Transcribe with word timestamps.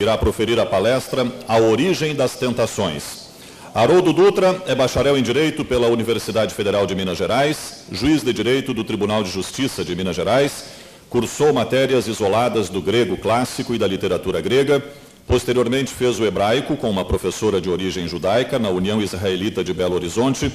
irá 0.00 0.16
proferir 0.16 0.60
a 0.60 0.64
palestra 0.64 1.26
A 1.48 1.58
Origem 1.58 2.14
das 2.14 2.36
Tentações. 2.36 3.30
Haroldo 3.74 4.12
Dutra 4.12 4.62
é 4.68 4.72
bacharel 4.72 5.18
em 5.18 5.22
Direito 5.24 5.64
pela 5.64 5.88
Universidade 5.88 6.54
Federal 6.54 6.86
de 6.86 6.94
Minas 6.94 7.18
Gerais, 7.18 7.84
juiz 7.90 8.22
de 8.22 8.32
Direito 8.32 8.72
do 8.72 8.84
Tribunal 8.84 9.24
de 9.24 9.30
Justiça 9.32 9.84
de 9.84 9.96
Minas 9.96 10.14
Gerais, 10.14 10.66
cursou 11.10 11.52
matérias 11.52 12.06
isoladas 12.06 12.68
do 12.68 12.80
grego 12.80 13.16
clássico 13.16 13.74
e 13.74 13.78
da 13.78 13.88
literatura 13.88 14.40
grega, 14.40 14.80
posteriormente 15.26 15.92
fez 15.92 16.20
o 16.20 16.24
hebraico 16.24 16.76
com 16.76 16.88
uma 16.88 17.04
professora 17.04 17.60
de 17.60 17.68
origem 17.68 18.06
judaica 18.06 18.56
na 18.56 18.68
União 18.68 19.02
Israelita 19.02 19.64
de 19.64 19.74
Belo 19.74 19.96
Horizonte, 19.96 20.48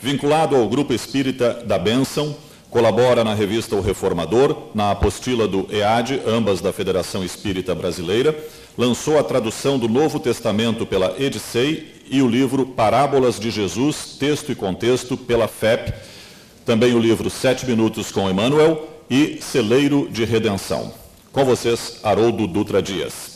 vinculado 0.00 0.54
ao 0.54 0.68
Grupo 0.68 0.94
Espírita 0.94 1.64
da 1.66 1.80
Bênção, 1.80 2.36
colabora 2.74 3.22
na 3.22 3.34
revista 3.34 3.76
O 3.76 3.80
Reformador, 3.80 4.70
na 4.74 4.90
apostila 4.90 5.46
do 5.46 5.64
EAD, 5.70 6.20
ambas 6.26 6.60
da 6.60 6.72
Federação 6.72 7.24
Espírita 7.24 7.72
Brasileira, 7.72 8.36
lançou 8.76 9.16
a 9.16 9.22
tradução 9.22 9.78
do 9.78 9.88
Novo 9.88 10.18
Testamento 10.18 10.84
pela 10.84 11.14
Edicei 11.16 12.02
e 12.10 12.20
o 12.20 12.26
livro 12.26 12.66
Parábolas 12.66 13.38
de 13.38 13.48
Jesus, 13.48 14.16
Texto 14.18 14.50
e 14.50 14.56
Contexto, 14.56 15.16
pela 15.16 15.46
FEP, 15.46 15.94
também 16.66 16.94
o 16.94 16.98
livro 16.98 17.30
Sete 17.30 17.64
Minutos 17.64 18.10
com 18.10 18.28
Emmanuel 18.28 18.88
e 19.08 19.38
Celeiro 19.40 20.08
de 20.10 20.24
Redenção. 20.24 20.92
Com 21.30 21.44
vocês, 21.44 22.00
Haroldo 22.02 22.44
Dutra 22.44 22.82
Dias. 22.82 23.33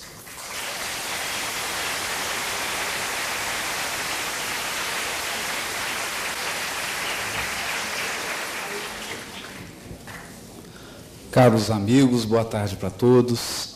Caros 11.30 11.70
amigos, 11.70 12.24
boa 12.24 12.44
tarde 12.44 12.74
para 12.76 12.88
todos. 12.88 13.74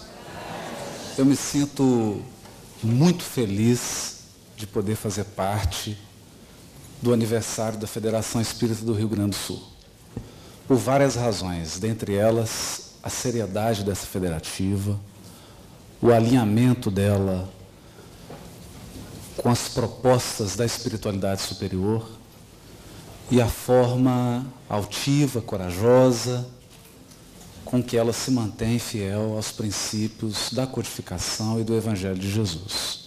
Eu 1.19 1.27
me 1.27 1.37
sinto 1.37 2.23
muito 2.83 3.23
feliz 3.23 4.21
de 4.57 4.67
poder 4.67 4.97
fazer 4.97 5.25
parte 5.25 5.99
do 7.03 7.13
aniversário 7.13 7.79
da 7.79 7.87
Federação 7.87 8.41
Espírita 8.41 8.83
do 8.87 8.95
Rio 8.95 9.07
Grande 9.07 9.31
do 9.31 9.37
Sul. 9.37 9.63
Por 10.67 10.79
várias 10.79 11.15
razões, 11.15 11.79
dentre 11.79 12.15
elas 12.15 12.95
a 13.03 13.11
seriedade 13.11 13.85
dessa 13.85 14.07
federativa, 14.07 14.99
o 16.01 16.11
alinhamento 16.11 16.91
dela 16.91 17.53
com 19.37 19.51
as 19.51 19.69
propostas 19.69 20.57
da 20.57 20.65
espiritualidade 20.65 21.43
superior 21.43 22.09
e 23.31 23.43
a 23.43 23.47
forma 23.47 24.47
altiva, 24.71 25.43
corajosa, 25.43 26.49
com 27.73 27.83
que 27.83 27.97
ela 27.97 28.13
se 28.13 28.31
mantém 28.31 28.79
fiel 28.79 29.35
aos 29.35 29.51
princípios 29.51 30.53
da 30.53 30.67
codificação 30.67 31.59
e 31.59 31.65
do 31.65 31.75
Evangelho 31.75 32.19
de 32.19 32.31
Jesus. 32.31 33.05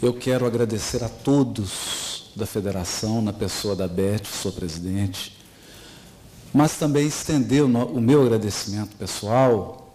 Eu 0.00 0.14
quero 0.14 0.46
agradecer 0.46 1.04
a 1.04 1.08
todos 1.10 2.30
da 2.34 2.46
federação, 2.46 3.20
na 3.20 3.34
pessoa 3.34 3.76
da 3.76 3.86
Beth, 3.86 4.24
sua 4.24 4.52
presidente, 4.52 5.36
mas 6.50 6.78
também 6.78 7.06
estender 7.06 7.62
o 7.62 8.00
meu 8.00 8.22
agradecimento 8.22 8.96
pessoal 8.96 9.94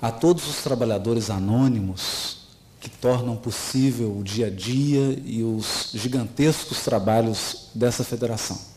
a 0.00 0.10
todos 0.10 0.46
os 0.46 0.56
trabalhadores 0.56 1.30
anônimos 1.30 2.40
que 2.78 2.90
tornam 2.90 3.36
possível 3.36 4.18
o 4.18 4.22
dia 4.22 4.48
a 4.48 4.50
dia 4.50 5.18
e 5.24 5.42
os 5.42 5.92
gigantescos 5.94 6.80
trabalhos 6.84 7.70
dessa 7.74 8.04
federação. 8.04 8.75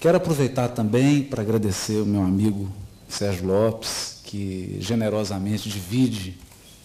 Quero 0.00 0.16
aproveitar 0.16 0.68
também 0.68 1.24
para 1.24 1.42
agradecer 1.42 2.00
o 2.00 2.06
meu 2.06 2.22
amigo 2.22 2.68
Sérgio 3.08 3.48
Lopes, 3.48 4.20
que 4.22 4.76
generosamente 4.78 5.68
divide, 5.68 6.38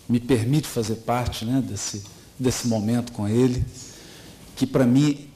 me 0.10 0.20
permite 0.20 0.68
fazer 0.68 0.96
parte 0.96 1.46
né, 1.46 1.64
desse, 1.64 2.02
desse 2.40 2.68
momento 2.68 3.12
com 3.12 3.28
ele, 3.28 3.64
que 4.56 4.66
para 4.66 4.84
mim, 4.88 5.30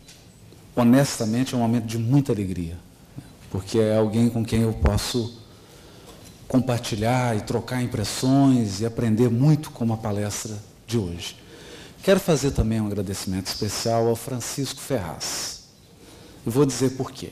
honestamente, 0.76 1.54
é 1.54 1.58
um 1.58 1.62
momento 1.62 1.86
de 1.86 2.00
muita 2.00 2.32
alegria, 2.32 2.80
porque 3.52 3.78
é 3.78 3.96
alguém 3.96 4.28
com 4.28 4.44
quem 4.44 4.62
eu 4.62 4.74
posso 4.74 5.40
compartilhar 6.48 7.38
e 7.38 7.42
trocar 7.42 7.84
impressões 7.84 8.82
e 8.82 8.88
aprender 8.88 9.30
muito 9.30 9.70
com 9.70 9.94
a 9.94 9.98
palestra 9.98 10.58
de 10.88 10.98
hoje. 10.98 11.36
Quero 12.02 12.20
fazer 12.20 12.52
também 12.52 12.82
um 12.82 12.88
agradecimento 12.88 13.46
especial 13.46 14.08
ao 14.08 14.16
Francisco 14.16 14.80
Ferraz. 14.80 15.62
Vou 16.44 16.66
dizer 16.66 16.92
por 16.92 17.12
quê. 17.12 17.32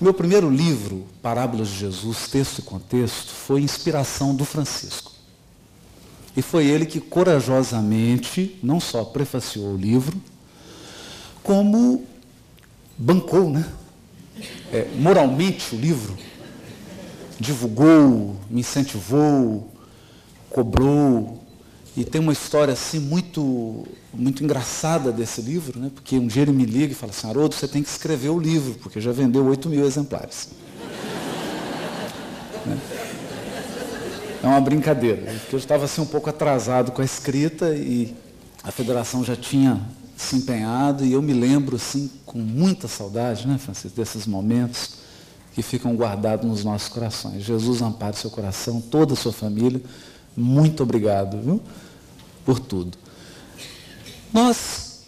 Meu 0.00 0.14
primeiro 0.14 0.48
livro, 0.48 1.06
Parábolas 1.20 1.68
de 1.68 1.78
Jesus, 1.78 2.28
Texto 2.28 2.60
e 2.60 2.62
Contexto, 2.62 3.32
foi 3.32 3.62
inspiração 3.62 4.32
do 4.32 4.44
Francisco. 4.44 5.10
E 6.36 6.42
foi 6.42 6.66
ele 6.66 6.86
que 6.86 7.00
corajosamente 7.00 8.60
não 8.62 8.78
só 8.78 9.04
prefaciou 9.04 9.74
o 9.74 9.76
livro, 9.76 10.16
como 11.42 12.04
bancou, 12.96 13.50
né? 13.50 13.68
É, 14.72 14.88
moralmente 14.94 15.74
o 15.74 15.78
livro, 15.78 16.16
divulgou, 17.40 18.36
me 18.48 18.60
incentivou, 18.60 19.68
cobrou, 20.48 21.37
e 21.98 22.04
tem 22.04 22.20
uma 22.20 22.32
história 22.32 22.72
assim 22.72 23.00
muito, 23.00 23.84
muito 24.14 24.44
engraçada 24.44 25.10
desse 25.10 25.42
livro, 25.42 25.80
né? 25.80 25.90
porque 25.92 26.16
um 26.16 26.28
dia 26.28 26.42
ele 26.42 26.52
me 26.52 26.64
liga 26.64 26.92
e 26.92 26.94
fala 26.94 27.10
assim, 27.10 27.28
Haroldo, 27.28 27.56
você 27.56 27.66
tem 27.66 27.82
que 27.82 27.88
escrever 27.88 28.28
o 28.28 28.38
livro, 28.38 28.74
porque 28.74 29.00
já 29.00 29.10
vendeu 29.10 29.44
8 29.44 29.68
mil 29.68 29.84
exemplares. 29.84 30.50
né? 32.64 32.78
É 34.44 34.46
uma 34.46 34.60
brincadeira, 34.60 35.22
porque 35.40 35.56
eu 35.56 35.58
estava 35.58 35.86
assim 35.86 36.00
um 36.00 36.06
pouco 36.06 36.30
atrasado 36.30 36.92
com 36.92 37.02
a 37.02 37.04
escrita 37.04 37.74
e 37.74 38.14
a 38.62 38.70
federação 38.70 39.24
já 39.24 39.34
tinha 39.34 39.80
se 40.16 40.36
empenhado 40.36 41.04
e 41.04 41.14
eu 41.14 41.20
me 41.20 41.32
lembro 41.32 41.74
assim 41.74 42.08
com 42.24 42.38
muita 42.38 42.86
saudade, 42.86 43.48
né, 43.48 43.58
Francisco, 43.58 43.96
desses 43.96 44.24
momentos 44.24 44.98
que 45.52 45.62
ficam 45.62 45.96
guardados 45.96 46.46
nos 46.46 46.62
nossos 46.62 46.88
corações. 46.88 47.42
Jesus 47.42 47.82
ampare 47.82 48.16
seu 48.16 48.30
coração, 48.30 48.80
toda 48.80 49.14
a 49.14 49.16
sua 49.16 49.32
família. 49.32 49.82
Muito 50.36 50.84
obrigado, 50.84 51.40
viu? 51.42 51.60
Por 52.48 52.58
tudo. 52.58 52.96
Nós, 54.32 55.02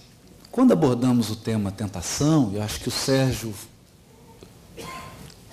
quando 0.52 0.72
abordamos 0.72 1.30
o 1.30 1.36
tema 1.36 1.72
tentação, 1.72 2.52
eu 2.52 2.62
acho 2.62 2.78
que 2.80 2.88
o 2.88 2.90
Sérgio 2.90 3.54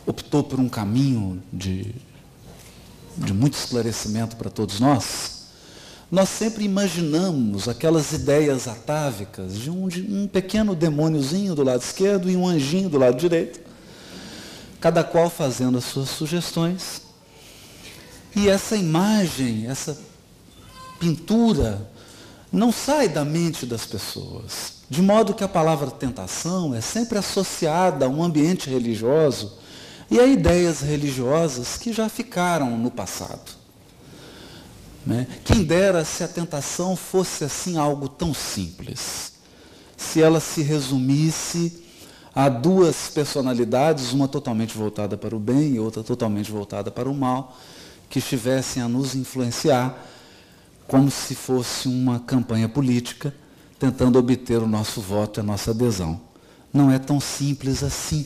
optou 0.06 0.44
por 0.44 0.60
um 0.60 0.68
caminho 0.68 1.42
de, 1.54 1.96
de 3.16 3.34
muito 3.34 3.54
esclarecimento 3.54 4.36
para 4.36 4.50
todos 4.50 4.82
nós, 4.82 5.48
nós 6.12 6.28
sempre 6.28 6.66
imaginamos 6.66 7.70
aquelas 7.70 8.12
ideias 8.12 8.68
atávicas 8.68 9.58
de 9.58 9.72
um, 9.72 9.88
de 9.88 10.02
um 10.02 10.28
pequeno 10.28 10.76
demôniozinho 10.76 11.56
do 11.56 11.64
lado 11.64 11.84
esquerdo 11.84 12.30
e 12.30 12.36
um 12.36 12.46
anjinho 12.46 12.90
do 12.90 12.98
lado 12.98 13.16
direito, 13.16 13.62
cada 14.82 15.06
qual 15.06 15.30
fazendo 15.30 15.78
as 15.78 15.86
suas 15.86 16.10
sugestões. 16.10 17.02
E 18.36 18.50
essa 18.50 18.76
imagem, 18.76 19.68
essa 19.68 20.07
pintura 21.00 21.90
não 22.52 22.72
sai 22.72 23.10
da 23.10 23.26
mente 23.26 23.66
das 23.66 23.86
pessoas. 23.86 24.78
De 24.90 25.02
modo 25.02 25.34
que 25.34 25.44
a 25.44 25.48
palavra 25.48 25.92
tentação 25.92 26.74
é 26.74 26.82
sempre 26.82 27.18
associada 27.18 28.06
a 28.06 28.10
um 28.10 28.24
ambiente 28.24 28.70
religioso 28.70 29.58
e 30.10 30.20
a 30.20 30.26
ideias 30.26 30.80
religiosas 30.82 31.78
que 31.78 31.92
já 31.92 32.08
ficaram 32.08 32.78
no 32.78 32.90
passado. 32.90 33.58
Né? 35.06 35.28
Quem 35.44 35.64
dera 35.64 36.04
se 36.06 36.24
a 36.24 36.28
tentação 36.28 36.96
fosse 36.96 37.44
assim 37.44 37.78
algo 37.78 38.08
tão 38.08 38.34
simples. 38.34 39.34
Se 39.96 40.22
ela 40.22 40.40
se 40.40 40.62
resumisse 40.62 41.84
a 42.34 42.50
duas 42.50 43.10
personalidades, 43.10 44.14
uma 44.14 44.28
totalmente 44.28 44.78
voltada 44.78 45.18
para 45.18 45.36
o 45.36 45.40
bem 45.40 45.76
e 45.76 45.80
outra 45.80 46.04
totalmente 46.04 46.52
voltada 46.52 46.92
para 46.92 47.10
o 47.10 47.14
mal, 47.14 47.58
que 48.10 48.20
estivessem 48.20 48.82
a 48.82 48.88
nos 48.88 49.16
influenciar 49.16 49.98
como 50.88 51.12
se 51.12 51.36
fosse 51.36 51.88
uma 51.88 52.20
campanha 52.20 52.70
política 52.70 53.34
tentando 53.80 54.18
obter 54.18 54.60
o 54.60 54.68
nosso 54.68 55.02
voto 55.02 55.40
e 55.40 55.42
a 55.42 55.44
nossa 55.44 55.72
adesão. 55.72 56.20
Não 56.74 56.92
é 56.92 56.98
tão 56.98 57.20
simples 57.20 57.84
assim. 57.84 58.26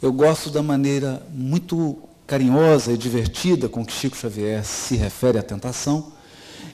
Eu 0.00 0.12
gosto 0.12 0.50
da 0.50 0.62
maneira 0.62 1.26
muito 1.32 1.98
carinhosa 2.26 2.92
e 2.92 2.98
divertida 2.98 3.68
com 3.68 3.84
que 3.84 3.92
Chico 3.92 4.16
Xavier 4.16 4.64
se 4.64 4.96
refere 4.96 5.38
à 5.38 5.42
tentação. 5.42 6.12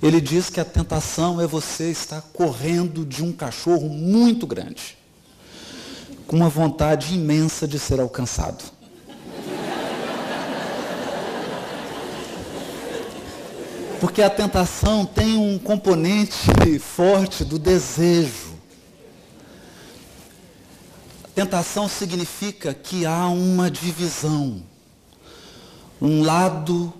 Ele 0.02 0.20
diz 0.20 0.50
que 0.50 0.60
a 0.60 0.64
tentação 0.64 1.40
é 1.40 1.46
você 1.46 1.90
estar 1.90 2.20
correndo 2.32 3.04
de 3.04 3.22
um 3.22 3.32
cachorro 3.32 3.88
muito 3.88 4.46
grande, 4.46 4.98
com 6.26 6.36
uma 6.36 6.48
vontade 6.48 7.14
imensa 7.14 7.68
de 7.68 7.78
ser 7.78 8.00
alcançado. 8.00 8.73
Porque 14.04 14.20
a 14.20 14.28
tentação 14.28 15.06
tem 15.06 15.38
um 15.38 15.58
componente 15.58 16.78
forte 16.78 17.42
do 17.42 17.58
desejo. 17.58 18.52
Tentação 21.34 21.88
significa 21.88 22.74
que 22.74 23.06
há 23.06 23.26
uma 23.28 23.70
divisão. 23.70 24.62
Um 26.02 26.22
lado 26.22 26.92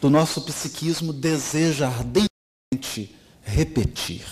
do 0.00 0.10
nosso 0.10 0.40
psiquismo 0.40 1.12
deseja 1.12 1.86
ardentemente 1.86 3.14
repetir, 3.44 4.26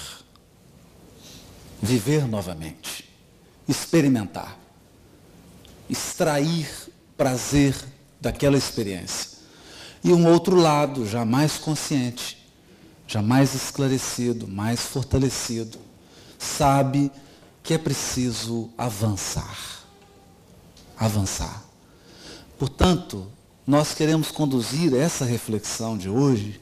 viver 1.81 2.27
novamente, 2.27 3.09
experimentar, 3.69 4.59
extrair 5.89 6.69
prazer 7.17 7.77
daquela 8.21 8.59
experiência. 8.59 9.38
E 10.03 10.13
um 10.13 10.27
outro 10.29 10.57
lado, 10.57 11.07
já 11.07 11.25
mais 11.25 11.57
consciente, 11.59 12.39
já 13.07 13.23
mais 13.23 13.55
esclarecido, 13.55 14.47
mais 14.47 14.81
fortalecido, 14.81 15.79
sabe 16.39 17.11
que 17.63 17.75
é 17.75 17.79
preciso 17.79 18.71
avançar. 18.79 19.85
Avançar. 20.97 21.65
Portanto, 22.59 23.27
nós 23.67 23.93
queremos 23.95 24.31
conduzir 24.31 24.95
essa 24.95 25.25
reflexão 25.25 25.97
de 25.97 26.09
hoje 26.09 26.61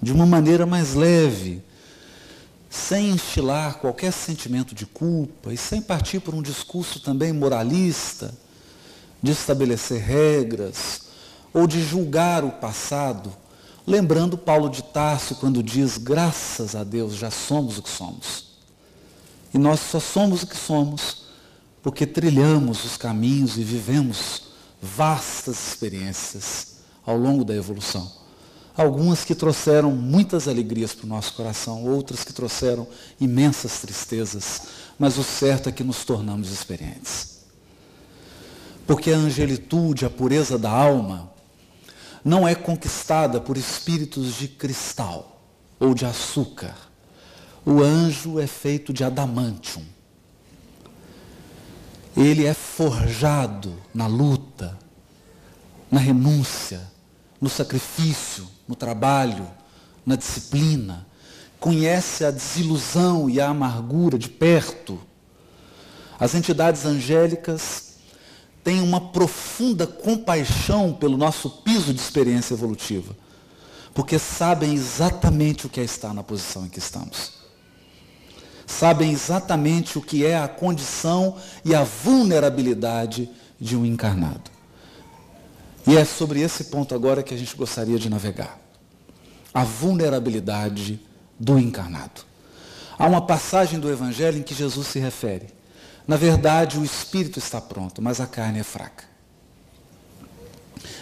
de 0.00 0.12
uma 0.12 0.24
maneira 0.24 0.64
mais 0.64 0.94
leve, 0.94 1.62
sem 2.70 3.10
enchilar 3.10 3.78
qualquer 3.78 4.12
sentimento 4.12 4.74
de 4.74 4.86
culpa 4.86 5.52
e 5.52 5.56
sem 5.56 5.82
partir 5.82 6.20
por 6.20 6.34
um 6.34 6.40
discurso 6.40 7.00
também 7.00 7.32
moralista, 7.32 8.32
de 9.22 9.32
estabelecer 9.32 10.00
regras 10.00 11.09
ou 11.52 11.66
de 11.66 11.82
julgar 11.82 12.44
o 12.44 12.50
passado, 12.50 13.32
lembrando 13.86 14.38
Paulo 14.38 14.68
de 14.68 14.82
Tarso 14.82 15.34
quando 15.36 15.62
diz: 15.62 15.98
graças 15.98 16.74
a 16.74 16.84
Deus 16.84 17.14
já 17.14 17.30
somos 17.30 17.78
o 17.78 17.82
que 17.82 17.90
somos. 17.90 18.50
E 19.52 19.58
nós 19.58 19.80
só 19.80 19.98
somos 19.98 20.42
o 20.42 20.46
que 20.46 20.56
somos 20.56 21.20
porque 21.82 22.06
trilhamos 22.06 22.84
os 22.84 22.96
caminhos 22.96 23.56
e 23.56 23.64
vivemos 23.64 24.42
vastas 24.80 25.68
experiências 25.68 26.76
ao 27.04 27.16
longo 27.16 27.44
da 27.44 27.54
evolução. 27.54 28.10
Algumas 28.76 29.24
que 29.24 29.34
trouxeram 29.34 29.90
muitas 29.90 30.46
alegrias 30.46 30.94
para 30.94 31.04
o 31.04 31.08
nosso 31.08 31.34
coração, 31.34 31.84
outras 31.84 32.22
que 32.22 32.32
trouxeram 32.32 32.86
imensas 33.20 33.80
tristezas, 33.80 34.62
mas 34.98 35.18
o 35.18 35.24
certo 35.24 35.68
é 35.68 35.72
que 35.72 35.82
nos 35.82 36.04
tornamos 36.04 36.50
experientes. 36.50 37.40
Porque 38.86 39.12
a 39.12 39.16
angelitude, 39.16 40.04
a 40.04 40.10
pureza 40.10 40.58
da 40.58 40.70
alma, 40.70 41.30
não 42.24 42.46
é 42.46 42.54
conquistada 42.54 43.40
por 43.40 43.56
espíritos 43.56 44.34
de 44.34 44.48
cristal 44.48 45.42
ou 45.78 45.94
de 45.94 46.04
açúcar. 46.04 46.74
O 47.64 47.82
anjo 47.82 48.38
é 48.38 48.46
feito 48.46 48.92
de 48.92 49.04
adamantium 49.04 49.84
ele 52.16 52.44
é 52.44 52.54
forjado 52.54 53.74
na 53.94 54.06
luta, 54.06 54.76
na 55.90 56.00
renúncia, 56.00 56.90
no 57.40 57.48
sacrifício, 57.48 58.46
no 58.66 58.74
trabalho, 58.74 59.48
na 60.04 60.16
disciplina. 60.16 61.06
Conhece 61.58 62.24
a 62.24 62.30
desilusão 62.30 63.28
e 63.28 63.40
a 63.40 63.48
amargura 63.48 64.18
de 64.18 64.28
perto. 64.28 65.00
As 66.18 66.34
entidades 66.34 66.84
angélicas 66.84 67.89
têm 68.62 68.80
uma 68.80 69.00
profunda 69.00 69.86
compaixão 69.86 70.92
pelo 70.92 71.16
nosso 71.16 71.48
piso 71.48 71.92
de 71.92 72.00
experiência 72.00 72.54
evolutiva, 72.54 73.16
porque 73.94 74.18
sabem 74.18 74.74
exatamente 74.74 75.66
o 75.66 75.68
que 75.68 75.80
é 75.80 75.84
estar 75.84 76.14
na 76.14 76.22
posição 76.22 76.66
em 76.66 76.68
que 76.68 76.78
estamos 76.78 77.40
sabem 78.70 79.10
exatamente 79.10 79.98
o 79.98 80.00
que 80.00 80.24
é 80.24 80.38
a 80.38 80.46
condição 80.46 81.36
e 81.64 81.74
a 81.74 81.82
vulnerabilidade 81.82 83.28
de 83.60 83.76
um 83.76 83.84
encarnado. 83.84 84.50
E 85.86 85.96
é 85.96 86.04
sobre 86.04 86.40
esse 86.40 86.64
ponto 86.64 86.94
agora 86.94 87.22
que 87.22 87.34
a 87.34 87.36
gente 87.36 87.56
gostaria 87.56 87.98
de 87.98 88.08
navegar. 88.08 88.58
A 89.52 89.64
vulnerabilidade 89.64 91.00
do 91.38 91.58
encarnado. 91.58 92.22
Há 92.96 93.06
uma 93.06 93.20
passagem 93.20 93.80
do 93.80 93.90
Evangelho 93.90 94.38
em 94.38 94.42
que 94.42 94.54
Jesus 94.54 94.86
se 94.86 95.00
refere. 95.00 95.48
Na 96.10 96.16
verdade, 96.16 96.76
o 96.76 96.82
espírito 96.82 97.38
está 97.38 97.60
pronto, 97.60 98.02
mas 98.02 98.20
a 98.20 98.26
carne 98.26 98.58
é 98.58 98.64
fraca. 98.64 99.04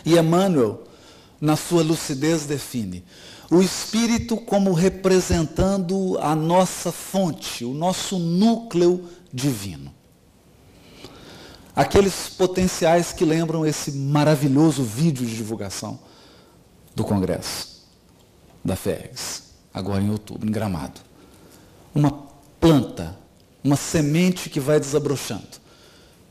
E 0.04 0.18
Emmanuel, 0.18 0.84
na 1.40 1.56
sua 1.56 1.82
lucidez, 1.82 2.44
define: 2.44 3.02
o 3.50 3.62
Espírito 3.62 4.36
como 4.36 4.74
representando 4.74 6.18
a 6.20 6.34
nossa 6.36 6.92
fonte, 6.92 7.64
o 7.64 7.72
nosso 7.72 8.18
núcleo 8.18 9.08
divino. 9.32 9.94
Aqueles 11.74 12.28
potenciais 12.28 13.10
que 13.10 13.24
lembram 13.24 13.64
esse 13.64 13.90
maravilhoso 13.92 14.82
vídeo 14.82 15.24
de 15.24 15.34
divulgação 15.34 15.98
do 16.94 17.02
Congresso 17.02 17.82
da 18.62 18.76
FERGS, 18.76 19.44
agora 19.72 20.02
em 20.02 20.10
outubro, 20.10 20.46
em 20.46 20.52
Gramado. 20.52 21.00
Uma 21.94 22.10
planta, 22.60 23.16
uma 23.62 23.76
semente 23.76 24.48
que 24.48 24.60
vai 24.60 24.78
desabrochando, 24.78 25.58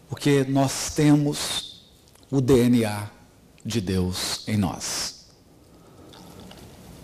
porque 0.09 0.45
nós 0.47 0.91
temos 0.95 1.85
o 2.31 2.41
DNA 2.41 3.09
de 3.65 3.81
Deus 3.81 4.44
em 4.47 4.57
nós. 4.57 5.25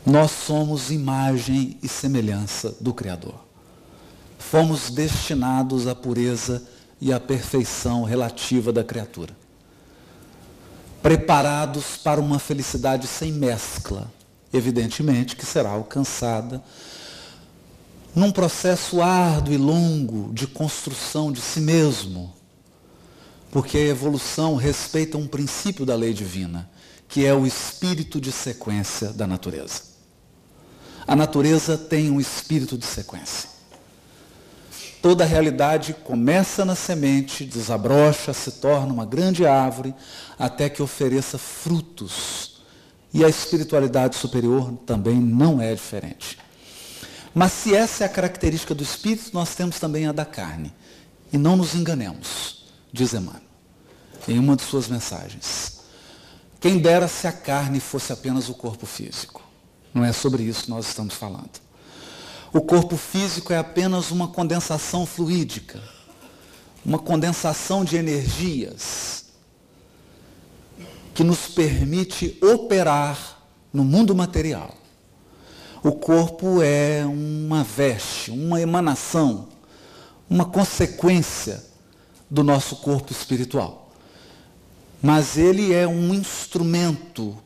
Nós 0.05 0.31
somos 0.31 0.91
imagem 0.91 1.77
e 1.81 1.87
semelhança 1.87 2.75
do 2.81 2.93
Criador. 2.93 3.35
Fomos 4.37 4.89
destinados 4.89 5.87
à 5.87 5.95
pureza 5.95 6.61
e 6.99 7.11
à 7.11 7.19
perfeição 7.19 8.03
relativa 8.03 8.71
da 8.71 8.83
criatura. 8.83 9.35
Preparados 11.01 11.97
para 11.97 12.21
uma 12.21 12.39
felicidade 12.39 13.07
sem 13.07 13.31
mescla, 13.31 14.11
evidentemente 14.53 15.35
que 15.35 15.45
será 15.45 15.69
alcançada 15.69 16.63
num 18.15 18.31
processo 18.31 19.01
árduo 19.01 19.53
e 19.53 19.57
longo 19.57 20.31
de 20.33 20.45
construção 20.45 21.31
de 21.31 21.41
si 21.41 21.59
mesmo, 21.59 22.33
porque 23.51 23.77
a 23.77 23.81
evolução 23.81 24.55
respeita 24.55 25.17
um 25.17 25.27
princípio 25.27 25.85
da 25.85 25.95
lei 25.95 26.13
divina, 26.13 26.69
que 27.07 27.25
é 27.25 27.33
o 27.33 27.45
espírito 27.45 28.21
de 28.21 28.31
sequência 28.31 29.09
da 29.09 29.25
natureza. 29.25 29.93
A 31.05 31.15
natureza 31.15 31.77
tem 31.77 32.09
um 32.09 32.19
espírito 32.19 32.77
de 32.77 32.85
sequência. 32.85 33.49
Toda 35.01 35.23
a 35.23 35.27
realidade 35.27 35.93
começa 35.93 36.63
na 36.63 36.75
semente, 36.75 37.43
desabrocha, 37.43 38.31
se 38.31 38.51
torna 38.53 38.93
uma 38.93 39.05
grande 39.05 39.45
árvore, 39.45 39.93
até 40.39 40.69
que 40.69 40.81
ofereça 40.81 41.37
frutos. 41.37 42.61
E 43.13 43.23
a 43.23 43.27
espiritualidade 43.27 44.15
superior 44.15 44.71
também 44.85 45.15
não 45.15 45.61
é 45.61 45.75
diferente. 45.75 46.37
Mas 47.33 47.51
se 47.51 47.75
essa 47.75 48.03
é 48.03 48.07
a 48.07 48.09
característica 48.09 48.75
do 48.75 48.83
espírito, 48.83 49.31
nós 49.33 49.55
temos 49.55 49.79
também 49.79 50.05
a 50.05 50.11
da 50.11 50.25
carne. 50.25 50.73
E 51.31 51.37
não 51.37 51.55
nos 51.55 51.73
enganemos, 51.73 52.65
diz 52.91 53.13
Emmanuel, 53.13 53.41
em 54.27 54.37
uma 54.37 54.55
de 54.55 54.61
suas 54.61 54.87
mensagens. 54.87 55.81
Quem 56.59 56.77
dera 56.77 57.07
se 57.07 57.27
a 57.27 57.31
carne 57.31 57.79
fosse 57.79 58.13
apenas 58.13 58.49
o 58.49 58.53
corpo 58.53 58.85
físico. 58.85 59.41
Não 59.93 60.05
é 60.05 60.13
sobre 60.13 60.43
isso 60.43 60.65
que 60.65 60.69
nós 60.69 60.87
estamos 60.87 61.15
falando. 61.15 61.61
O 62.53 62.61
corpo 62.61 62.95
físico 62.95 63.51
é 63.51 63.57
apenas 63.57 64.11
uma 64.11 64.27
condensação 64.27 65.05
fluídica, 65.05 65.81
uma 66.85 66.99
condensação 66.99 67.83
de 67.83 67.95
energias 67.95 69.25
que 71.15 71.23
nos 71.23 71.47
permite 71.47 72.37
operar 72.43 73.39
no 73.73 73.83
mundo 73.83 74.15
material. 74.15 74.82
O 75.83 75.91
corpo 75.91 76.61
é 76.61 77.05
uma 77.05 77.61
veste, 77.61 78.31
uma 78.31 78.61
emanação, 78.61 79.49
uma 80.29 80.45
consequência 80.45 81.61
do 82.29 82.41
nosso 82.41 82.77
corpo 82.77 83.11
espiritual. 83.11 83.91
Mas 85.01 85.37
ele 85.37 85.73
é 85.73 85.85
um 85.85 86.13
instrumento 86.13 87.37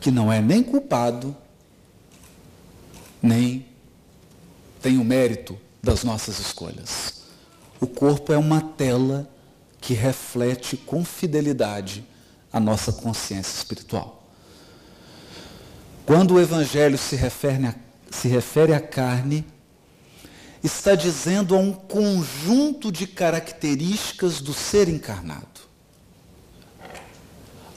que 0.00 0.12
não 0.12 0.32
é 0.32 0.40
nem 0.40 0.62
culpado, 0.62 1.36
nem 3.20 3.66
tem 4.80 4.96
o 4.98 5.04
mérito 5.04 5.58
das 5.82 6.04
nossas 6.04 6.38
escolhas. 6.38 7.22
O 7.80 7.86
corpo 7.88 8.32
é 8.32 8.38
uma 8.38 8.60
tela 8.60 9.28
que 9.80 9.92
reflete 9.92 10.76
com 10.76 11.04
fidelidade 11.04 12.06
a 12.52 12.60
nossa 12.60 12.92
consciência 12.92 13.56
espiritual. 13.56 14.23
Quando 16.06 16.34
o 16.34 16.40
Evangelho 16.40 16.98
se 16.98 17.16
refere, 17.16 17.66
a, 17.66 17.74
se 18.10 18.28
refere 18.28 18.74
à 18.74 18.80
carne, 18.80 19.44
está 20.62 20.94
dizendo 20.94 21.54
a 21.54 21.58
um 21.58 21.72
conjunto 21.72 22.92
de 22.92 23.06
características 23.06 24.40
do 24.40 24.52
ser 24.52 24.88
encarnado 24.88 25.54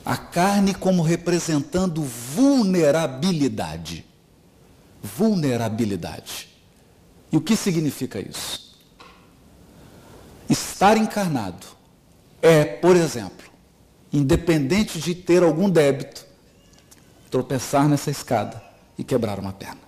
a 0.08 0.16
carne 0.16 0.74
como 0.74 1.04
representando 1.04 2.02
vulnerabilidade. 2.02 4.06
Vulnerabilidade. 5.04 6.48
E 7.30 7.36
o 7.36 7.42
que 7.42 7.58
significa 7.58 8.18
isso? 8.18 8.80
Estar 10.50 10.96
encarnado 10.96 11.68
é, 12.42 12.64
por 12.64 12.96
exemplo, 12.96 13.52
independente 14.14 14.98
de 14.98 15.14
ter 15.14 15.44
algum 15.44 15.70
débito, 15.70 16.26
tropeçar 17.30 17.88
nessa 17.88 18.10
escada 18.10 18.62
e 18.98 19.04
quebrar 19.04 19.40
uma 19.40 19.54
perna. 19.54 19.82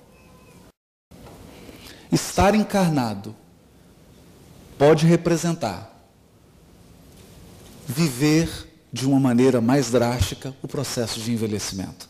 Estar 2.11 2.55
encarnado 2.55 3.35
pode 4.77 5.05
representar 5.05 5.89
viver 7.85 8.69
de 8.93 9.05
uma 9.07 9.19
maneira 9.19 9.59
mais 9.59 9.89
drástica 9.91 10.55
o 10.61 10.67
processo 10.67 11.19
de 11.19 11.31
envelhecimento. 11.31 12.07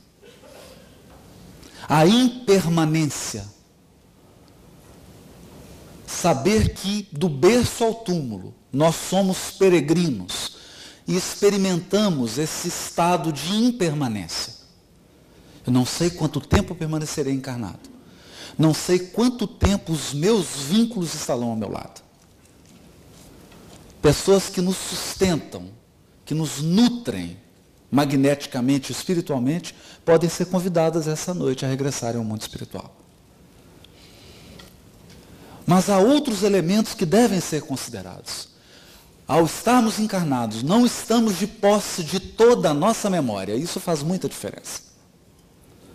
A 1.87 2.05
impermanência. 2.05 3.45
Saber 6.05 6.73
que 6.73 7.07
do 7.11 7.29
berço 7.29 7.83
ao 7.83 7.93
túmulo 7.93 8.53
nós 8.71 8.95
somos 8.95 9.51
peregrinos 9.51 10.57
e 11.07 11.15
experimentamos 11.15 12.37
esse 12.37 12.67
estado 12.67 13.31
de 13.31 13.53
impermanência. 13.53 14.58
Eu 15.69 15.71
não 15.71 15.85
sei 15.85 16.09
quanto 16.09 16.41
tempo 16.41 16.73
permanecerei 16.73 17.31
encarnado. 17.31 17.91
Não 18.57 18.73
sei 18.73 18.97
quanto 18.97 19.45
tempo 19.45 19.93
os 19.93 20.15
meus 20.15 20.47
vínculos 20.67 21.13
estarão 21.13 21.51
ao 21.51 21.55
meu 21.55 21.69
lado. 21.69 22.01
Pessoas 24.01 24.49
que 24.49 24.61
nos 24.61 24.75
sustentam, 24.75 25.69
que 26.25 26.33
nos 26.33 26.59
nutrem 26.59 27.37
magneticamente, 27.91 28.91
espiritualmente, 28.91 29.75
podem 30.03 30.27
ser 30.27 30.45
convidadas 30.45 31.07
essa 31.07 31.35
noite 31.35 31.63
a 31.63 31.69
regressarem 31.69 32.17
ao 32.17 32.25
mundo 32.25 32.41
espiritual. 32.41 32.91
Mas 35.67 35.87
há 35.87 35.99
outros 35.99 36.41
elementos 36.41 36.95
que 36.95 37.05
devem 37.05 37.39
ser 37.39 37.61
considerados. 37.61 38.49
Ao 39.27 39.45
estarmos 39.45 39.99
encarnados, 39.99 40.63
não 40.63 40.83
estamos 40.83 41.37
de 41.37 41.45
posse 41.45 42.03
de 42.03 42.19
toda 42.19 42.71
a 42.71 42.73
nossa 42.73 43.07
memória. 43.07 43.53
Isso 43.53 43.79
faz 43.79 44.01
muita 44.01 44.27
diferença. 44.27 44.88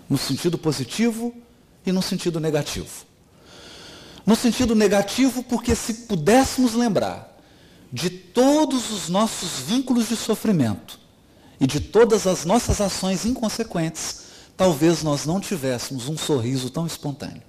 No 0.08 0.18
sentido 0.18 0.58
positivo 0.58 1.34
e 1.84 1.92
no 1.92 2.02
sentido 2.02 2.40
negativo. 2.40 3.06
No 4.26 4.34
sentido 4.34 4.74
negativo, 4.74 5.42
porque 5.42 5.74
se 5.74 5.94
pudéssemos 5.94 6.74
lembrar 6.74 7.38
de 7.92 8.10
todos 8.10 8.90
os 8.90 9.08
nossos 9.08 9.60
vínculos 9.60 10.08
de 10.08 10.16
sofrimento 10.16 10.98
e 11.60 11.66
de 11.66 11.78
todas 11.80 12.26
as 12.26 12.44
nossas 12.44 12.80
ações 12.80 13.24
inconsequentes, 13.24 14.24
talvez 14.56 15.02
nós 15.02 15.26
não 15.26 15.40
tivéssemos 15.40 16.08
um 16.08 16.16
sorriso 16.16 16.70
tão 16.70 16.86
espontâneo. 16.86 17.42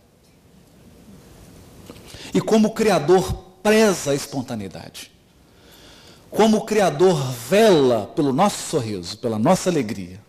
E 2.33 2.41
como 2.41 2.67
o 2.67 2.73
Criador 2.73 3.33
preza 3.63 4.11
a 4.11 4.15
espontaneidade, 4.15 5.11
como 6.29 6.57
o 6.57 6.65
Criador 6.65 7.17
vela 7.49 8.07
pelo 8.15 8.33
nosso 8.33 8.69
sorriso, 8.69 9.17
pela 9.17 9.39
nossa 9.39 9.69
alegria, 9.69 10.21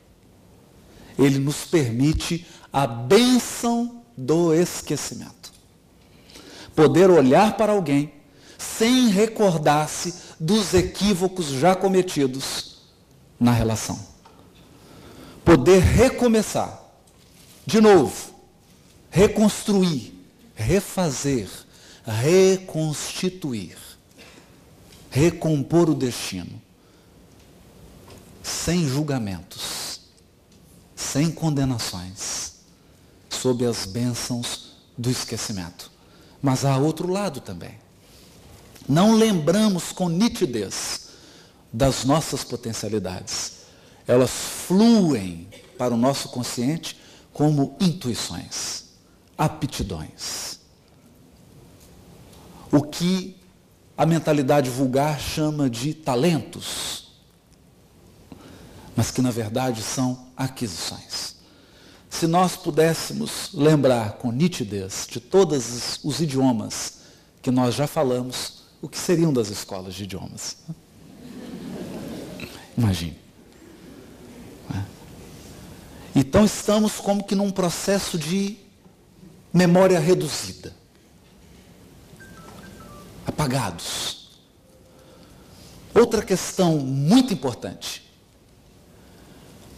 ele 1.18 1.38
nos 1.38 1.64
permite 1.64 2.46
a 2.72 2.86
bênção 2.86 4.02
do 4.16 4.52
esquecimento. 4.52 5.52
Poder 6.74 7.10
olhar 7.10 7.56
para 7.56 7.72
alguém 7.72 8.12
sem 8.58 9.08
recordar-se 9.08 10.14
dos 10.38 10.74
equívocos 10.74 11.46
já 11.46 11.74
cometidos 11.74 12.82
na 13.38 13.52
relação. 13.52 13.98
Poder 15.44 15.80
recomeçar, 15.80 16.82
de 17.64 17.80
novo, 17.80 18.34
reconstruir, 19.10 20.12
refazer, 20.54 21.48
reconstituir, 22.04 23.76
recompor 25.10 25.88
o 25.88 25.94
destino, 25.94 26.60
sem 28.42 28.88
julgamentos, 28.88 29.85
sem 31.06 31.30
condenações, 31.30 32.54
sob 33.30 33.64
as 33.64 33.86
bênçãos 33.86 34.72
do 34.96 35.10
esquecimento. 35.10 35.90
Mas 36.42 36.64
há 36.64 36.76
outro 36.76 37.10
lado 37.10 37.40
também 37.40 37.86
não 38.88 39.14
lembramos 39.16 39.90
com 39.90 40.08
nitidez 40.08 41.08
das 41.72 42.04
nossas 42.04 42.44
potencialidades. 42.44 43.56
Elas 44.06 44.30
fluem 44.30 45.48
para 45.76 45.92
o 45.92 45.96
nosso 45.96 46.28
consciente 46.28 46.96
como 47.32 47.76
intuições, 47.80 48.84
aptidões. 49.36 50.60
O 52.70 52.82
que 52.82 53.36
a 53.98 54.06
mentalidade 54.06 54.70
vulgar 54.70 55.18
chama 55.18 55.68
de 55.68 55.92
talentos, 55.92 57.05
mas 58.96 59.10
que 59.10 59.20
na 59.20 59.30
verdade 59.30 59.82
são 59.82 60.26
aquisições. 60.34 61.36
Se 62.08 62.26
nós 62.26 62.56
pudéssemos 62.56 63.50
lembrar 63.52 64.12
com 64.12 64.32
nitidez 64.32 65.06
de 65.10 65.20
todos 65.20 66.00
os 66.02 66.20
idiomas 66.20 66.94
que 67.42 67.50
nós 67.50 67.74
já 67.74 67.86
falamos, 67.86 68.62
o 68.80 68.88
que 68.88 68.98
seriam 68.98 69.32
das 69.32 69.48
escolas 69.48 69.94
de 69.94 70.04
idiomas? 70.04 70.56
Imagine. 72.76 73.18
Então 76.14 76.46
estamos 76.46 76.94
como 76.94 77.22
que 77.22 77.34
num 77.34 77.50
processo 77.50 78.18
de 78.18 78.56
memória 79.52 79.98
reduzida. 80.00 80.74
Apagados. 83.26 84.30
Outra 85.94 86.22
questão 86.22 86.78
muito 86.78 87.34
importante. 87.34 88.05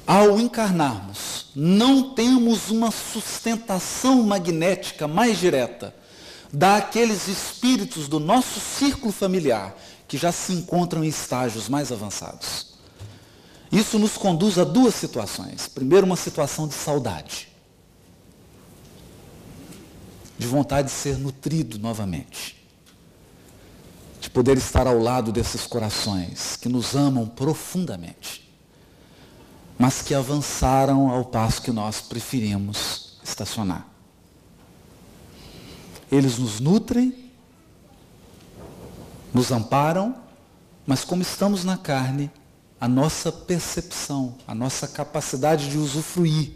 Ao 0.09 0.41
encarnarmos, 0.41 1.49
não 1.55 2.15
temos 2.15 2.71
uma 2.71 2.91
sustentação 2.91 4.23
magnética 4.23 5.07
mais 5.07 5.37
direta 5.37 5.95
daqueles 6.51 7.29
espíritos 7.29 8.09
do 8.09 8.19
nosso 8.19 8.59
círculo 8.59 9.13
familiar 9.13 9.77
que 10.09 10.17
já 10.17 10.33
se 10.33 10.55
encontram 10.55 11.05
em 11.05 11.09
estágios 11.09 11.69
mais 11.69 11.93
avançados. 11.93 12.79
Isso 13.71 13.99
nos 13.99 14.17
conduz 14.17 14.59
a 14.59 14.65
duas 14.65 14.95
situações. 14.95 15.69
Primeiro, 15.69 16.07
uma 16.07 16.17
situação 16.17 16.67
de 16.67 16.73
saudade, 16.73 17.47
de 20.39 20.47
vontade 20.47 20.89
de 20.89 20.95
ser 20.95 21.19
nutrido 21.19 21.79
novamente, 21.79 22.57
de 24.23 24.31
poder 24.31 24.57
estar 24.57 24.87
ao 24.87 24.99
lado 24.99 25.31
desses 25.31 25.67
corações 25.67 26.57
que 26.57 26.71
nos 26.71 26.97
amam 26.97 27.27
profundamente, 27.27 28.48
mas 29.79 30.03
que 30.03 30.15
avançaram 30.15 31.09
ao 31.09 31.25
passo 31.25 31.63
que 31.63 31.71
nós 31.71 32.01
preferimos 32.01 33.19
estacionar. 33.23 33.87
Eles 36.11 36.39
nos 36.39 36.59
nutrem, 36.59 37.31
nos 39.33 39.53
amparam, 39.53 40.17
mas 40.87 41.05
como 41.05 41.23
estamos 41.23 41.65
na 41.65 41.77
carne, 41.77 42.31
a 42.81 42.89
nossa 42.89 43.31
percepção, 43.31 44.37
a 44.47 44.55
nossa 44.55 44.89
capacidade 44.89 45.71
de 45.71 45.79
usufruir 45.79 46.53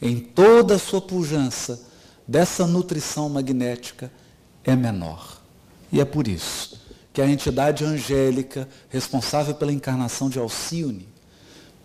em 0.00 0.18
toda 0.18 0.74
a 0.74 0.78
sua 0.78 1.00
pujança 1.00 1.80
dessa 2.26 2.66
nutrição 2.66 3.28
magnética 3.28 4.12
é 4.64 4.76
menor. 4.76 5.40
E 5.90 6.00
é 6.00 6.04
por 6.04 6.28
isso 6.28 6.80
que 7.12 7.20
a 7.20 7.28
entidade 7.28 7.84
angélica 7.84 8.68
responsável 8.88 9.54
pela 9.54 9.72
encarnação 9.72 10.30
de 10.30 10.38
Alcione, 10.38 11.11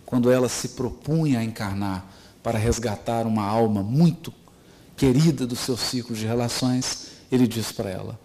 quando 0.08 0.32
ela 0.32 0.48
se 0.48 0.70
propunha 0.70 1.40
a 1.40 1.44
encarnar 1.44 2.10
para 2.42 2.58
resgatar 2.58 3.28
uma 3.28 3.46
alma 3.46 3.84
muito 3.84 4.34
querida 4.96 5.46
do 5.46 5.56
seu 5.56 5.76
ciclo 5.76 6.16
de 6.16 6.26
relações, 6.26 7.08
ele 7.30 7.46
diz 7.46 7.74
para 7.74 7.90
ela: 7.90 8.18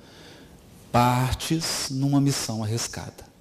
partes 0.92 1.88
numa 1.90 2.20
missão 2.20 2.62
arriscada. 2.62 3.32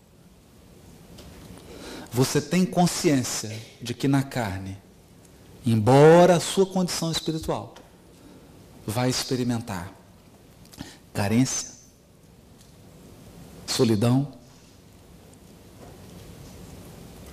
Você 2.12 2.42
tem 2.42 2.66
consciência 2.66 3.56
de 3.80 3.94
que 3.94 4.08
na 4.08 4.24
carne, 4.24 4.76
embora 5.64 6.38
a 6.38 6.40
sua 6.40 6.66
condição 6.66 7.12
espiritual, 7.12 7.76
vai 8.88 9.08
experimentar 9.08 9.94
carência, 11.14 11.70
solidão, 13.68 14.34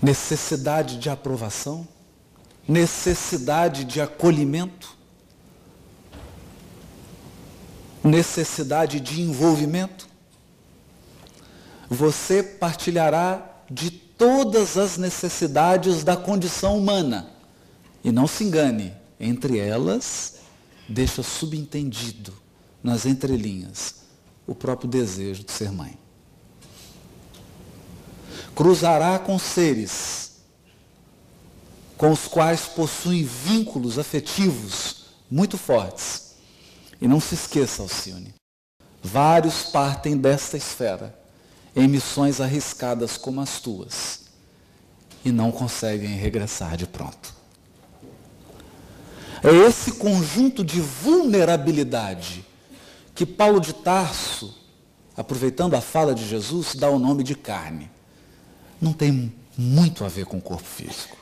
necessidade 0.01 0.99
de 0.99 1.11
aprovação, 1.11 1.87
necessidade 2.67 3.85
de 3.85 4.01
acolhimento, 4.01 4.97
necessidade 8.03 9.01
de 9.01 9.21
envolvimento, 9.21 10.09
você 11.89 12.43
partilhará 12.43 13.45
de 13.71 13.91
todas 13.91 14.77
as 14.77 14.97
necessidades 14.97 16.05
da 16.05 16.17
condição 16.17 16.77
humana. 16.77 17.31
E 18.03 18.13
não 18.13 18.27
se 18.27 18.45
engane, 18.45 18.95
entre 19.19 19.59
elas, 19.59 20.37
deixa 20.89 21.23
subentendido, 21.23 22.33
nas 22.83 23.05
entrelinhas, 23.05 23.97
o 24.47 24.55
próprio 24.55 24.89
desejo 24.89 25.45
de 25.45 25.53
ser 25.53 25.73
mãe. 25.73 25.99
Cruzará 28.59 29.21
com 29.21 29.39
seres 29.39 30.33
com 31.97 32.11
os 32.11 32.27
quais 32.27 32.63
possuem 32.63 33.23
vínculos 33.23 34.01
afetivos 34.01 35.05
muito 35.31 35.57
fortes. 35.57 36.35
E 37.01 37.07
não 37.07 37.21
se 37.21 37.37
esqueça, 37.37 37.83
Alcione, 37.83 38.35
vários 39.01 39.63
partem 39.63 40.17
desta 40.17 40.57
esfera 40.57 41.17
em 41.77 41.87
missões 41.87 42.41
arriscadas 42.41 43.17
como 43.17 43.41
as 43.41 43.61
tuas 43.61 44.23
e 45.25 45.31
não 45.31 45.53
conseguem 45.53 46.17
regressar 46.17 46.77
de 46.77 46.89
pronto. 46.89 47.33
É 49.41 49.55
esse 49.55 49.93
conjunto 49.93 50.65
de 50.65 50.81
vulnerabilidade 50.81 52.45
que 53.15 53.25
Paulo 53.25 53.61
de 53.61 53.73
Tarso, 53.73 54.53
aproveitando 55.17 55.75
a 55.75 55.81
fala 55.81 56.13
de 56.13 56.27
Jesus, 56.27 56.75
dá 56.75 56.91
o 56.91 56.99
nome 56.99 57.23
de 57.23 57.37
carne. 57.37 57.97
Não 58.81 58.93
tem 58.93 59.33
muito 59.57 60.05
a 60.05 60.09
ver 60.09 60.27
com 60.27 60.39
o 60.39 60.41
corpo 60.41 60.67
físico. 60.67 61.17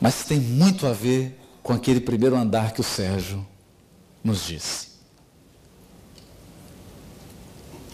Mas 0.00 0.24
tem 0.24 0.40
muito 0.40 0.86
a 0.86 0.92
ver 0.92 1.38
com 1.62 1.72
aquele 1.72 2.00
primeiro 2.00 2.36
andar 2.36 2.72
que 2.72 2.80
o 2.80 2.84
Sérgio 2.84 3.46
nos 4.22 4.44
disse. 4.44 4.88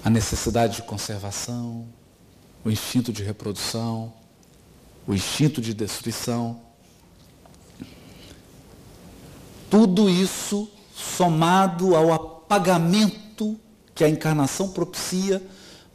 A 0.05 0.11
necessidade 0.11 0.77
de 0.77 0.83
conservação, 0.83 1.87
o 2.65 2.71
instinto 2.71 3.13
de 3.13 3.23
reprodução, 3.23 4.13
o 5.07 5.15
instinto 5.15 5.61
de 5.61 5.73
destruição. 5.75 6.61
Tudo 9.71 10.09
isso 10.09 10.71
somado 10.95 11.95
ao 11.95 12.13
apagamento 12.13 13.59
que 13.95 14.05
a 14.05 14.09
encarnação 14.09 14.69
propicia, 14.69 15.43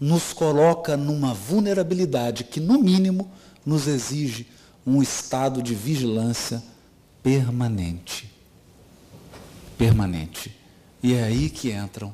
nos 0.03 0.33
coloca 0.33 0.97
numa 0.97 1.33
vulnerabilidade 1.33 2.43
que, 2.43 2.59
no 2.59 2.77
mínimo, 2.77 3.31
nos 3.65 3.87
exige 3.87 4.45
um 4.85 5.01
estado 5.01 5.63
de 5.63 5.73
vigilância 5.73 6.61
permanente. 7.23 8.29
Permanente. 9.77 10.53
E 11.01 11.13
é 11.13 11.23
aí 11.23 11.49
que 11.49 11.71
entram 11.71 12.13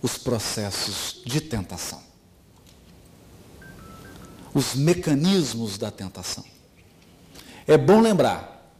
os 0.00 0.16
processos 0.16 1.20
de 1.26 1.42
tentação. 1.42 2.00
Os 4.54 4.74
mecanismos 4.74 5.76
da 5.76 5.90
tentação. 5.90 6.44
É 7.66 7.76
bom 7.76 8.00
lembrar 8.00 8.72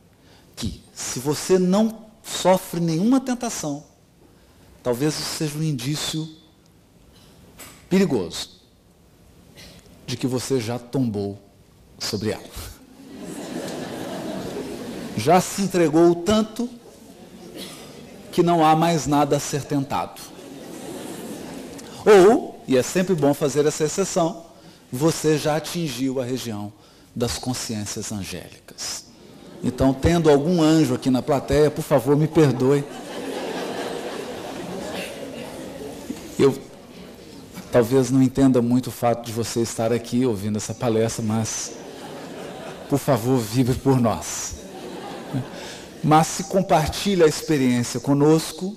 que 0.57 0.83
se 0.95 1.19
você 1.19 1.59
não 1.59 2.07
sofre 2.23 2.81
nenhuma 2.81 3.21
tentação, 3.21 3.85
talvez 4.83 5.13
isso 5.13 5.37
seja 5.37 5.59
um 5.59 5.63
indício 5.63 6.38
perigoso 7.89 8.59
de 10.07 10.17
que 10.17 10.27
você 10.27 10.61
já 10.61 10.79
tombou 10.79 11.39
sobre 11.99 12.31
ela. 12.31 12.43
Já 15.17 15.41
se 15.41 15.63
entregou 15.63 16.15
tanto 16.15 16.69
que 18.31 18.43
não 18.43 18.65
há 18.65 18.77
mais 18.77 19.07
nada 19.07 19.37
a 19.37 19.41
ser 19.41 19.65
tentado. 19.65 20.21
Ou, 22.07 22.63
e 22.67 22.77
é 22.77 22.83
sempre 22.83 23.15
bom 23.15 23.35
fazer 23.35 23.67
essa 23.67 23.85
exceção, 23.85 24.45
você 24.91 25.37
já 25.37 25.57
atingiu 25.57 26.21
a 26.21 26.25
região 26.25 26.73
das 27.15 27.37
consciências 27.37 28.13
angélicas. 28.13 29.07
Então, 29.63 29.93
tendo 29.93 30.31
algum 30.31 30.63
anjo 30.63 30.95
aqui 30.95 31.11
na 31.11 31.21
plateia, 31.21 31.71
por 31.71 31.83
favor, 31.83 32.17
me 32.17 32.29
perdoe. 32.29 32.85
Eu 36.39 36.68
talvez 37.71 38.11
não 38.11 38.23
entenda 38.23 38.61
muito 38.63 38.89
o 38.89 38.91
fato 38.91 39.25
de 39.25 39.33
você 39.33 39.61
estar 39.61 39.93
aqui 39.93 40.25
ouvindo 40.27 40.57
essa 40.57 40.75
palestra, 40.75 41.25
mas 41.25 41.75
por 42.89 42.99
favor, 42.99 43.39
vibre 43.39 43.75
por 43.75 44.01
nós. 44.01 44.57
Mas 46.03 46.27
se 46.29 46.45
compartilha 46.45 47.27
a 47.27 47.29
experiência 47.29 48.01
conosco, 48.01 48.77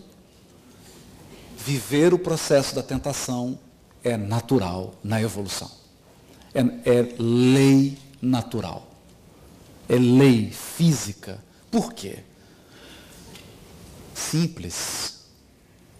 viver 1.57 2.13
o 2.13 2.19
processo 2.19 2.75
da 2.75 2.83
tentação 2.83 3.57
é 4.03 4.17
natural 4.17 4.95
na 5.03 5.21
evolução. 5.21 5.69
É, 6.53 6.59
é 6.59 7.15
lei 7.17 7.97
natural 8.21 8.91
é 9.91 9.97
lei 9.97 10.49
física. 10.49 11.43
Por 11.69 11.91
quê? 11.91 12.19
Simples. 14.15 15.20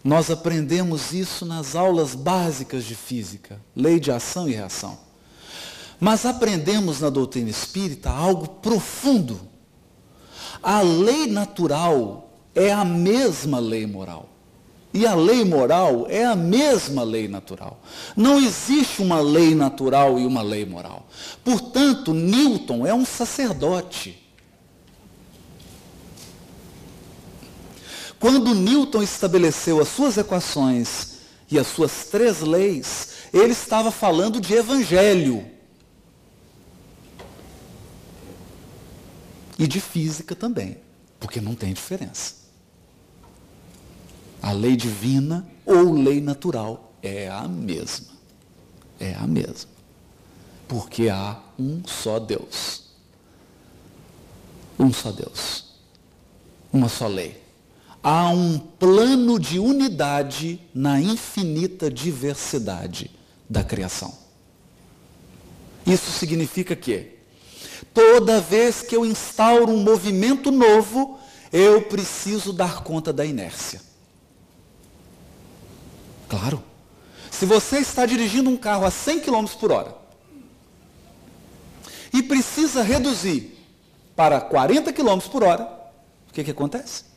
Nós 0.03 0.31
aprendemos 0.31 1.13
isso 1.13 1.45
nas 1.45 1.75
aulas 1.75 2.15
básicas 2.15 2.83
de 2.85 2.95
física, 2.95 3.61
lei 3.75 3.99
de 3.99 4.11
ação 4.11 4.49
e 4.49 4.53
reação. 4.53 4.97
Mas 5.99 6.25
aprendemos 6.25 6.99
na 6.99 7.09
doutrina 7.09 7.49
espírita 7.49 8.09
algo 8.09 8.47
profundo. 8.47 9.39
A 10.63 10.81
lei 10.81 11.27
natural 11.27 12.31
é 12.55 12.71
a 12.71 12.83
mesma 12.83 13.59
lei 13.59 13.85
moral. 13.85 14.27
E 14.93 15.05
a 15.05 15.13
lei 15.13 15.45
moral 15.45 16.05
é 16.09 16.25
a 16.25 16.35
mesma 16.35 17.03
lei 17.03 17.27
natural. 17.27 17.79
Não 18.15 18.39
existe 18.39 19.01
uma 19.01 19.21
lei 19.21 19.55
natural 19.55 20.19
e 20.19 20.25
uma 20.25 20.41
lei 20.41 20.65
moral. 20.65 21.07
Portanto, 21.43 22.13
Newton 22.13 22.85
é 22.85 22.93
um 22.93 23.05
sacerdote. 23.05 24.20
Quando 28.21 28.53
Newton 28.53 29.01
estabeleceu 29.01 29.81
as 29.81 29.88
suas 29.88 30.15
equações 30.15 31.13
e 31.49 31.57
as 31.57 31.65
suas 31.65 32.05
três 32.05 32.41
leis, 32.41 33.13
ele 33.34 33.51
estava 33.51 33.89
falando 33.89 34.39
de 34.39 34.53
evangelho. 34.53 35.43
E 39.57 39.67
de 39.67 39.81
física 39.81 40.36
também, 40.36 40.77
porque 41.19 41.41
não 41.41 41.55
tem 41.55 41.73
diferença. 41.73 42.36
A 44.39 44.51
lei 44.51 44.75
divina 44.75 45.47
ou 45.65 45.91
lei 45.91 46.21
natural 46.21 46.93
é 47.01 47.27
a 47.27 47.47
mesma. 47.47 48.13
É 48.99 49.15
a 49.15 49.25
mesma. 49.25 49.71
Porque 50.67 51.10
há 51.10 51.39
um 51.57 51.81
só 51.88 52.19
Deus. 52.19 52.84
Um 54.77 54.93
só 54.93 55.12
Deus. 55.12 55.73
Uma 56.71 56.88
só 56.88 57.07
lei. 57.07 57.40
Há 58.03 58.29
um 58.29 58.57
plano 58.57 59.39
de 59.39 59.59
unidade 59.59 60.59
na 60.73 60.99
infinita 60.99 61.89
diversidade 61.89 63.11
da 63.47 63.63
criação. 63.63 64.13
Isso 65.85 66.09
significa 66.11 66.75
que 66.75 67.19
toda 67.93 68.41
vez 68.41 68.81
que 68.81 68.95
eu 68.95 69.05
instauro 69.05 69.71
um 69.71 69.83
movimento 69.83 70.51
novo, 70.51 71.19
eu 71.51 71.83
preciso 71.83 72.51
dar 72.53 72.83
conta 72.83 73.11
da 73.13 73.25
inércia. 73.25 73.81
Claro. 76.27 76.63
Se 77.29 77.45
você 77.45 77.79
está 77.79 78.05
dirigindo 78.05 78.49
um 78.49 78.57
carro 78.57 78.85
a 78.85 78.91
100 78.91 79.19
km 79.19 79.45
por 79.59 79.71
hora 79.71 79.95
e 82.13 82.23
precisa 82.23 82.81
reduzir 82.81 83.57
para 84.15 84.39
40 84.39 84.91
km 84.93 85.19
por 85.31 85.43
hora, 85.43 85.63
o 86.29 86.33
que, 86.33 86.43
que 86.43 86.51
acontece? 86.51 87.11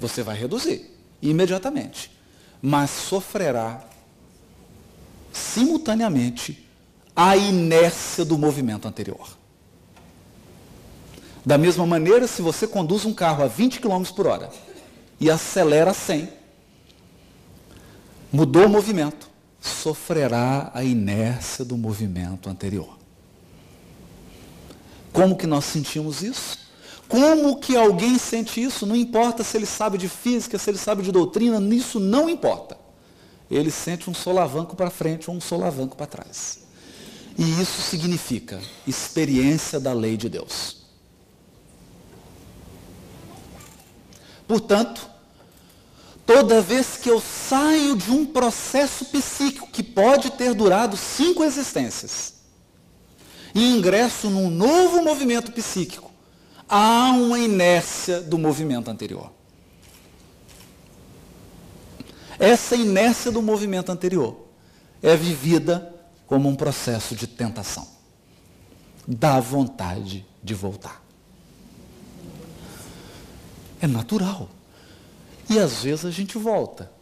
Você 0.00 0.22
vai 0.22 0.36
reduzir 0.36 0.94
imediatamente, 1.20 2.10
mas 2.62 2.90
sofrerá 2.90 3.84
simultaneamente 5.32 6.66
a 7.14 7.36
inércia 7.36 8.24
do 8.24 8.38
movimento 8.38 8.86
anterior. 8.86 9.36
Da 11.44 11.56
mesma 11.56 11.86
maneira, 11.86 12.26
se 12.26 12.42
você 12.42 12.66
conduz 12.66 13.04
um 13.04 13.14
carro 13.14 13.42
a 13.42 13.46
20 13.46 13.80
km 13.80 14.04
por 14.14 14.26
hora 14.26 14.50
e 15.18 15.30
acelera 15.30 15.90
a 15.90 15.94
100, 15.94 16.28
mudou 18.30 18.66
o 18.66 18.68
movimento, 18.68 19.28
sofrerá 19.60 20.70
a 20.74 20.84
inércia 20.84 21.64
do 21.64 21.76
movimento 21.76 22.48
anterior. 22.48 22.98
Como 25.12 25.36
que 25.36 25.46
nós 25.46 25.64
sentimos 25.64 26.22
isso? 26.22 26.67
Como 27.08 27.58
que 27.58 27.76
alguém 27.76 28.18
sente 28.18 28.62
isso? 28.62 28.84
Não 28.84 28.94
importa 28.94 29.42
se 29.42 29.56
ele 29.56 29.66
sabe 29.66 29.96
de 29.96 30.08
física, 30.08 30.58
se 30.58 30.70
ele 30.70 30.78
sabe 30.78 31.02
de 31.02 31.10
doutrina, 31.10 31.58
nisso 31.58 31.98
não 31.98 32.28
importa. 32.28 32.76
Ele 33.50 33.70
sente 33.70 34.10
um 34.10 34.14
solavanco 34.14 34.76
para 34.76 34.90
frente 34.90 35.30
ou 35.30 35.36
um 35.36 35.40
solavanco 35.40 35.96
para 35.96 36.06
trás. 36.06 36.60
E 37.38 37.60
isso 37.60 37.80
significa 37.80 38.60
experiência 38.86 39.80
da 39.80 39.92
lei 39.92 40.16
de 40.16 40.28
Deus. 40.28 40.78
Portanto, 44.46 45.08
Toda 46.28 46.60
vez 46.60 46.98
que 46.98 47.08
eu 47.08 47.22
saio 47.22 47.96
de 47.96 48.10
um 48.10 48.26
processo 48.26 49.06
psíquico 49.06 49.66
que 49.72 49.82
pode 49.82 50.28
ter 50.32 50.52
durado 50.52 50.94
cinco 50.94 51.42
existências 51.42 52.34
e 53.54 53.64
ingresso 53.70 54.28
num 54.28 54.50
novo 54.50 55.02
movimento 55.02 55.50
psíquico, 55.50 56.07
há 56.68 57.12
uma 57.12 57.38
inércia 57.38 58.20
do 58.20 58.36
movimento 58.36 58.90
anterior. 58.90 59.32
Essa 62.38 62.76
inércia 62.76 63.32
do 63.32 63.42
movimento 63.42 63.90
anterior 63.90 64.46
é 65.02 65.16
vivida 65.16 65.94
como 66.26 66.48
um 66.48 66.54
processo 66.54 67.16
de 67.16 67.26
tentação. 67.26 67.96
dá 69.10 69.40
vontade 69.40 70.26
de 70.42 70.52
voltar. 70.52 71.02
É 73.80 73.86
natural. 73.86 74.50
E 75.48 75.58
às 75.58 75.82
vezes 75.82 76.04
a 76.04 76.10
gente 76.10 76.36
volta. 76.36 76.92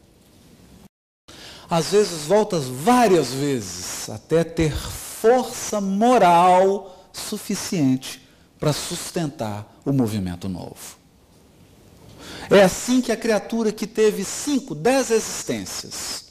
Às 1.68 1.90
vezes 1.90 2.26
volta 2.26 2.60
várias 2.60 3.32
vezes, 3.32 4.08
até 4.08 4.44
ter 4.44 4.72
força 4.72 5.80
moral 5.80 7.10
suficiente 7.12 8.25
para 8.58 8.72
sustentar 8.72 9.80
o 9.84 9.92
movimento 9.92 10.48
novo. 10.48 10.96
É 12.50 12.62
assim 12.62 13.00
que 13.00 13.12
a 13.12 13.16
criatura 13.16 13.72
que 13.72 13.86
teve 13.86 14.24
cinco, 14.24 14.74
dez 14.74 15.10
existências, 15.10 16.26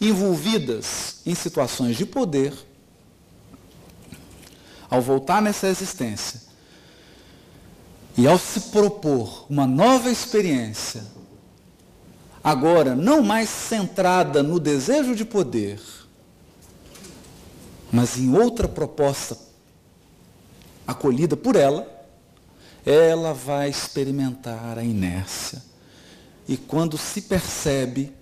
envolvidas 0.00 1.20
em 1.26 1.34
situações 1.34 1.96
de 1.96 2.06
poder, 2.06 2.52
ao 4.88 5.00
voltar 5.00 5.40
nessa 5.40 5.68
existência 5.68 6.40
e 8.16 8.26
ao 8.26 8.38
se 8.38 8.60
propor 8.72 9.46
uma 9.48 9.66
nova 9.66 10.10
experiência, 10.10 11.04
agora 12.42 12.96
não 12.96 13.22
mais 13.22 13.48
centrada 13.48 14.42
no 14.42 14.58
desejo 14.58 15.14
de 15.14 15.24
poder, 15.24 15.80
mas 17.92 18.18
em 18.18 18.34
outra 18.36 18.66
proposta 18.66 19.49
acolhida 20.90 21.36
por 21.36 21.56
ela, 21.56 21.86
ela 22.84 23.32
vai 23.32 23.68
experimentar 23.68 24.78
a 24.78 24.82
inércia. 24.82 25.62
E 26.48 26.56
quando 26.56 26.98
se 26.98 27.22
percebe, 27.22 28.12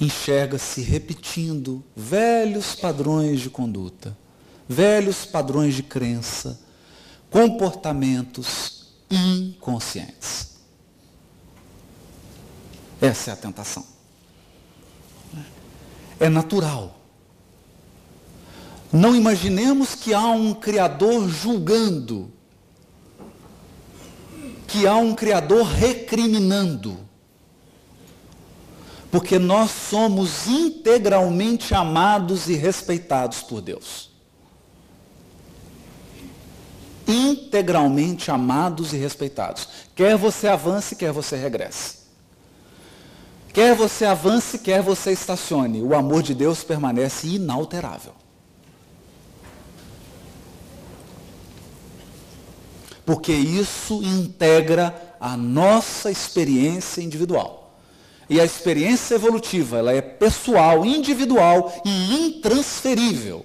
enxerga-se 0.00 0.80
repetindo 0.80 1.84
velhos 1.94 2.74
padrões 2.74 3.40
de 3.40 3.50
conduta, 3.50 4.16
velhos 4.68 5.26
padrões 5.26 5.74
de 5.74 5.82
crença, 5.82 6.58
comportamentos 7.30 8.86
inconscientes. 9.10 10.50
Essa 13.00 13.30
é 13.30 13.32
a 13.34 13.36
tentação. 13.36 13.84
É 16.18 16.28
natural. 16.28 16.99
Não 18.92 19.14
imaginemos 19.14 19.94
que 19.94 20.12
há 20.12 20.26
um 20.30 20.52
Criador 20.52 21.28
julgando, 21.28 22.32
que 24.66 24.86
há 24.86 24.96
um 24.96 25.14
Criador 25.14 25.64
recriminando. 25.64 26.98
Porque 29.10 29.38
nós 29.38 29.70
somos 29.70 30.46
integralmente 30.46 31.74
amados 31.74 32.48
e 32.48 32.54
respeitados 32.54 33.42
por 33.42 33.60
Deus. 33.60 34.10
Integralmente 37.06 38.30
amados 38.30 38.92
e 38.92 38.96
respeitados. 38.96 39.68
Quer 39.96 40.16
você 40.16 40.46
avance, 40.46 40.94
quer 40.94 41.12
você 41.12 41.36
regresse. 41.36 41.98
Quer 43.52 43.74
você 43.74 44.04
avance, 44.04 44.58
quer 44.60 44.80
você 44.80 45.10
estacione. 45.10 45.82
O 45.82 45.94
amor 45.94 46.22
de 46.22 46.34
Deus 46.34 46.62
permanece 46.62 47.26
inalterável. 47.26 48.19
Porque 53.10 53.32
isso 53.32 54.04
integra 54.04 55.16
a 55.18 55.36
nossa 55.36 56.12
experiência 56.12 57.02
individual. 57.02 57.76
E 58.28 58.40
a 58.40 58.44
experiência 58.44 59.16
evolutiva, 59.16 59.78
ela 59.78 59.92
é 59.92 60.00
pessoal, 60.00 60.86
individual 60.86 61.82
e 61.84 62.14
intransferível. 62.14 63.44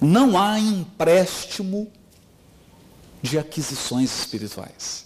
Não 0.00 0.36
há 0.36 0.58
empréstimo 0.58 1.92
de 3.22 3.38
aquisições 3.38 4.18
espirituais. 4.18 5.04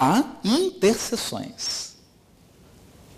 Há 0.00 0.24
intercessões. 0.42 1.92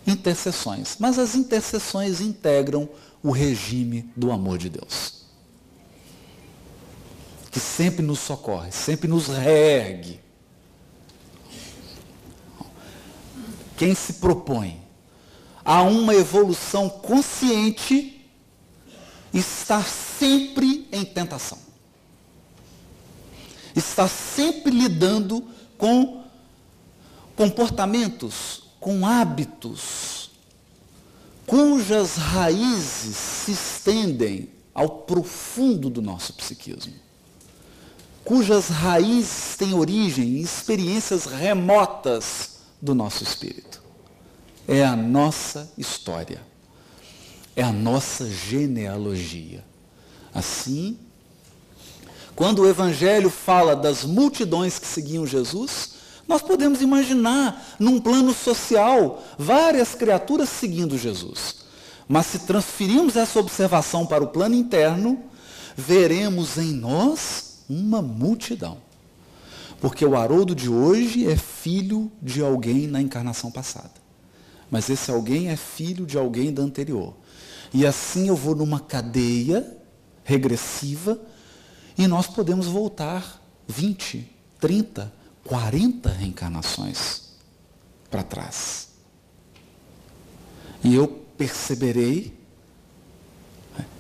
Intercessões. 0.05 0.97
Mas 0.99 1.17
as 1.17 1.37
intercessões 1.37 2.21
integram 2.21 2.89
o 3.23 3.31
regime 3.31 4.11
do 4.17 4.33
amor 4.33 4.59
de 4.59 4.69
Deus. 4.69 5.20
Que 7.51 7.59
sempre 7.59 8.05
nos 8.05 8.21
socorre, 8.21 8.71
sempre 8.71 9.09
nos 9.09 9.27
reergue. 9.27 10.21
Quem 13.77 13.95
se 13.95 14.15
propõe 14.15 14.81
a 15.65 15.83
uma 15.83 16.15
evolução 16.15 16.89
consciente 16.89 18.21
está 19.33 19.83
sempre 19.83 20.89
em 20.93 21.05
tentação. 21.05 21.59
Está 23.75 24.09
sempre 24.09 24.71
lidando 24.71 25.45
com 25.79 26.25
comportamentos, 27.37 28.65
com 28.79 29.07
hábitos, 29.07 30.31
cujas 31.47 32.17
raízes 32.17 33.17
se 33.17 33.53
estendem 33.53 34.51
ao 34.75 34.89
profundo 34.89 35.89
do 35.89 36.03
nosso 36.03 36.33
psiquismo, 36.35 36.93
cujas 38.31 38.69
raízes 38.69 39.57
têm 39.57 39.75
origem 39.75 40.37
em 40.37 40.41
experiências 40.41 41.25
remotas 41.25 42.61
do 42.81 42.95
nosso 42.95 43.25
espírito. 43.25 43.83
É 44.69 44.85
a 44.85 44.95
nossa 44.95 45.69
história, 45.77 46.41
é 47.57 47.63
a 47.65 47.73
nossa 47.73 48.31
genealogia. 48.31 49.65
Assim, 50.33 50.97
quando 52.37 52.61
o 52.61 52.69
Evangelho 52.69 53.31
fala 53.31 53.75
das 53.75 54.05
multidões 54.05 54.79
que 54.79 54.87
seguiam 54.87 55.27
Jesus, 55.27 55.95
nós 56.29 56.41
podemos 56.41 56.81
imaginar, 56.81 57.75
num 57.81 58.01
plano 58.01 58.33
social, 58.33 59.25
várias 59.37 59.97
criaturas 59.97 60.49
seguindo 60.49 60.97
Jesus. 60.97 61.65
Mas 62.07 62.27
se 62.27 62.39
transferirmos 62.47 63.17
essa 63.17 63.41
observação 63.41 64.07
para 64.07 64.23
o 64.23 64.29
plano 64.29 64.55
interno, 64.55 65.21
veremos 65.77 66.59
em 66.59 66.71
nós 66.71 67.50
uma 67.71 68.03
multidão. 68.03 68.79
Porque 69.81 70.05
o 70.05 70.17
Haroldo 70.17 70.55
de 70.55 70.69
hoje 70.69 71.27
é 71.27 71.37
filho 71.37 72.11
de 72.21 72.43
alguém 72.43 72.87
na 72.87 73.01
encarnação 73.01 73.51
passada. 73.51 73.95
Mas 74.71 74.91
esse 74.91 75.11
alguém 75.11 75.49
é 75.49 75.57
filho 75.57 76.05
de 76.05 76.19
alguém 76.19 76.53
da 76.53 76.63
anterior. 76.63 77.15
E 77.73 77.87
assim 77.87 78.29
eu 78.29 78.37
vou 78.37 78.55
numa 78.55 78.81
cadeia 78.81 79.79
regressiva 80.25 81.21
e 81.97 82.07
nós 82.07 82.27
podemos 82.27 82.67
voltar 82.67 83.41
20, 83.69 84.29
30, 84.61 85.13
40 85.45 86.11
reencarnações 86.11 87.23
para 88.11 88.23
trás. 88.23 88.89
E 90.83 90.95
eu 90.95 91.07
perceberei, 91.37 92.37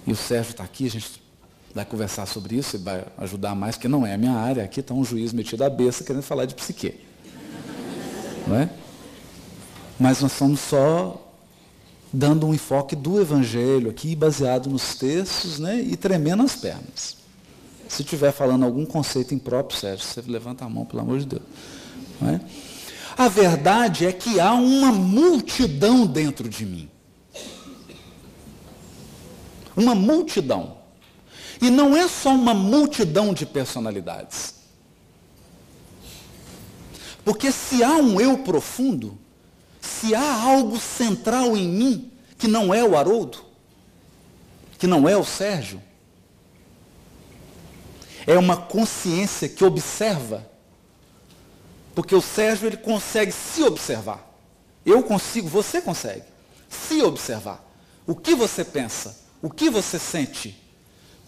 e 0.07 0.13
o 0.13 0.17
Sérgio 0.17 0.51
está 0.53 0.65
aqui, 0.65 0.87
a 0.87 0.91
gente 0.91 1.23
vai 1.75 1.85
conversar 1.85 2.27
sobre 2.27 2.57
isso 2.57 2.77
e 2.77 2.79
vai 2.79 3.05
ajudar 3.19 3.55
mais, 3.55 3.77
porque 3.77 3.89
não 3.89 4.07
é 4.07 4.15
a 4.15 4.19
minha 4.19 4.33
área, 4.33 4.65
aqui 4.65 4.81
está 4.81 4.93
um 4.93 5.05
juiz 5.05 5.33
metido 5.33 5.63
a 5.63 5.71
besta 5.71 6.05
querendo 6.05 6.23
falar 6.23 6.45
de 6.45 6.55
psique. 6.55 6.95
Não 8.47 8.57
é? 8.57 8.71
Mas 9.99 10.21
nós 10.21 10.33
estamos 10.33 10.61
só 10.61 11.31
dando 12.13 12.47
um 12.47 12.55
enfoque 12.55 12.97
do 12.97 13.21
Evangelho 13.21 13.91
aqui, 13.91 14.17
baseado 14.17 14.69
nos 14.69 14.97
textos, 14.97 15.59
né, 15.59 15.81
e 15.81 15.97
tremendo 15.97 16.43
as 16.43 16.57
pernas. 16.57 17.17
Se 17.89 18.03
estiver 18.03 18.33
falando 18.33 18.65
algum 18.65 18.85
conceito 18.85 19.35
impróprio, 19.35 19.79
Sérgio, 19.79 20.07
você 20.07 20.23
levanta 20.23 20.65
a 20.65 20.69
mão, 20.69 20.85
pelo 20.85 21.03
amor 21.03 21.19
de 21.19 21.27
Deus. 21.27 21.43
É? 22.23 22.41
A 23.17 23.29
verdade 23.29 24.07
é 24.07 24.13
que 24.13 24.41
há 24.41 24.53
uma 24.55 24.93
multidão 24.93 26.07
dentro 26.07 26.49
de 26.49 26.65
mim. 26.65 26.89
Uma 29.77 29.95
multidão. 29.95 30.80
E 31.61 31.69
não 31.69 31.97
é 31.97 32.09
só 32.09 32.31
uma 32.31 32.55
multidão 32.55 33.35
de 33.35 33.45
personalidades. 33.45 34.55
Porque 37.25 37.53
se 37.53 37.85
há 37.85 37.97
um 37.97 38.21
eu 38.21 38.39
profundo, 38.39 39.19
se 39.81 40.15
há 40.15 40.43
algo 40.43 40.79
central 40.79 41.57
em 41.57 41.69
mim, 41.69 42.13
que 42.39 42.49
não 42.49 42.73
é 42.73 42.83
o 42.83 42.97
Haroldo, 42.97 43.45
que 44.79 44.87
não 44.87 45.07
é 45.07 45.17
o 45.17 45.25
Sérgio, 45.25 45.83
é 48.27 48.39
uma 48.39 48.57
consciência 48.57 49.49
que 49.49 49.65
observa. 49.65 50.49
Porque 51.95 52.15
o 52.15 52.23
Sérgio 52.23 52.67
ele 52.67 52.79
consegue 52.79 53.33
se 53.33 53.63
observar. 53.63 54.27
Eu 54.87 55.03
consigo, 55.03 55.49
você 55.49 55.83
consegue 55.83 56.25
se 56.69 57.03
observar. 57.03 57.63
O 58.07 58.15
que 58.15 58.35
você 58.35 58.65
pensa? 58.65 59.19
O 59.43 59.51
que 59.51 59.69
você 59.69 59.99
sente? 59.99 60.70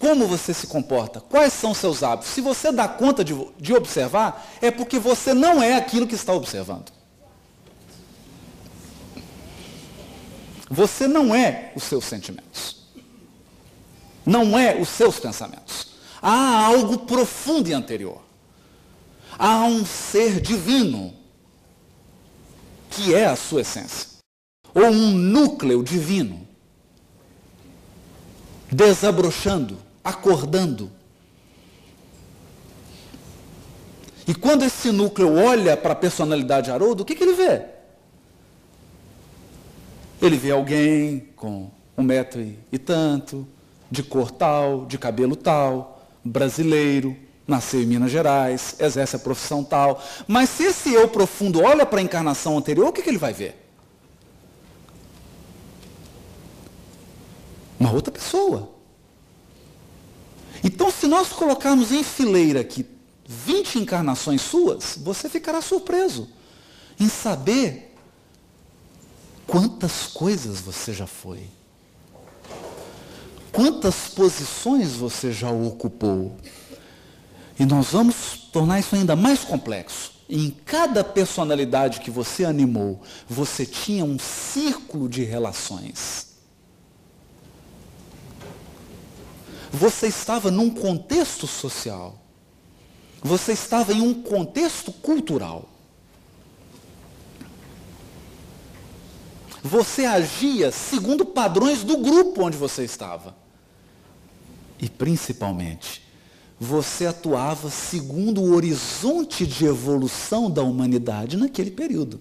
Como 0.02 0.26
você 0.26 0.52
se 0.52 0.66
comporta? 0.66 1.20
Quais 1.20 1.52
são 1.52 1.72
seus 1.72 2.02
hábitos? 2.02 2.32
Se 2.32 2.40
você 2.40 2.72
dá 2.72 2.88
conta 2.88 3.22
de, 3.22 3.32
de 3.56 3.72
observar, 3.72 4.48
é 4.60 4.68
porque 4.68 4.98
você 4.98 5.32
não 5.32 5.62
é 5.62 5.76
aquilo 5.76 6.08
que 6.08 6.16
está 6.16 6.32
observando. 6.32 6.90
Você 10.68 11.06
não 11.06 11.32
é 11.32 11.70
os 11.76 11.84
seus 11.84 12.04
sentimentos. 12.04 12.78
Não 14.26 14.58
é 14.58 14.74
os 14.74 14.88
seus 14.88 15.20
pensamentos. 15.20 15.92
Há 16.20 16.64
algo 16.64 17.06
profundo 17.06 17.68
e 17.68 17.72
anterior. 17.72 18.20
Há 19.38 19.62
um 19.66 19.86
ser 19.86 20.40
divino 20.40 21.14
que 22.90 23.14
é 23.14 23.26
a 23.26 23.36
sua 23.36 23.60
essência. 23.60 24.08
Ou 24.74 24.86
um 24.86 25.12
núcleo 25.12 25.80
divino 25.80 26.44
desabrochando, 28.68 29.91
acordando. 30.04 30.90
E 34.26 34.34
quando 34.34 34.64
esse 34.64 34.90
núcleo 34.92 35.34
olha 35.34 35.76
para 35.76 35.92
a 35.92 35.96
personalidade 35.96 36.66
de 36.66 36.70
Haroldo, 36.70 37.02
o 37.02 37.06
que, 37.06 37.14
que 37.14 37.24
ele 37.24 37.34
vê? 37.34 37.62
Ele 40.20 40.36
vê 40.36 40.52
alguém 40.52 41.28
com 41.34 41.70
um 41.96 42.02
metro 42.02 42.40
e, 42.70 42.78
tanto, 42.78 43.46
de 43.90 44.02
cor 44.02 44.30
tal, 44.30 44.86
de 44.86 44.96
cabelo 44.96 45.34
tal, 45.34 46.06
brasileiro, 46.24 47.16
nasceu 47.46 47.82
em 47.82 47.86
Minas 47.86 48.10
Gerais, 48.10 48.76
exerce 48.78 49.16
a 49.16 49.18
profissão 49.18 49.64
tal. 49.64 50.02
Mas 50.28 50.48
se 50.48 50.64
esse 50.64 50.92
eu 50.92 51.08
profundo 51.08 51.60
olha 51.60 51.84
para 51.84 51.98
a 51.98 52.02
encarnação 52.02 52.56
anterior, 52.56 52.88
o 52.88 52.92
que, 52.92 53.02
que 53.02 53.10
ele 53.10 53.18
vai 53.18 53.32
ver? 53.32 53.58
Uma 57.78 57.92
outra 57.92 58.12
pessoa. 58.12 58.70
Então, 60.62 60.90
se 60.90 61.06
nós 61.06 61.28
colocarmos 61.28 61.90
em 61.90 62.04
fileira 62.04 62.60
aqui 62.60 62.86
20 63.26 63.80
encarnações 63.80 64.42
suas, 64.42 64.96
você 64.96 65.28
ficará 65.28 65.60
surpreso 65.60 66.28
em 66.98 67.08
saber 67.08 67.94
quantas 69.46 70.06
coisas 70.06 70.60
você 70.60 70.92
já 70.92 71.06
foi. 71.06 71.40
Quantas 73.50 74.08
posições 74.08 74.92
você 74.92 75.32
já 75.32 75.50
ocupou. 75.50 76.36
E 77.58 77.66
nós 77.66 77.88
vamos 77.88 78.48
tornar 78.52 78.80
isso 78.80 78.94
ainda 78.94 79.14
mais 79.14 79.40
complexo. 79.40 80.12
Em 80.28 80.50
cada 80.64 81.04
personalidade 81.04 82.00
que 82.00 82.10
você 82.10 82.44
animou, 82.44 83.02
você 83.28 83.66
tinha 83.66 84.04
um 84.04 84.18
círculo 84.18 85.08
de 85.08 85.22
relações. 85.22 86.31
Você 89.72 90.06
estava 90.06 90.50
num 90.50 90.68
contexto 90.68 91.46
social. 91.46 92.18
Você 93.22 93.52
estava 93.52 93.92
em 93.92 94.02
um 94.02 94.22
contexto 94.22 94.92
cultural. 94.92 95.68
Você 99.62 100.04
agia 100.04 100.70
segundo 100.70 101.24
padrões 101.24 101.84
do 101.84 101.96
grupo 101.96 102.42
onde 102.42 102.56
você 102.56 102.84
estava. 102.84 103.34
E 104.78 104.90
principalmente, 104.90 106.02
você 106.58 107.06
atuava 107.06 107.70
segundo 107.70 108.42
o 108.42 108.54
horizonte 108.54 109.46
de 109.46 109.64
evolução 109.64 110.50
da 110.50 110.62
humanidade 110.62 111.36
naquele 111.36 111.70
período. 111.70 112.20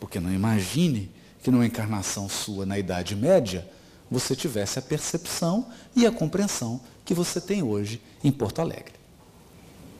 Porque 0.00 0.20
não 0.20 0.32
imagine 0.32 1.10
que 1.42 1.50
numa 1.50 1.66
encarnação 1.66 2.28
sua 2.28 2.64
na 2.64 2.78
Idade 2.78 3.16
Média, 3.16 3.68
você 4.12 4.36
tivesse 4.36 4.78
a 4.78 4.82
percepção 4.82 5.66
e 5.96 6.06
a 6.06 6.12
compreensão 6.12 6.80
que 7.04 7.14
você 7.14 7.40
tem 7.40 7.62
hoje 7.62 8.00
em 8.22 8.30
Porto 8.30 8.60
Alegre. 8.60 8.94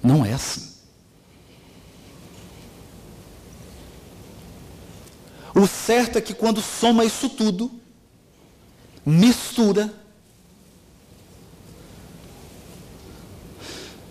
Não 0.02 0.24
é 0.24 0.32
assim. 0.32 0.70
O 5.54 5.66
certo 5.66 6.16
é 6.16 6.20
que 6.20 6.34
quando 6.34 6.60
soma 6.60 7.04
isso 7.04 7.28
tudo, 7.28 7.70
mistura, 9.04 9.92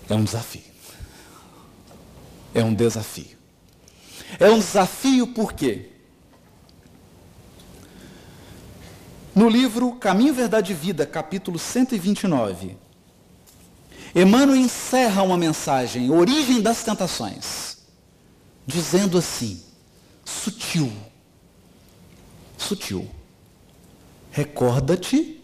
é 0.10 0.14
um 0.14 0.24
desafio. 0.24 0.62
É 2.54 2.64
um 2.64 2.74
desafio. 2.74 3.38
É 4.40 4.50
um 4.50 4.60
desafio 4.60 5.28
por 5.28 5.54
quê? 5.54 5.91
No 9.34 9.48
livro 9.48 9.94
Caminho, 9.94 10.34
Verdade 10.34 10.74
e 10.74 10.76
Vida, 10.76 11.06
capítulo 11.06 11.58
129, 11.58 12.78
Emmanuel 14.14 14.58
encerra 14.58 15.24
uma 15.24 15.38
mensagem, 15.38 16.12
Origem 16.12 16.62
das 16.62 16.84
Tentações, 16.84 17.78
dizendo 18.68 19.18
assim, 19.18 19.64
sutil, 20.26 20.92
sutil, 22.58 23.10
recorda-te 24.32 25.42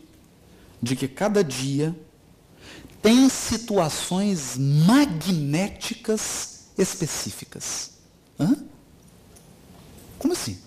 de 0.82 0.98
que 0.98 1.08
cada 1.08 1.42
dia 1.42 1.96
tem 3.02 3.30
situações 3.30 4.58
magnéticas 4.58 6.66
específicas. 6.78 7.92
Hã? 8.38 8.54
Como 10.20 10.34
assim? 10.34 10.67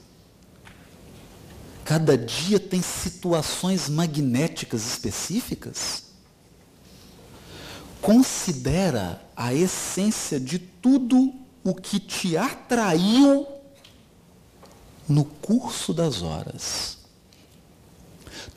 Cada 1.90 2.16
dia 2.16 2.60
tem 2.60 2.80
situações 2.80 3.88
magnéticas 3.88 4.86
específicas? 4.86 6.04
Considera 8.00 9.20
a 9.34 9.52
essência 9.52 10.38
de 10.38 10.60
tudo 10.60 11.34
o 11.64 11.74
que 11.74 11.98
te 11.98 12.36
atraiu 12.36 13.44
no 15.08 15.24
curso 15.24 15.92
das 15.92 16.22
horas. 16.22 16.98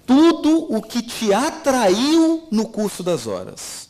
Tudo 0.05 0.71
o 0.71 0.79
que 0.79 1.01
te 1.01 1.33
atraiu 1.33 2.47
no 2.51 2.67
curso 2.67 3.01
das 3.01 3.25
horas. 3.25 3.89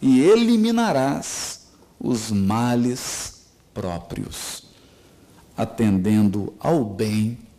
E 0.00 0.20
eliminarás 0.20 1.62
os 1.98 2.30
males 2.30 3.42
próprios, 3.74 4.62
atendendo 5.56 6.54
ao 6.60 6.84
bem 6.84 7.50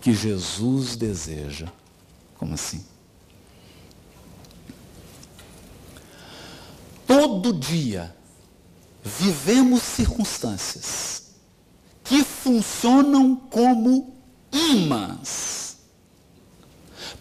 que 0.00 0.12
Jesus 0.14 0.96
deseja. 0.96 1.68
Como 2.38 2.54
assim? 2.54 2.84
Todo 7.06 7.52
dia 7.52 8.14
vivemos 9.02 9.82
circunstâncias 9.82 11.32
que 12.04 12.24
funcionam 12.24 13.36
como 13.36 14.16
imãs, 14.52 15.78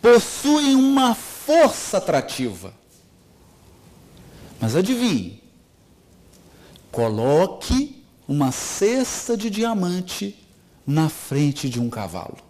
possuem 0.01 0.75
uma 0.75 1.13
força 1.13 1.97
atrativa. 1.97 2.73
Mas 4.59 4.75
adivinhe, 4.75 5.43
coloque 6.91 8.03
uma 8.27 8.51
cesta 8.51 9.35
de 9.37 9.49
diamante 9.49 10.35
na 10.85 11.09
frente 11.09 11.69
de 11.69 11.79
um 11.79 11.89
cavalo. 11.89 12.48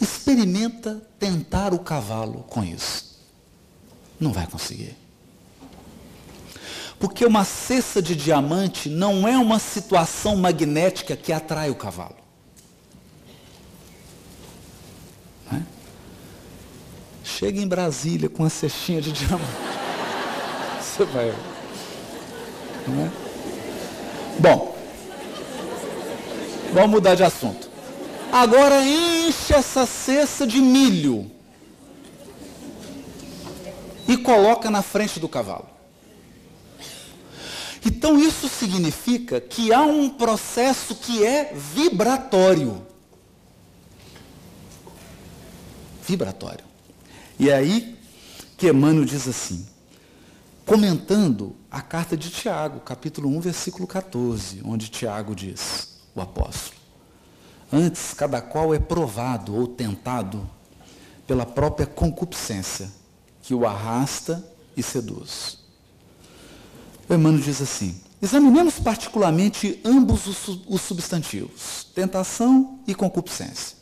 Experimenta 0.00 1.02
tentar 1.18 1.74
o 1.74 1.78
cavalo 1.78 2.44
com 2.48 2.64
isso. 2.64 3.18
Não 4.18 4.32
vai 4.32 4.46
conseguir. 4.46 4.96
Porque 6.98 7.24
uma 7.24 7.44
cesta 7.44 8.02
de 8.02 8.14
diamante 8.14 8.90
não 8.90 9.26
é 9.26 9.36
uma 9.38 9.58
situação 9.58 10.36
magnética 10.36 11.16
que 11.16 11.32
atrai 11.32 11.70
o 11.70 11.74
cavalo. 11.74 12.16
É? 15.52 15.62
Chega 17.24 17.58
em 17.58 17.66
Brasília 17.66 18.28
com 18.28 18.42
uma 18.42 18.50
cestinha 18.50 19.00
de 19.00 19.12
diamante. 19.12 19.44
Você 20.78 21.04
vai. 21.06 21.28
É? 21.28 23.10
Bom, 24.38 24.76
vamos 26.74 26.90
mudar 26.90 27.14
de 27.14 27.22
assunto. 27.22 27.69
Agora 28.32 28.82
enche 28.84 29.54
essa 29.54 29.84
cesta 29.86 30.46
de 30.46 30.60
milho 30.60 31.30
e 34.06 34.16
coloca 34.16 34.70
na 34.70 34.82
frente 34.82 35.18
do 35.18 35.28
cavalo. 35.28 35.68
Então 37.84 38.18
isso 38.18 38.48
significa 38.48 39.40
que 39.40 39.72
há 39.72 39.82
um 39.82 40.10
processo 40.10 40.94
que 40.94 41.24
é 41.24 41.52
vibratório. 41.54 42.86
Vibratório. 46.06 46.64
E 47.38 47.48
é 47.48 47.54
aí 47.54 47.98
que 48.56 48.68
Emmanuel 48.68 49.04
diz 49.04 49.26
assim, 49.26 49.66
comentando 50.66 51.56
a 51.70 51.80
carta 51.80 52.16
de 52.16 52.30
Tiago, 52.30 52.80
capítulo 52.80 53.28
1, 53.28 53.40
versículo 53.40 53.86
14, 53.86 54.60
onde 54.64 54.90
Tiago 54.90 55.34
diz, 55.34 56.00
o 56.14 56.20
apóstolo, 56.20 56.79
Antes, 57.72 58.12
cada 58.14 58.40
qual 58.40 58.74
é 58.74 58.78
provado 58.78 59.54
ou 59.54 59.66
tentado 59.66 60.48
pela 61.26 61.46
própria 61.46 61.86
concupiscência, 61.86 62.90
que 63.42 63.54
o 63.54 63.64
arrasta 63.66 64.44
e 64.76 64.82
seduz. 64.82 65.58
O 67.08 67.14
Emmanuel 67.14 67.42
diz 67.42 67.62
assim: 67.62 68.00
examinemos 68.20 68.80
particularmente 68.80 69.80
ambos 69.84 70.26
os 70.66 70.80
substantivos, 70.80 71.86
tentação 71.94 72.80
e 72.86 72.94
concupiscência. 72.94 73.76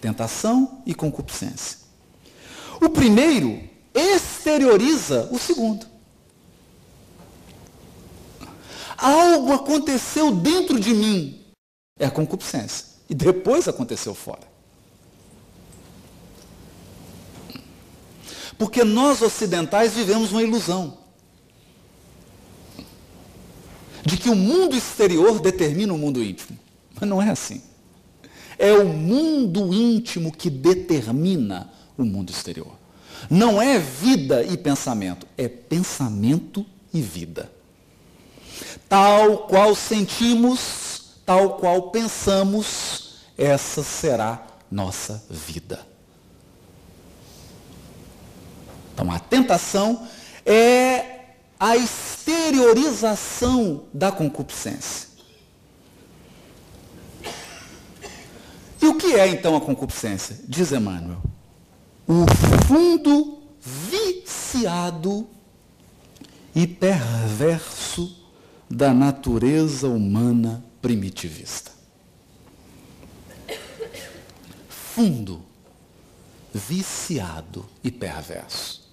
tentação 0.00 0.82
e 0.84 0.94
concupiscência. 0.94 1.78
O 2.80 2.88
primeiro 2.90 3.62
exterioriza 3.94 5.28
o 5.30 5.38
segundo. 5.38 5.86
Algo 8.96 9.52
aconteceu 9.52 10.30
dentro 10.30 10.78
de 10.78 10.92
mim, 10.94 11.43
é 11.98 12.06
a 12.06 12.10
concupiscência, 12.10 12.86
e 13.08 13.14
depois 13.14 13.68
aconteceu 13.68 14.14
fora. 14.14 14.54
Porque 18.58 18.84
nós 18.84 19.20
ocidentais 19.22 19.94
vivemos 19.94 20.30
uma 20.30 20.42
ilusão 20.42 20.98
de 24.04 24.16
que 24.16 24.28
o 24.28 24.34
mundo 24.34 24.76
exterior 24.76 25.40
determina 25.40 25.92
o 25.92 25.98
mundo 25.98 26.22
íntimo. 26.22 26.58
Mas 26.94 27.08
não 27.08 27.20
é 27.20 27.30
assim. 27.30 27.62
É 28.58 28.72
o 28.72 28.86
mundo 28.86 29.72
íntimo 29.74 30.30
que 30.30 30.48
determina 30.50 31.70
o 31.98 32.04
mundo 32.04 32.30
exterior. 32.30 32.72
Não 33.30 33.60
é 33.60 33.78
vida 33.78 34.44
e 34.44 34.56
pensamento, 34.56 35.26
é 35.36 35.48
pensamento 35.48 36.64
e 36.92 37.00
vida. 37.00 37.50
Tal 38.88 39.38
qual 39.48 39.74
sentimos, 39.74 40.60
tal 41.24 41.58
qual 41.58 41.90
pensamos, 41.90 43.24
essa 43.36 43.82
será 43.82 44.46
nossa 44.70 45.24
vida. 45.28 45.84
Então 48.92 49.10
a 49.10 49.18
tentação 49.18 50.06
é 50.46 51.24
a 51.58 51.76
exteriorização 51.76 53.82
da 53.92 54.12
concupiscência. 54.12 55.08
E 58.80 58.86
o 58.86 58.94
que 58.96 59.14
é 59.14 59.26
então 59.28 59.56
a 59.56 59.60
concupiscência? 59.60 60.38
Diz 60.46 60.70
Emmanuel. 60.70 61.18
O 62.06 62.24
fundo 62.66 63.38
viciado 63.58 65.26
e 66.54 66.66
perverso 66.66 68.14
da 68.70 68.92
natureza 68.92 69.88
humana 69.88 70.62
primitivista. 70.84 71.70
Fundo, 74.68 75.42
viciado 76.52 77.66
e 77.82 77.90
perverso. 77.90 78.86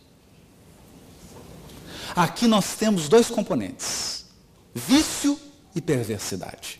Aqui 2.15 2.47
nós 2.47 2.75
temos 2.75 3.09
dois 3.09 3.27
componentes: 3.27 4.25
vício 4.73 5.37
e 5.75 5.81
perversidade. 5.81 6.79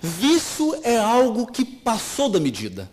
Vício 0.00 0.78
é 0.84 0.96
algo 0.96 1.48
que 1.48 1.64
passou 1.64 2.28
da 2.28 2.38
medida. 2.38 2.88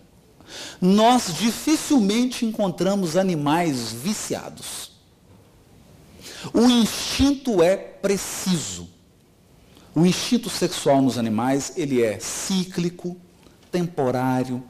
Nós 0.81 1.35
dificilmente 1.37 2.47
encontramos 2.47 3.15
animais 3.15 3.93
viciados. 3.93 4.93
O 6.51 6.61
instinto 6.61 7.61
é 7.61 7.77
preciso. 7.77 8.92
O 9.95 10.05
instinto 10.05 10.49
sexual 10.49 11.01
nos 11.01 11.17
animais, 11.17 11.73
ele 11.75 12.01
é 12.01 12.19
cíclico, 12.19 13.15
temporário, 13.71 14.63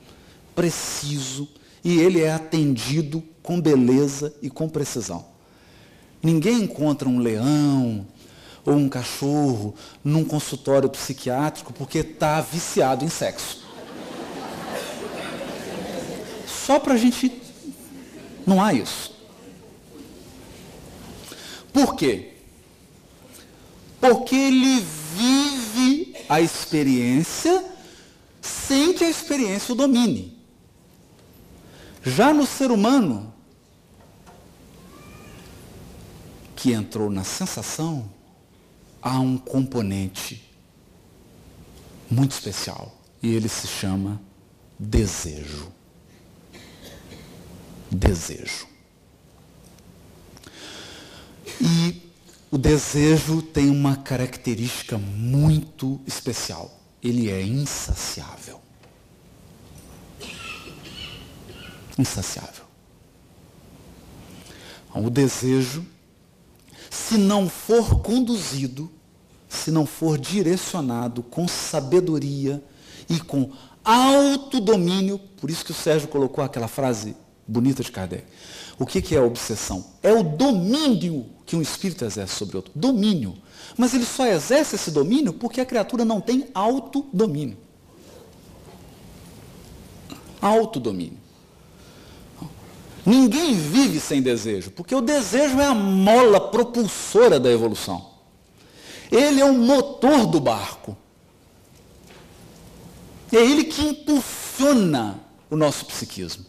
preciso 0.53 1.47
e 1.83 1.99
ele 1.99 2.21
é 2.21 2.31
atendido 2.31 3.23
com 3.41 3.59
beleza 3.59 4.33
e 4.41 4.49
com 4.49 4.67
precisão. 4.67 5.25
Ninguém 6.21 6.63
encontra 6.63 7.07
um 7.07 7.19
leão 7.19 8.05
ou 8.65 8.73
um 8.73 8.87
cachorro 8.87 9.75
num 10.03 10.23
consultório 10.23 10.89
psiquiátrico 10.89 11.73
porque 11.73 11.99
está 11.99 12.39
viciado 12.41 13.03
em 13.03 13.09
sexo. 13.09 13.63
Só 16.47 16.79
para 16.79 16.93
a 16.93 16.97
gente. 16.97 17.41
Não 18.45 18.61
há 18.61 18.73
isso. 18.73 19.13
Por 21.71 21.95
quê? 21.95 22.33
Porque 23.99 24.35
ele 24.35 24.85
a 26.33 26.41
experiência 26.41 27.63
sem 28.41 28.91
que 28.91 29.03
a 29.03 29.09
experiência 29.09 29.71
o 29.71 29.75
domine. 29.75 30.35
Já 32.01 32.33
no 32.33 32.43
ser 32.47 32.71
humano, 32.71 33.31
que 36.55 36.71
entrou 36.71 37.11
na 37.11 37.23
sensação, 37.23 38.09
há 38.99 39.19
um 39.19 39.37
componente 39.37 40.51
muito 42.09 42.31
especial. 42.31 42.97
E 43.21 43.35
ele 43.35 43.47
se 43.47 43.67
chama 43.67 44.19
desejo. 44.79 45.71
Desejo. 47.91 48.67
E 51.61 52.02
o 52.53 52.57
desejo 52.59 53.41
tem 53.41 53.67
uma 53.67 53.95
característica 53.95 54.95
muito 54.95 55.99
especial. 56.05 56.71
Ele 57.01 57.31
é 57.31 57.41
insaciável. 57.41 58.61
Insaciável. 61.97 62.63
O 64.93 65.09
desejo 65.09 65.83
se 66.91 67.17
não 67.17 67.49
for 67.49 68.03
conduzido, 68.03 68.91
se 69.49 69.71
não 69.71 69.87
for 69.87 70.19
direcionado 70.19 71.23
com 71.23 71.47
sabedoria 71.47 72.63
e 73.09 73.19
com 73.19 73.51
autodomínio, 73.83 75.17
por 75.17 75.49
isso 75.49 75.65
que 75.65 75.71
o 75.71 75.75
Sérgio 75.75 76.07
colocou 76.07 76.43
aquela 76.43 76.67
frase 76.67 77.15
bonita 77.47 77.81
de 77.81 77.91
Kardec. 77.91 78.25
O 78.79 78.85
que, 78.85 79.01
que 79.01 79.15
é 79.15 79.21
obsessão? 79.21 79.85
É 80.01 80.11
o 80.11 80.23
domínio 80.23 81.27
que 81.45 81.55
um 81.55 81.61
espírito 81.61 82.05
exerce 82.05 82.35
sobre 82.35 82.57
outro. 82.57 82.71
Domínio. 82.75 83.35
Mas 83.77 83.93
ele 83.93 84.05
só 84.05 84.25
exerce 84.25 84.75
esse 84.75 84.91
domínio 84.91 85.33
porque 85.33 85.61
a 85.61 85.65
criatura 85.65 86.03
não 86.03 86.19
tem 86.19 86.47
autodomínio. 86.53 87.57
Autodomínio. 90.41 91.23
Ninguém 93.05 93.53
vive 93.53 93.99
sem 93.99 94.21
desejo, 94.21 94.71
porque 94.71 94.95
o 94.95 95.01
desejo 95.01 95.59
é 95.59 95.65
a 95.65 95.73
mola 95.73 96.39
propulsora 96.39 97.39
da 97.39 97.51
evolução. 97.51 98.13
Ele 99.11 99.41
é 99.41 99.45
o 99.45 99.53
motor 99.53 100.25
do 100.25 100.39
barco. 100.39 100.97
É 103.31 103.37
ele 103.37 103.65
que 103.65 103.81
impulsiona 103.81 105.19
o 105.49 105.55
nosso 105.55 105.85
psiquismo. 105.85 106.45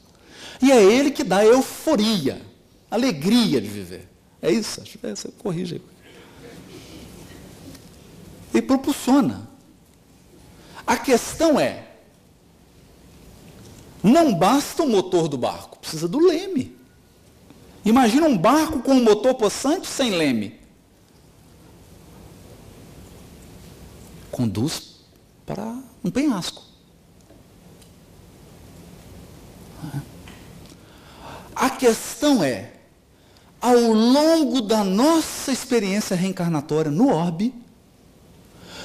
E 0.65 0.73
é 0.73 0.83
ele 0.83 1.11
que 1.11 1.23
dá 1.23 1.45
euforia, 1.45 2.41
alegria 2.91 3.61
de 3.61 3.69
viver. 3.69 4.09
É 4.41 4.51
isso? 4.51 4.83
É, 5.03 5.15
você 5.15 5.29
corrige 5.29 5.75
aí. 5.75 5.83
E 8.55 8.63
propulsiona. 8.63 9.47
A 10.87 10.97
questão 10.97 11.61
é, 11.61 11.87
não 14.03 14.33
basta 14.33 14.83
o 14.83 14.89
motor 14.89 15.29
do 15.29 15.37
barco, 15.37 15.79
precisa 15.79 16.09
do 16.09 16.19
leme. 16.19 16.75
Imagina 17.85 18.27
um 18.27 18.39
barco 18.39 18.81
com 18.81 18.93
um 18.93 19.05
motor 19.05 19.35
possante 19.35 19.87
sem 19.87 20.13
leme. 20.13 20.59
Conduz 24.31 24.95
para 25.45 25.79
um 26.03 26.11
penhasco. 26.11 26.63
A 31.55 31.71
questão 31.71 32.43
é, 32.43 32.73
ao 33.61 33.77
longo 33.77 34.61
da 34.61 34.85
nossa 34.85 35.53
experiência 35.53 36.17
reencarnatória 36.17 36.91
no 36.91 37.09
orbe, 37.09 37.55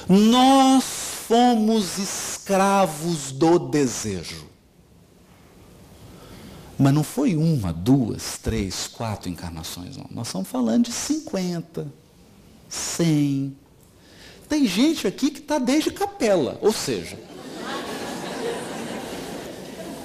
nós 0.08 0.84
fomos 1.28 1.98
escravos 1.98 3.30
do 3.32 3.58
desejo. 3.58 4.48
Mas 6.78 6.94
não 6.94 7.04
foi 7.04 7.36
uma, 7.36 7.72
duas, 7.72 8.38
três, 8.38 8.86
quatro 8.86 9.28
encarnações, 9.28 9.96
não. 9.98 10.06
Nós 10.10 10.28
estamos 10.28 10.48
falando 10.48 10.86
de 10.86 10.92
50, 10.92 11.86
100. 12.68 13.56
Tem 14.48 14.66
gente 14.66 15.06
aqui 15.06 15.30
que 15.30 15.40
está 15.40 15.58
desde 15.58 15.90
capela, 15.90 16.58
ou 16.62 16.72
seja, 16.72 17.18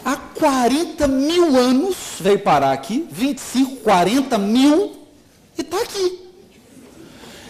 há 0.05 0.15
40 0.15 1.07
mil 1.07 1.57
anos 1.57 1.95
veio 2.19 2.39
parar 2.39 2.71
aqui, 2.71 3.07
25, 3.11 3.77
40 3.77 4.37
mil, 4.37 4.95
e 5.57 5.61
está 5.61 5.81
aqui. 5.81 6.21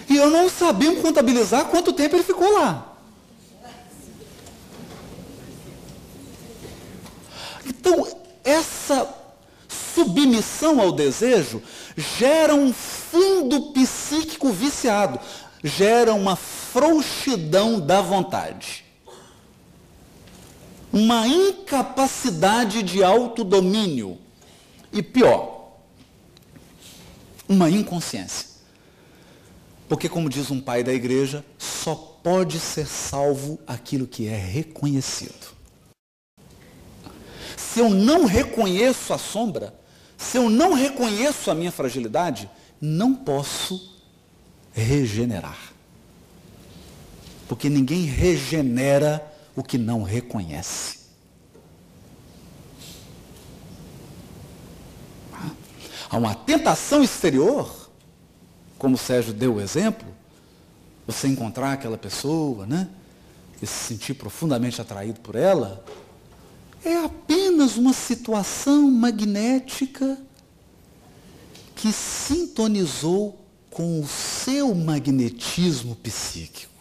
E 0.09 0.15
eu 0.15 0.29
não 0.29 0.49
sabia 0.49 0.95
contabilizar 1.01 1.65
quanto 1.65 1.91
tempo 1.91 2.15
ele 2.15 2.23
ficou 2.23 2.49
lá. 2.53 2.93
Então, 7.65 8.07
essa 8.43 9.07
submissão 9.67 10.79
ao 10.79 10.91
desejo 10.91 11.61
gera 11.97 12.55
um 12.55 12.71
fundo 12.71 13.73
psíquico 13.73 14.49
viciado, 14.51 15.19
gera 15.63 16.13
uma 16.13 16.35
frouxidão 16.35 17.79
da 17.79 18.01
vontade. 18.01 18.84
Uma 20.95 21.27
incapacidade 21.27 22.81
de 22.81 23.03
autodomínio 23.03 24.17
e 24.93 25.03
pior, 25.03 25.73
uma 27.49 27.69
inconsciência. 27.69 28.47
Porque, 29.89 30.07
como 30.07 30.29
diz 30.29 30.49
um 30.49 30.61
pai 30.61 30.85
da 30.85 30.93
igreja, 30.93 31.43
só 31.57 31.95
pode 31.95 32.61
ser 32.61 32.87
salvo 32.87 33.59
aquilo 33.67 34.07
que 34.07 34.25
é 34.25 34.37
reconhecido. 34.37 35.53
Se 37.57 37.81
eu 37.81 37.89
não 37.89 38.23
reconheço 38.23 39.13
a 39.13 39.17
sombra, 39.17 39.77
se 40.17 40.37
eu 40.37 40.49
não 40.49 40.71
reconheço 40.71 41.51
a 41.51 41.53
minha 41.53 41.73
fragilidade, 41.73 42.49
não 42.79 43.13
posso 43.13 43.99
regenerar. 44.71 45.73
Porque 47.49 47.67
ninguém 47.69 48.05
regenera 48.05 49.34
o 49.55 49.63
que 49.63 49.77
não 49.77 50.03
reconhece. 50.03 51.05
Há 56.09 56.17
uma 56.17 56.35
tentação 56.35 57.03
exterior, 57.03 57.89
como 58.77 58.95
o 58.95 58.97
Sérgio 58.97 59.33
deu 59.33 59.55
o 59.55 59.61
exemplo, 59.61 60.07
você 61.07 61.27
encontrar 61.27 61.73
aquela 61.73 61.97
pessoa, 61.97 62.65
né? 62.65 62.89
E 63.61 63.65
se 63.65 63.73
sentir 63.73 64.13
profundamente 64.15 64.81
atraído 64.81 65.19
por 65.21 65.35
ela, 65.35 65.83
é 66.83 67.03
apenas 67.03 67.77
uma 67.77 67.93
situação 67.93 68.91
magnética 68.91 70.17
que 71.75 71.91
sintonizou 71.91 73.39
com 73.69 73.99
o 73.99 74.07
seu 74.07 74.73
magnetismo 74.73 75.95
psíquico. 75.95 76.74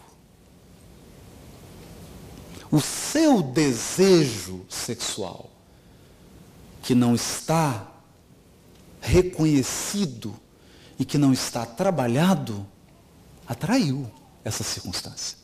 O 2.75 2.81
seu 2.81 3.41
desejo 3.41 4.67
sexual, 4.69 5.49
que 6.83 6.93
não 6.93 7.15
está 7.15 7.87
reconhecido 9.01 10.35
e 10.99 11.05
que 11.05 11.17
não 11.17 11.33
está 11.33 11.65
trabalhado, 11.65 12.67
atraiu 13.47 14.11
essa 14.45 14.65
circunstância. 14.65 15.39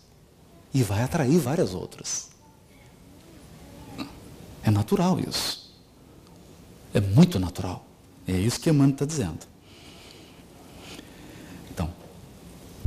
E 0.74 0.83
vai 0.83 1.05
atrair 1.05 1.39
várias 1.39 1.72
outras. 1.72 2.31
É 4.64 4.70
natural 4.72 5.20
isso. 5.20 5.72
É 6.93 7.01
muito 7.01 7.39
natural. 7.39 7.87
É 8.26 8.33
isso 8.33 8.59
que 8.59 8.68
Emmanuel 8.68 8.95
está 8.95 9.05
dizendo. 9.05 9.47
Então, 11.70 11.95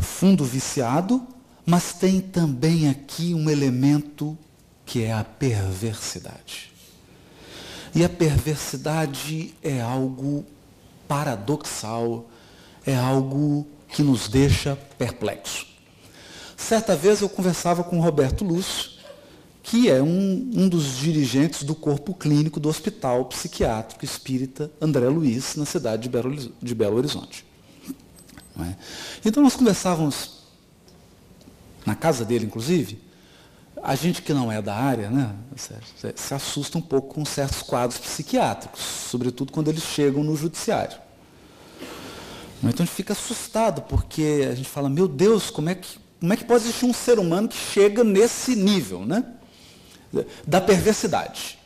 fundo 0.02 0.44
viciado, 0.44 1.26
mas 1.66 1.93
tem 1.93 2.20
também 2.20 2.89
aqui 2.89 3.34
um 3.34 3.49
elemento 3.49 4.38
que 4.86 5.03
é 5.03 5.14
a 5.14 5.24
perversidade. 5.24 6.72
E 7.95 8.03
a 8.03 8.09
perversidade 8.09 9.53
é 9.61 9.80
algo 9.80 10.45
paradoxal, 11.07 12.30
é 12.86 12.95
algo 12.95 13.68
que 13.88 14.01
nos 14.01 14.28
deixa 14.28 14.76
perplexo. 14.97 15.68
Certa 16.57 16.95
vez 16.95 17.22
eu 17.22 17.30
conversava 17.30 17.84
com 17.84 17.99
Roberto 17.99 18.43
Lúcio, 18.43 18.91
que 19.61 19.89
é 19.89 20.01
um, 20.01 20.51
um 20.53 20.68
dos 20.68 20.97
dirigentes 20.97 21.64
do 21.64 21.74
corpo 21.76 22.14
clínico 22.14 22.59
do 22.59 22.68
Hospital 22.68 23.26
Psiquiátrico 23.26 24.03
Espírita 24.03 24.70
André 24.82 25.07
Luiz, 25.07 25.55
na 25.55 25.66
cidade 25.66 26.03
de 26.03 26.09
Belo, 26.09 26.36
de 26.61 26.76
Belo 26.76 26.97
Horizonte. 26.97 27.45
É? 28.59 28.76
Então 29.26 29.41
nós 29.41 29.55
conversávamos 29.55 30.43
na 31.86 31.96
casa 31.96 32.24
dele, 32.24 32.46
inclusive, 32.46 33.02
a 33.82 33.96
gente 33.96 34.22
que 34.22 34.34
não 34.34 34.52
é 34.52 34.62
da 34.62 34.76
área, 34.76 35.10
né, 35.10 35.36
se 36.16 36.34
assusta 36.34 36.78
um 36.78 36.82
pouco 36.82 37.16
com 37.16 37.26
certos 37.26 37.62
quadros 37.62 38.00
psiquiátricos, 38.00 38.82
sobretudo 38.82 39.52
quando 39.52 39.70
eles 39.70 39.84
chegam 39.84 40.24
no 40.24 40.36
judiciário. 40.36 40.98
Então 42.60 42.84
a 42.84 42.86
gente 42.86 42.96
fica 42.96 43.12
assustado, 43.12 43.82
porque 43.82 44.48
a 44.50 44.56
gente 44.56 44.70
fala, 44.70 44.90
meu 44.90 45.08
Deus, 45.08 45.50
como 45.50 45.70
é 45.70 45.76
que, 45.76 45.98
como 46.20 46.32
é 46.32 46.38
que 46.38 46.46
pode 46.46 46.64
existir 46.64 46.86
um 46.86 46.94
ser 46.94 47.20
humano 47.20 47.50
que 47.50 47.58
chega 47.58 48.04
nesse 48.04 48.56
nível, 48.56 49.06
né? 49.06 49.26
Da 50.48 50.62
perversidade. 50.62 51.60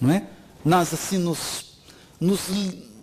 Não 0.00 0.10
é? 0.10 0.26
Nas, 0.64 0.94
assim, 0.94 1.18
nos, 1.18 1.78
nos, 2.18 2.40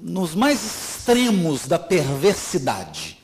nos 0.02 0.34
mais 0.34 0.66
extremos 0.66 1.68
da 1.68 1.78
perversidade. 1.78 3.20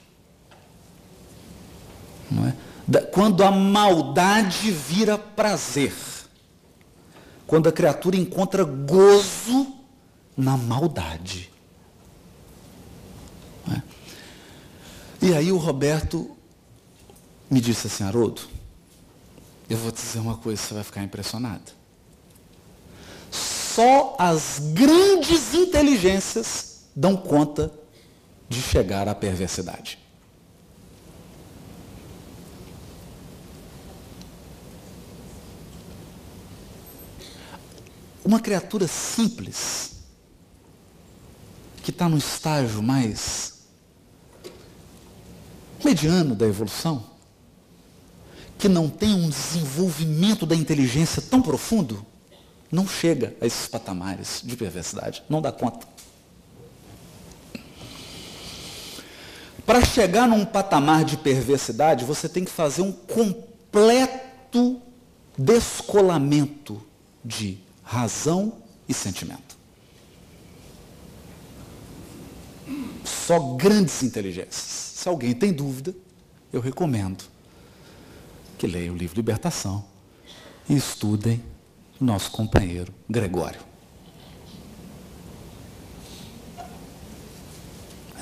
É? 2.32 2.70
quando 3.12 3.44
a 3.44 3.52
maldade 3.52 4.72
vira 4.72 5.18
prazer. 5.18 5.94
Quando 7.46 7.70
a 7.70 7.72
criatura 7.72 8.16
encontra 8.16 8.64
gozo 8.64 9.74
na 10.38 10.56
maldade. 10.56 11.52
É? 13.72 13.82
E 15.22 15.34
aí 15.34 15.52
o 15.52 15.58
Roberto 15.58 16.36
me 17.50 17.60
disse 17.60 17.88
assim, 17.88 18.04
Haroldo, 18.04 18.42
eu 19.70 19.78
vou 19.78 19.92
te 19.92 20.02
dizer 20.02 20.20
uma 20.20 20.38
coisa, 20.38 20.62
você 20.62 20.74
vai 20.74 20.84
ficar 20.84 21.04
impressionado. 21.04 21.72
Só 23.32 24.16
as 24.20 24.60
grandes 24.74 25.54
inteligências 25.54 26.86
dão 26.96 27.16
conta 27.16 27.72
de 28.48 28.62
chegar 28.62 29.08
à 29.08 29.16
perversidade. 29.16 30.00
Uma 38.30 38.40
criatura 38.40 38.88
simples, 38.88 40.04
que 41.82 41.90
está 41.90 42.08
no 42.08 42.16
estágio 42.16 42.80
mais 42.84 43.64
mediano 45.84 46.36
da 46.36 46.46
evolução, 46.46 47.04
que 48.60 48.70
não 48.70 48.88
tem 48.88 49.16
um 49.16 49.28
desenvolvimento 49.28 50.46
da 50.46 50.56
inteligência 50.56 51.24
tão 51.24 51.42
profundo, 51.42 52.06
não 52.72 52.88
chega 52.88 53.36
a 53.42 53.48
esses 53.48 53.68
patamares 53.68 54.42
de 54.44 54.56
perversidade, 54.56 55.24
não 55.28 55.42
dá 55.42 55.52
conta. 55.52 55.88
Para 59.66 59.84
chegar 59.84 60.28
num 60.28 60.46
patamar 60.46 61.04
de 61.04 61.18
perversidade, 61.18 62.06
você 62.06 62.30
tem 62.30 62.46
que 62.46 62.52
fazer 62.52 62.84
um 62.84 62.92
completo 62.92 64.80
descolamento 65.36 66.80
de 67.26 67.68
razão 67.90 68.54
e 68.88 68.94
sentimento. 68.94 69.58
Só 73.04 73.56
grandes 73.56 74.04
inteligências. 74.04 74.56
Se 74.56 75.10
alguém 75.10 75.34
tem 75.34 75.52
dúvida, 75.52 75.96
eu 76.54 76.62
recomendo 76.62 77.24
que 78.60 78.68
leia 78.68 78.94
o 78.94 78.96
livro 78.96 79.16
Libertação 79.16 79.84
e 80.70 80.76
estudem 80.76 81.44
o 82.00 82.06
nosso 82.06 82.30
companheiro 82.30 82.94
Gregório. 83.10 83.60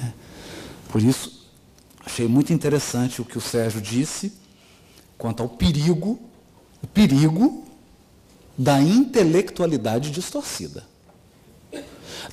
É. 0.01 0.13
Por 0.87 1.03
isso, 1.03 1.51
achei 2.05 2.25
muito 2.25 2.53
interessante 2.53 3.21
o 3.21 3.25
que 3.25 3.37
o 3.37 3.41
Sérgio 3.41 3.81
disse 3.81 4.31
quanto 5.17 5.43
ao 5.43 5.49
perigo, 5.49 6.17
o 6.81 6.87
perigo 6.87 7.66
da 8.57 8.81
intelectualidade 8.81 10.09
distorcida, 10.09 10.83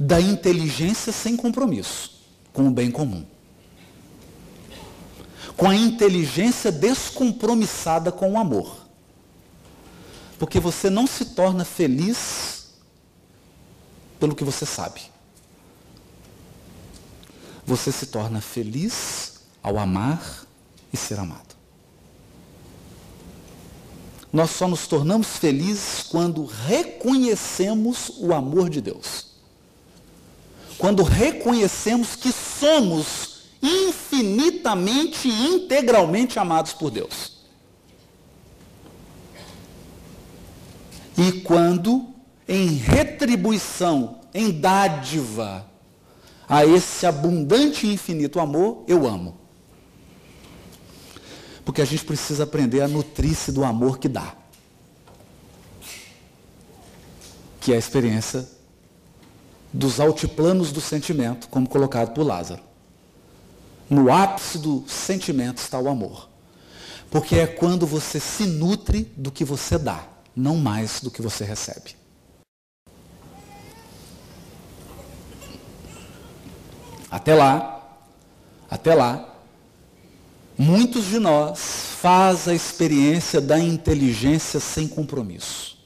da 0.01 0.20
inteligência 0.20 1.12
sem 1.12 1.37
compromisso 1.37 2.22
com 2.53 2.66
o 2.68 2.70
bem 2.70 2.91
comum, 2.91 3.27
com 5.57 5.68
a 5.68 5.75
inteligência 5.75 6.72
descompromissada 6.72 8.11
com 8.11 8.33
o 8.33 8.39
amor. 8.39 8.85
Porque 10.39 10.59
você 10.59 10.91
não 10.91 11.07
se 11.07 11.27
torna 11.27 11.64
feliz 11.64 12.70
pelo 14.18 14.35
que 14.35 14.43
você 14.43 14.66
sabe. 14.66 15.03
Você 17.66 17.93
se 17.93 18.07
torna 18.07 18.41
feliz 18.41 19.41
ao 19.62 19.79
amar 19.79 20.45
e 20.93 20.97
ser 20.97 21.18
amado. 21.18 21.53
Nós 24.35 24.51
só 24.51 24.66
nos 24.66 24.89
tornamos 24.89 25.37
felizes 25.37 26.03
quando 26.11 26.45
reconhecemos 26.45 28.11
o 28.18 28.35
amor 28.35 28.68
de 28.68 28.80
Deus. 28.80 29.26
Quando 30.76 31.05
reconhecemos 31.05 32.16
que 32.16 32.32
somos 32.32 33.45
infinitamente 33.62 35.28
e 35.28 35.55
integralmente 35.55 36.37
amados 36.37 36.72
por 36.72 36.91
Deus. 36.91 37.35
E 41.16 41.41
quando, 41.43 42.05
em 42.49 42.70
retribuição, 42.74 44.18
em 44.35 44.51
dádiva 44.51 45.64
a 46.49 46.66
esse 46.66 47.07
abundante 47.07 47.87
e 47.87 47.93
infinito 47.93 48.41
amor, 48.41 48.82
eu 48.89 49.07
amo. 49.07 49.43
Porque 51.65 51.81
a 51.81 51.85
gente 51.85 52.05
precisa 52.05 52.45
aprender 52.45 52.83
a 52.83 52.89
nutrir-se 52.89 53.51
do 53.51 53.65
amor 53.65 53.99
que 53.99 54.09
dá. 54.09 54.35
que 57.65 57.73
é 57.73 57.77
a 57.77 57.79
experiência 57.79 58.47
dos 59.73 59.99
altiplanos 59.99 60.71
do 60.71 60.83
sentimento, 60.83 61.49
como 61.49 61.67
colocado 61.67 62.12
por 62.12 62.23
Lázaro. 62.23 62.62
No 63.89 64.12
ápice 64.12 64.59
do 64.59 64.85
sentimento 64.87 65.57
está 65.57 65.79
o 65.79 65.89
amor. 65.89 66.29
Porque 67.11 67.37
é 67.37 67.47
quando 67.47 67.87
você 67.87 68.21
se 68.21 68.45
nutre 68.45 69.11
do 69.17 69.31
que 69.31 69.47
você 69.47 69.79
dá, 69.79 70.07
não 70.37 70.59
mais 70.59 71.01
do 71.01 71.11
que 71.11 71.23
você 71.23 71.43
recebe. 71.43 71.97
Até 77.11 77.35
lá, 77.35 77.99
até 78.71 78.95
lá, 78.95 79.34
muitos 80.57 81.07
de 81.07 81.18
nós 81.18 81.96
faz 82.00 82.48
a 82.48 82.55
experiência 82.55 83.40
da 83.40 83.59
inteligência 83.59 84.61
sem 84.61 84.86
compromisso. 84.86 85.78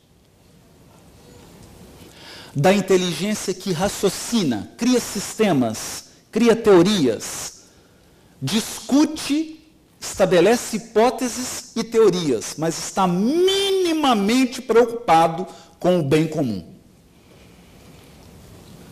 Da 2.55 2.73
inteligência 2.73 3.55
que 3.55 3.73
raciocina, 3.73 4.73
cria 4.77 5.01
sistemas, 5.01 6.07
cria 6.31 6.57
teorias, 6.57 7.65
discute, 8.41 9.61
estabelece 10.01 10.77
hipóteses 10.77 11.73
e 11.77 11.85
teorias, 11.85 12.55
mas 12.59 12.79
está 12.79 13.07
minimamente 13.07 14.63
preocupado 14.63 15.47
com 15.79 16.01
o 16.01 16.03
bem 16.03 16.27
comum. 16.27 16.65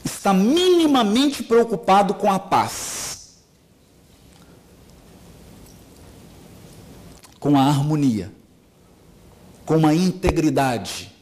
Está 0.04 0.32
minimamente 0.32 1.42
preocupado 1.42 2.14
com 2.14 2.30
a 2.30 2.38
paz, 2.38 3.05
com 7.38 7.56
a 7.56 7.62
harmonia, 7.62 8.32
com 9.64 9.86
a 9.86 9.94
integridade 9.94 11.12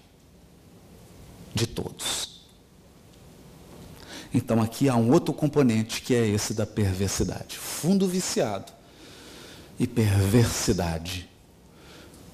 de 1.55 1.67
todos. 1.67 2.41
Então 4.33 4.61
aqui 4.61 4.89
há 4.89 4.97
um 4.97 5.13
outro 5.13 5.33
componente 5.33 6.03
que 6.03 6.15
é 6.15 6.27
esse 6.27 6.55
da 6.55 6.67
perversidade. 6.67 7.57
Fundo 7.57 8.09
viciado 8.09 8.73
e 9.79 9.87
perversidade 9.87 11.29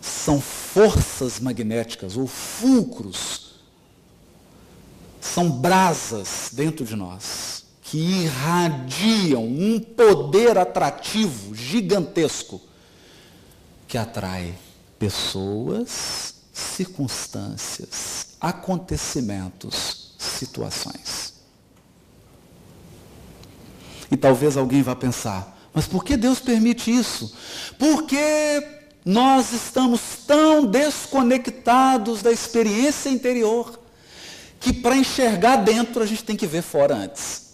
são 0.01 0.41
forças 0.41 1.39
magnéticas 1.39 2.17
ou 2.17 2.27
fulcros, 2.27 3.51
são 5.21 5.51
brasas 5.51 6.51
dentro 6.53 6.87
de 6.87 6.97
nós 6.97 7.67
que 7.83 7.99
irradiam 7.99 9.45
um 9.45 9.79
poder 9.79 10.57
atrativo 10.57 11.55
gigantesco 11.55 12.61
que 13.91 13.99
atrai 13.99 14.55
pessoas, 15.01 16.37
circunstâncias, 16.53 18.37
acontecimentos, 18.41 20.15
situações. 20.17 21.35
E 24.09 24.17
talvez 24.17 24.57
alguém 24.57 24.81
vá 24.81 24.95
pensar, 24.95 25.59
mas 25.75 25.89
por 25.89 26.05
que 26.05 26.17
Deus 26.17 26.39
permite 26.39 26.89
isso? 26.89 27.35
Porque 27.81 28.65
nós 29.05 29.53
estamos 29.53 30.01
tão 30.25 30.65
desconectados 30.65 32.23
da 32.23 32.31
experiência 32.31 33.09
interior 33.09 33.77
que 34.61 34.73
para 34.73 34.97
enxergar 34.97 35.57
dentro 35.57 36.01
a 36.01 36.07
gente 36.07 36.23
tem 36.23 36.37
que 36.37 36.47
ver 36.47 36.63
fora 36.63 36.95
antes. 36.95 37.50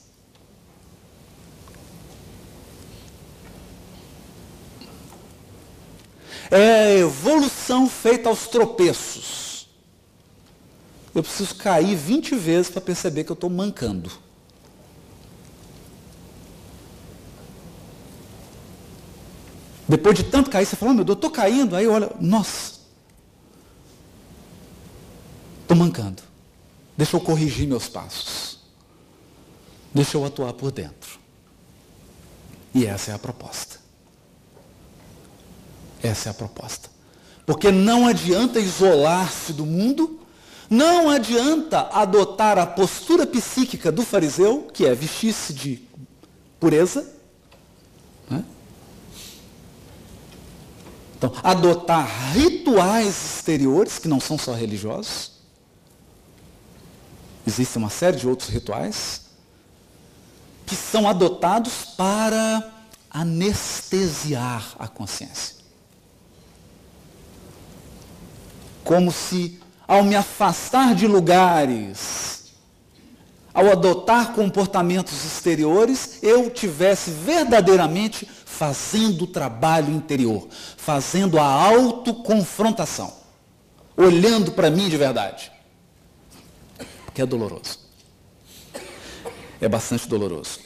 É 6.50 6.84
a 6.84 6.98
evolução 6.98 7.88
feita 7.88 8.28
aos 8.28 8.46
tropeços. 8.46 9.68
Eu 11.14 11.22
preciso 11.22 11.54
cair 11.54 11.96
20 11.96 12.34
vezes 12.34 12.70
para 12.70 12.80
perceber 12.80 13.24
que 13.24 13.32
eu 13.32 13.34
estou 13.34 13.48
mancando. 13.48 14.10
Depois 19.88 20.16
de 20.16 20.24
tanto 20.24 20.50
cair, 20.50 20.66
você 20.66 20.76
fala, 20.76 20.90
oh, 20.90 20.94
meu 20.94 21.04
Deus, 21.04 21.16
estou 21.16 21.30
caindo. 21.30 21.76
Aí 21.76 21.86
olha, 21.86 22.10
nossa, 22.20 22.80
estou 25.62 25.76
mancando. 25.76 26.22
Deixa 26.96 27.16
eu 27.16 27.20
corrigir 27.20 27.66
meus 27.66 27.88
passos. 27.88 28.58
Deixa 29.94 30.16
eu 30.16 30.24
atuar 30.24 30.52
por 30.52 30.70
dentro. 30.70 31.18
E 32.74 32.84
essa 32.84 33.12
é 33.12 33.14
a 33.14 33.18
proposta. 33.18 33.85
Essa 36.02 36.28
é 36.28 36.30
a 36.30 36.34
proposta. 36.34 36.90
Porque 37.44 37.70
não 37.70 38.06
adianta 38.06 38.58
isolar-se 38.58 39.52
do 39.52 39.64
mundo, 39.64 40.20
não 40.68 41.08
adianta 41.08 41.88
adotar 41.92 42.58
a 42.58 42.66
postura 42.66 43.26
psíquica 43.26 43.92
do 43.92 44.04
fariseu, 44.04 44.68
que 44.72 44.84
é 44.84 44.94
vestir-se 44.94 45.52
de 45.52 45.82
pureza, 46.58 47.12
né? 48.28 48.44
Então, 51.16 51.32
adotar 51.42 52.32
rituais 52.32 53.36
exteriores, 53.36 53.98
que 53.98 54.08
não 54.08 54.20
são 54.20 54.36
só 54.36 54.52
religiosos. 54.52 55.32
Existe 57.46 57.78
uma 57.78 57.88
série 57.88 58.16
de 58.16 58.28
outros 58.28 58.48
rituais 58.48 59.22
que 60.66 60.74
são 60.74 61.08
adotados 61.08 61.84
para 61.96 62.72
anestesiar 63.08 64.74
a 64.78 64.88
consciência. 64.88 65.55
Como 68.86 69.10
se, 69.10 69.58
ao 69.86 70.04
me 70.04 70.14
afastar 70.14 70.94
de 70.94 71.08
lugares, 71.08 72.52
ao 73.52 73.72
adotar 73.72 74.32
comportamentos 74.32 75.24
exteriores, 75.24 76.20
eu 76.22 76.48
tivesse 76.48 77.10
verdadeiramente 77.10 78.24
fazendo 78.44 79.22
o 79.22 79.26
trabalho 79.26 79.92
interior, 79.92 80.46
fazendo 80.76 81.36
a 81.40 81.44
autoconfrontação, 81.44 83.12
olhando 83.96 84.52
para 84.52 84.70
mim 84.70 84.88
de 84.88 84.96
verdade. 84.96 85.50
Que 87.12 87.22
é 87.22 87.26
doloroso. 87.26 87.80
É 89.60 89.68
bastante 89.68 90.08
doloroso. 90.08 90.60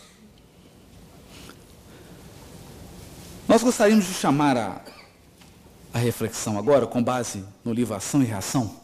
Nós 3.48 3.62
gostaríamos 3.62 4.04
de 4.04 4.12
chamar 4.12 4.58
a, 4.58 4.82
a 5.92 5.98
reflexão 5.98 6.58
agora, 6.58 6.86
com 6.86 7.02
base 7.02 7.44
no 7.64 7.72
livro 7.72 7.94
Ação 7.94 8.22
e 8.22 8.26
Reação, 8.26 8.80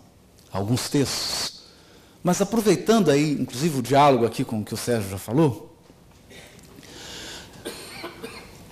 alguns 0.51 0.89
textos, 0.89 1.63
mas 2.23 2.41
aproveitando 2.41 3.11
aí, 3.11 3.33
inclusive, 3.33 3.79
o 3.79 3.83
diálogo 3.83 4.27
aqui 4.27 4.45
com 4.45 4.61
o 4.61 4.65
que 4.65 4.75
o 4.75 4.77
Sérgio 4.77 5.11
já 5.11 5.19
falou, 5.19 5.77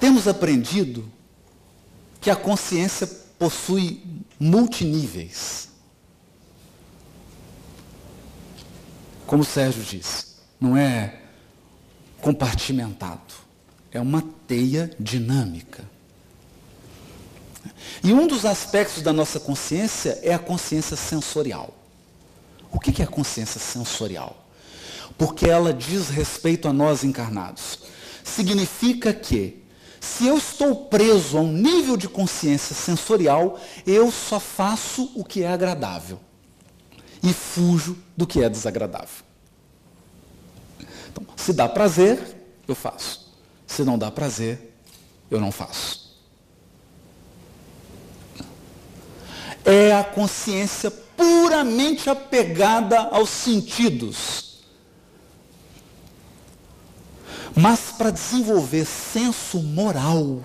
temos 0.00 0.26
aprendido 0.26 1.08
que 2.20 2.30
a 2.30 2.36
consciência 2.36 3.06
possui 3.38 4.02
multiníveis. 4.40 5.68
Como 9.26 9.42
o 9.42 9.46
Sérgio 9.46 9.82
disse, 9.82 10.34
não 10.60 10.76
é 10.76 11.20
compartimentado, 12.20 13.34
é 13.92 14.00
uma 14.00 14.22
teia 14.46 14.90
dinâmica. 14.98 15.93
E 18.02 18.12
um 18.12 18.26
dos 18.26 18.44
aspectos 18.44 19.02
da 19.02 19.12
nossa 19.12 19.40
consciência 19.40 20.18
é 20.22 20.34
a 20.34 20.38
consciência 20.38 20.96
sensorial. 20.96 21.74
O 22.70 22.78
que 22.78 23.00
é 23.00 23.04
a 23.04 23.08
consciência 23.08 23.60
sensorial? 23.60 24.44
Porque 25.16 25.48
ela 25.48 25.72
diz 25.72 26.08
respeito 26.08 26.68
a 26.68 26.72
nós 26.72 27.04
encarnados. 27.04 27.78
Significa 28.24 29.12
que 29.12 29.62
se 30.00 30.26
eu 30.26 30.36
estou 30.36 30.76
preso 30.86 31.38
a 31.38 31.40
um 31.40 31.50
nível 31.50 31.96
de 31.96 32.08
consciência 32.08 32.74
sensorial, 32.74 33.58
eu 33.86 34.10
só 34.10 34.38
faço 34.38 35.10
o 35.14 35.24
que 35.24 35.42
é 35.42 35.48
agradável 35.48 36.20
e 37.22 37.32
fujo 37.32 37.96
do 38.14 38.26
que 38.26 38.42
é 38.42 38.48
desagradável. 38.50 39.24
Então, 41.10 41.24
se 41.36 41.52
dá 41.54 41.68
prazer, 41.68 42.20
eu 42.68 42.74
faço. 42.74 43.32
Se 43.66 43.82
não 43.82 43.96
dá 43.96 44.10
prazer, 44.10 44.76
eu 45.30 45.40
não 45.40 45.50
faço. 45.50 46.03
É 49.64 49.92
a 49.92 50.04
consciência 50.04 50.90
puramente 50.90 52.10
apegada 52.10 53.00
aos 53.00 53.30
sentidos 53.30 54.44
Mas 57.54 57.92
para 57.92 58.10
desenvolver 58.10 58.84
senso 58.84 59.60
moral, 59.60 60.42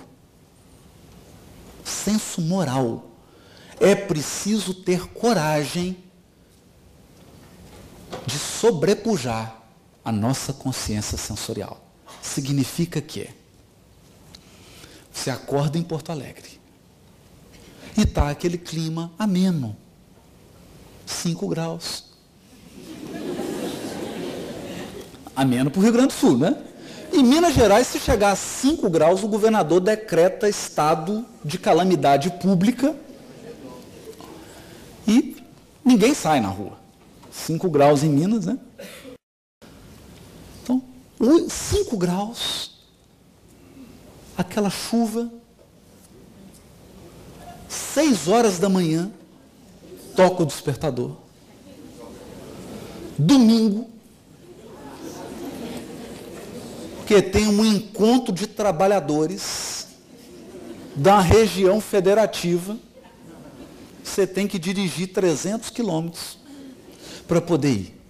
senso 1.84 2.40
moral, 2.40 3.10
é 3.80 3.96
preciso 3.96 4.76
ter 4.76 5.08
coragem 5.08 5.98
de 8.28 8.38
sobrepujar 8.38 9.60
a 10.06 10.12
nossa 10.12 10.54
consciência 10.54 11.18
sensorial. 11.18 11.84
Significa 12.22 13.02
que 13.02 13.28
você 15.12 15.32
acorda 15.32 15.80
em 15.80 15.84
Porto 15.84 16.12
Alegre 16.12 16.59
e 18.00 18.04
está 18.04 18.30
aquele 18.30 18.58
clima 18.58 19.12
ameno, 19.20 19.76
5 21.06 21.48
graus. 21.50 22.06
Amena 25.36 25.70
para 25.70 25.80
o 25.80 25.84
Rio 25.84 25.92
Grande 25.92 26.08
do 26.08 26.14
Sul, 26.14 26.38
né? 26.38 26.64
Em 27.12 27.22
Minas 27.22 27.54
Gerais, 27.54 27.88
se 27.88 28.00
chegar 28.00 28.32
a 28.32 28.36
5 28.38 28.90
graus, 28.90 29.22
o 29.22 29.28
governador 29.28 29.82
decreta 29.82 30.48
estado 30.48 31.26
de 31.44 31.58
calamidade 31.58 32.30
pública 32.30 32.96
e 35.06 35.36
ninguém 35.84 36.14
sai 36.14 36.40
na 36.40 36.48
rua. 36.48 36.78
5 37.30 37.70
graus 37.70 38.02
em 38.02 38.10
Minas, 38.10 38.46
né? 38.46 38.58
Então, 40.64 40.82
5 41.50 41.98
graus, 41.98 42.80
aquela 44.38 44.70
chuva, 44.70 45.30
6 48.00 48.30
horas 48.30 48.60
da 48.60 48.70
manhã, 48.70 49.12
toca 50.16 50.44
o 50.44 50.46
despertador. 50.46 51.18
Domingo, 53.18 53.90
porque 57.00 57.22
tem 57.22 57.46
um 57.48 57.66
encontro 57.66 58.34
de 58.34 58.48
trabalhadores 58.48 59.88
da 60.96 61.20
região 61.20 61.82
federativa. 61.82 62.78
Você 64.02 64.26
tem 64.26 64.48
que 64.48 64.58
dirigir 64.58 65.12
300 65.12 65.70
quilômetros 65.70 66.38
para 67.28 67.42
poder 67.42 67.72
ir. 67.72 68.02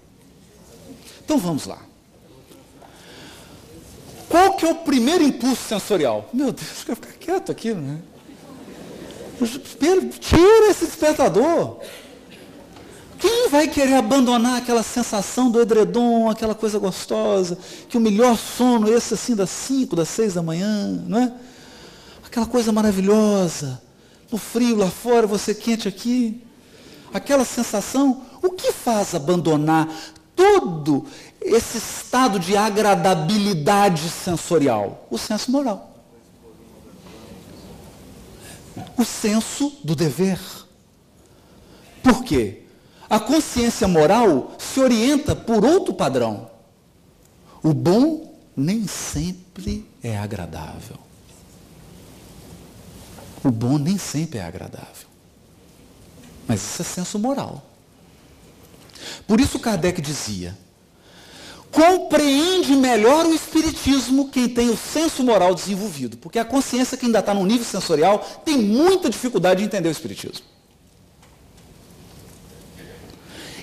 Então 1.25 1.39
vamos 1.39 1.65
lá. 1.65 1.81
Qual 4.29 4.55
que 4.55 4.67
é 4.67 4.69
o 4.69 4.75
primeiro 4.75 5.23
impulso 5.23 5.63
sensorial? 5.67 6.29
Meu 6.31 6.51
Deus, 6.51 6.83
quero 6.85 6.95
ficar 6.95 7.13
quieto 7.13 7.51
aqui, 7.51 7.73
né? 7.73 7.99
Tira 10.19 10.69
esse 10.69 10.85
despertador. 10.85 11.79
Quem 13.19 13.49
vai 13.49 13.67
querer 13.67 13.95
abandonar 13.95 14.57
aquela 14.57 14.81
sensação 14.81 15.51
do 15.51 15.61
edredom, 15.61 16.29
aquela 16.29 16.55
coisa 16.55 16.79
gostosa, 16.79 17.57
que 17.89 17.97
o 17.97 17.99
melhor 17.99 18.37
sono, 18.37 18.91
esse 18.91 19.13
assim 19.13 19.35
das 19.35 19.49
5, 19.49 19.95
das 19.95 20.07
6 20.09 20.35
da 20.35 20.41
manhã, 20.41 21.03
não 21.05 21.19
é? 21.19 21.33
Aquela 22.25 22.45
coisa 22.45 22.71
maravilhosa, 22.71 23.81
no 24.31 24.37
frio 24.37 24.77
lá 24.77 24.87
fora, 24.89 25.27
você 25.27 25.53
quente 25.53 25.87
aqui. 25.87 26.41
Aquela 27.13 27.43
sensação, 27.43 28.21
o 28.41 28.51
que 28.51 28.71
faz 28.71 29.13
abandonar 29.13 29.89
todo 30.35 31.05
esse 31.41 31.77
estado 31.77 32.39
de 32.39 32.55
agradabilidade 32.55 34.09
sensorial? 34.09 35.05
O 35.09 35.17
senso 35.17 35.51
moral. 35.51 35.88
O 38.97 39.03
senso 39.03 39.77
do 39.83 39.95
dever. 39.95 40.39
Por 42.03 42.23
quê? 42.23 42.63
A 43.09 43.19
consciência 43.19 43.87
moral 43.87 44.55
se 44.59 44.79
orienta 44.79 45.35
por 45.35 45.65
outro 45.65 45.93
padrão. 45.93 46.49
O 47.63 47.73
bom 47.73 48.35
nem 48.55 48.87
sempre 48.87 49.89
é 50.03 50.17
agradável. 50.17 50.97
O 53.43 53.49
bom 53.49 53.77
nem 53.77 53.97
sempre 53.97 54.39
é 54.39 54.43
agradável. 54.43 55.07
Mas 56.47 56.61
isso 56.61 56.81
é 56.81 56.85
senso 56.85 57.19
moral. 57.19 57.63
Por 59.27 59.39
isso 59.39 59.59
Kardec 59.59 60.01
dizia: 60.01 60.57
compreende 61.71 62.75
melhor 62.75 63.25
o 63.25 63.33
Espiritismo 63.33 64.29
quem 64.29 64.49
tem 64.49 64.69
o 64.69 64.77
senso 64.77 65.23
moral 65.23 65.53
desenvolvido. 65.53 66.17
Porque 66.17 66.39
a 66.39 66.45
consciência 66.45 66.97
que 66.97 67.05
ainda 67.05 67.19
está 67.19 67.33
no 67.33 67.45
nível 67.45 67.65
sensorial 67.65 68.19
tem 68.43 68.57
muita 68.57 69.09
dificuldade 69.09 69.59
de 69.59 69.65
entender 69.65 69.89
o 69.89 69.91
Espiritismo. 69.91 70.45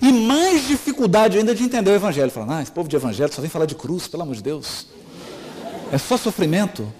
E 0.00 0.12
mais 0.12 0.66
dificuldade 0.66 1.38
ainda 1.38 1.54
de 1.54 1.64
entender 1.64 1.90
o 1.90 1.94
Evangelho. 1.94 2.30
Falando, 2.30 2.52
ah, 2.52 2.62
esse 2.62 2.70
povo 2.70 2.88
de 2.88 2.96
Evangelho 2.96 3.32
só 3.32 3.40
vem 3.40 3.50
falar 3.50 3.66
de 3.66 3.74
cruz, 3.74 4.06
pelo 4.06 4.22
amor 4.22 4.34
de 4.34 4.42
Deus. 4.42 4.86
É 5.90 5.98
só 5.98 6.16
sofrimento. 6.16 6.92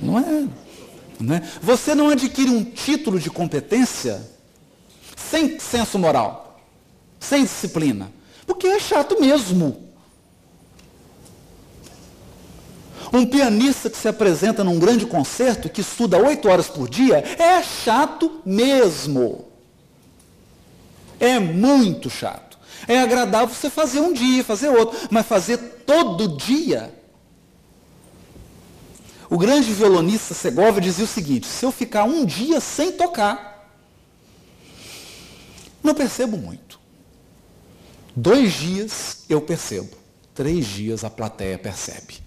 Não 0.00 0.18
é. 0.18 0.46
Não 1.18 1.34
é. 1.34 1.42
Você 1.60 1.94
não 1.94 2.10
adquire 2.10 2.50
um 2.50 2.62
título 2.62 3.18
de 3.18 3.30
competência 3.30 4.22
sem 5.16 5.58
senso 5.58 5.98
moral, 5.98 6.60
sem 7.18 7.42
disciplina. 7.42 8.12
Porque 8.46 8.66
é 8.66 8.78
chato 8.78 9.20
mesmo. 9.20 9.87
Um 13.12 13.24
pianista 13.24 13.88
que 13.88 13.96
se 13.96 14.08
apresenta 14.08 14.62
num 14.62 14.78
grande 14.78 15.06
concerto, 15.06 15.68
que 15.68 15.80
estuda 15.80 16.18
oito 16.18 16.48
horas 16.48 16.68
por 16.68 16.88
dia, 16.88 17.18
é 17.38 17.62
chato 17.62 18.40
mesmo. 18.44 19.46
É 21.18 21.38
muito 21.38 22.10
chato. 22.10 22.58
É 22.86 23.00
agradável 23.00 23.54
você 23.54 23.68
fazer 23.68 24.00
um 24.00 24.12
dia, 24.12 24.44
fazer 24.44 24.68
outro, 24.68 24.98
mas 25.10 25.26
fazer 25.26 25.58
todo 25.86 26.36
dia. 26.36 26.94
O 29.30 29.36
grande 29.36 29.72
violonista 29.72 30.32
Segovia 30.32 30.80
dizia 30.80 31.04
o 31.04 31.08
seguinte: 31.08 31.46
se 31.46 31.64
eu 31.64 31.70
ficar 31.70 32.04
um 32.04 32.24
dia 32.24 32.60
sem 32.60 32.92
tocar, 32.92 33.68
não 35.82 35.94
percebo 35.94 36.36
muito. 36.36 36.78
Dois 38.14 38.52
dias 38.54 39.24
eu 39.28 39.40
percebo. 39.40 39.96
Três 40.34 40.66
dias 40.66 41.04
a 41.04 41.10
plateia 41.10 41.58
percebe. 41.58 42.18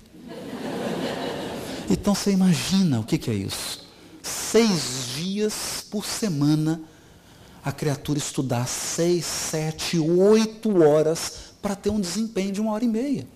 Então 1.90 2.16
você 2.16 2.32
imagina 2.32 3.00
o 3.00 3.04
que, 3.04 3.18
que 3.18 3.30
é 3.30 3.34
isso? 3.34 3.88
Seis 4.22 5.08
dias 5.16 5.86
por 5.90 6.06
semana 6.06 6.82
a 7.64 7.72
criatura 7.72 8.18
estudar 8.18 8.68
seis, 8.68 9.26
sete, 9.26 10.00
oito 10.00 10.82
horas 10.82 11.54
para 11.62 11.76
ter 11.76 11.90
um 11.90 12.00
desempenho 12.00 12.52
de 12.52 12.60
uma 12.60 12.72
hora 12.72 12.84
e 12.84 12.88
meia. 12.88 13.28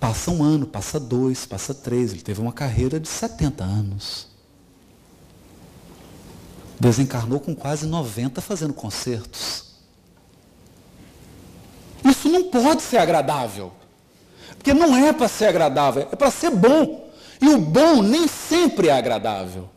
Passa 0.00 0.30
um 0.30 0.42
ano, 0.42 0.66
passa 0.66 1.00
dois, 1.00 1.44
passa 1.44 1.74
três. 1.74 2.12
Ele 2.12 2.22
teve 2.22 2.40
uma 2.40 2.52
carreira 2.52 3.00
de 3.00 3.08
70 3.08 3.64
anos. 3.64 4.28
Desencarnou 6.78 7.40
com 7.40 7.54
quase 7.54 7.86
90 7.86 8.40
fazendo 8.40 8.72
concertos. 8.72 9.64
Isso 12.04 12.28
não 12.28 12.50
pode 12.50 12.82
ser 12.82 12.98
agradável. 12.98 13.72
Porque 14.66 14.80
não 14.80 14.96
é 14.96 15.12
para 15.12 15.28
ser 15.28 15.44
agradável, 15.44 16.08
é 16.10 16.16
para 16.16 16.28
ser 16.28 16.50
bom. 16.50 17.08
E 17.40 17.48
o 17.50 17.56
bom 17.56 18.02
nem 18.02 18.26
sempre 18.26 18.88
é 18.88 18.92
agradável. 18.92 19.68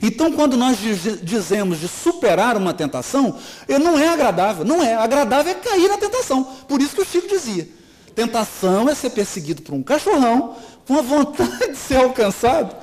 Então, 0.00 0.32
quando 0.32 0.56
nós 0.56 0.78
dizemos 1.22 1.78
de 1.78 1.86
superar 1.86 2.56
uma 2.56 2.72
tentação, 2.72 3.38
não 3.68 3.98
é 3.98 4.08
agradável. 4.08 4.64
Não 4.64 4.82
é. 4.82 4.94
Agradável 4.94 5.52
é 5.52 5.54
cair 5.54 5.86
na 5.90 5.98
tentação. 5.98 6.44
Por 6.66 6.80
isso 6.80 6.94
que 6.94 7.02
o 7.02 7.04
Chico 7.04 7.28
dizia: 7.28 7.68
tentação 8.14 8.88
é 8.88 8.94
ser 8.94 9.10
perseguido 9.10 9.60
por 9.60 9.74
um 9.74 9.82
cachorrão 9.82 10.56
com 10.88 10.98
a 10.98 11.02
vontade 11.02 11.72
de 11.72 11.76
ser 11.76 11.96
alcançado. 11.96 12.74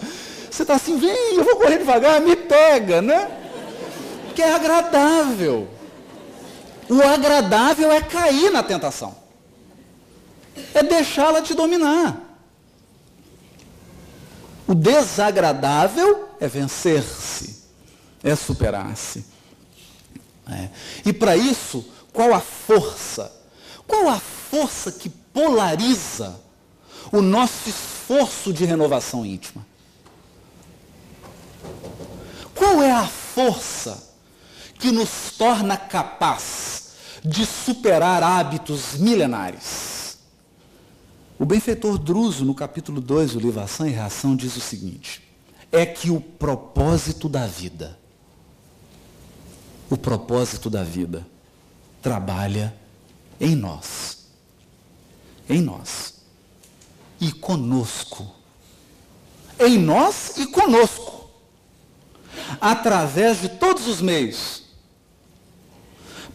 Você 0.52 0.62
está 0.62 0.76
assim, 0.76 0.98
vem, 1.00 1.36
eu 1.36 1.44
vou 1.44 1.56
correr 1.56 1.80
devagar, 1.80 2.22
me 2.22 2.36
pega, 2.36 3.02
né? 3.02 3.28
Que 4.36 4.44
é 4.44 4.54
agradável. 4.54 5.68
O 6.90 7.02
agradável 7.02 7.92
é 7.92 8.02
cair 8.02 8.52
na 8.52 8.64
tentação. 8.64 9.16
É 10.74 10.84
deixá-la 10.84 11.42
te 11.42 11.54
dominar. 11.54 12.22
O 14.68 14.74
desagradável 14.74 16.30
é 16.40 16.48
vencer-se, 16.48 17.64
é 18.24 18.36
superar-se. 18.36 19.26
É. 20.50 20.70
E 21.06 21.14
para 21.14 21.36
isso, 21.38 21.86
qual 22.12 22.34
a 22.34 22.40
força? 22.40 23.32
Qual 23.88 24.10
a 24.10 24.20
força 24.20 24.92
que 24.92 25.10
polariza 25.10 26.40
o 27.12 27.22
nosso 27.22 27.70
esforço 27.70 28.54
de 28.54 28.66
renovação 28.66 29.26
íntima? 29.26 29.66
Qual 32.56 32.82
é 32.82 32.92
a 32.92 33.06
força 33.06 34.13
que 34.80 34.92
nos 34.92 35.32
torna 35.38 35.78
capaz 35.78 36.94
de 37.24 37.46
superar 37.46 38.22
hábitos 38.24 38.96
milenares? 38.96 40.18
O 41.40 41.46
benfeitor 41.46 41.98
Druso, 41.98 42.46
no 42.46 42.56
capítulo 42.56 43.02
2 43.02 43.34
do 43.34 43.40
livro 43.40 43.62
Ação 43.62 43.88
e 43.88 43.92
Reação, 43.92 44.36
diz 44.36 44.56
o 44.56 44.62
seguinte: 44.62 45.22
é 45.72 45.86
que 45.86 46.12
o 46.12 46.22
propósito 46.22 47.28
da 47.28 47.48
vida, 47.48 47.98
o 49.90 49.98
propósito 49.98 50.70
da 50.70 50.84
vida, 50.84 51.26
trabalha 52.02 52.76
em 53.40 53.56
nós. 53.56 54.28
Em 55.50 55.62
nós. 55.62 56.14
E 57.20 57.32
conosco. 57.32 58.36
Em 59.60 59.78
nós 59.80 60.38
e 60.38 60.48
conosco. 60.48 61.30
Através 62.62 63.42
de 63.42 63.50
todos 63.50 63.88
os 63.88 64.00
meios. 64.00 64.63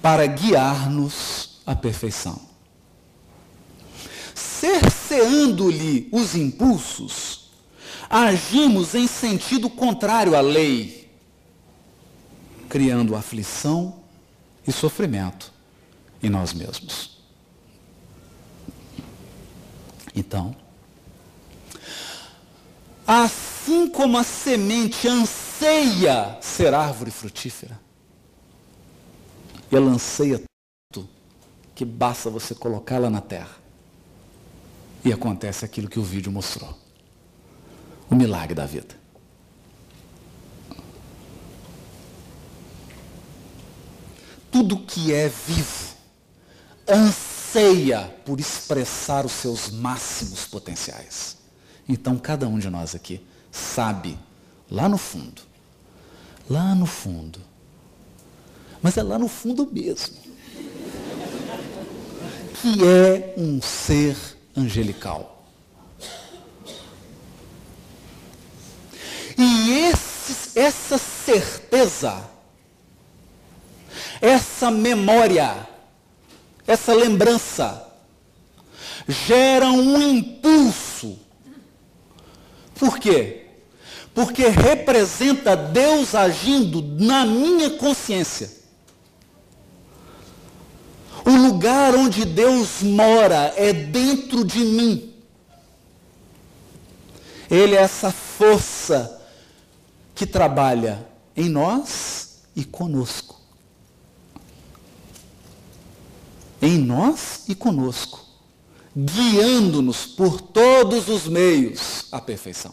Para 0.01 0.27
guiar-nos 0.27 1.61
à 1.67 1.75
perfeição 1.75 2.49
cerceando-lhe 4.59 6.09
os 6.11 6.35
impulsos, 6.35 7.51
agimos 8.11 8.95
em 8.95 9.07
sentido 9.07 9.71
contrário 9.71 10.35
à 10.35 10.41
lei, 10.41 11.11
criando 12.69 13.15
aflição 13.15 14.01
e 14.67 14.73
sofrimento 14.73 15.53
em 16.23 16.29
nós 16.29 16.53
mesmos. 16.53 17.19
Então, 20.15 20.57
assim 23.07 23.89
como 23.89 24.19
a 24.19 24.25
semente 24.25 25.07
anseia 25.07 26.37
ser 26.41 26.75
árvore 26.75 27.13
frutífera, 27.13 27.79
ela 29.77 29.91
anseia 29.91 30.43
tanto 30.93 31.09
que 31.75 31.85
basta 31.85 32.31
você 32.31 32.55
colocá-la 32.55 33.11
na 33.11 33.21
terra. 33.21 33.57
E 35.05 35.13
acontece 35.13 35.65
aquilo 35.65 35.89
que 35.89 35.99
o 35.99 36.03
vídeo 36.03 36.33
mostrou. 36.33 36.77
O 38.11 38.15
milagre 38.15 38.55
da 38.55 38.67
vida. 38.67 38.97
Tudo 44.51 44.79
que 44.79 45.13
é 45.13 45.29
vivo 45.29 45.95
anseia 46.89 48.09
por 48.25 48.41
expressar 48.41 49.27
os 49.27 49.33
seus 49.33 49.71
máximos 49.71 50.47
potenciais. 50.47 51.37
Então, 51.89 52.17
cada 52.19 52.49
um 52.49 52.59
de 52.59 52.71
nós 52.71 52.95
aqui 52.95 53.25
sabe, 53.51 54.19
lá 54.71 54.89
no 54.89 54.99
fundo, 54.99 55.43
lá 56.49 56.75
no 56.75 56.87
fundo, 56.87 57.41
mas 58.83 58.97
é 58.97 59.03
lá 59.03 59.19
no 59.19 59.29
fundo 59.29 59.69
mesmo, 59.71 60.17
que 62.61 62.85
é 62.85 63.35
um 63.37 63.61
ser 63.61 64.17
angelical. 64.57 65.47
E 69.37 69.71
esse, 69.85 70.59
essa 70.59 70.99
certeza, 70.99 72.29
essa 74.21 74.71
memória, 74.71 75.69
essa 76.67 76.93
lembrança, 76.93 77.87
gera 79.07 79.71
um 79.71 80.01
impulso. 80.03 81.19
Por 82.75 82.99
quê? 82.99 83.47
Porque 84.13 84.49
representa 84.49 85.57
Deus 85.57 86.15
agindo 86.17 86.83
na 86.83 87.25
minha 87.25 87.71
consciência. 87.71 88.58
O 91.29 91.31
lugar 91.31 91.95
onde 91.95 92.25
Deus 92.25 92.83
mora 92.83 93.53
é 93.55 93.71
dentro 93.71 94.47
de 94.47 94.61
mim. 94.61 95.13
Ele 97.51 97.75
é 97.75 97.83
essa 97.83 98.11
força 98.11 99.21
que 100.15 100.25
trabalha 100.25 101.07
em 101.37 101.51
nós 101.51 102.39
e 102.57 102.65
conosco. 102.65 103.39
Em 106.63 106.79
nós 106.79 107.45
e 107.47 107.55
conosco, 107.55 108.25
guiando-nos 108.97 110.07
por 110.07 110.41
todos 110.41 111.09
os 111.09 111.29
meios 111.29 112.07
à 112.11 112.23
perfeição. 112.23 112.73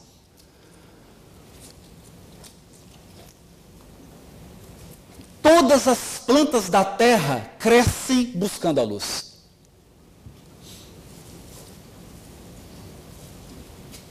Todas 5.45 5.87
as 5.87 6.17
plantas 6.25 6.69
da 6.69 6.83
terra 6.83 7.51
crescem 7.59 8.31
buscando 8.33 8.81
a 8.81 8.83
luz. 8.83 9.43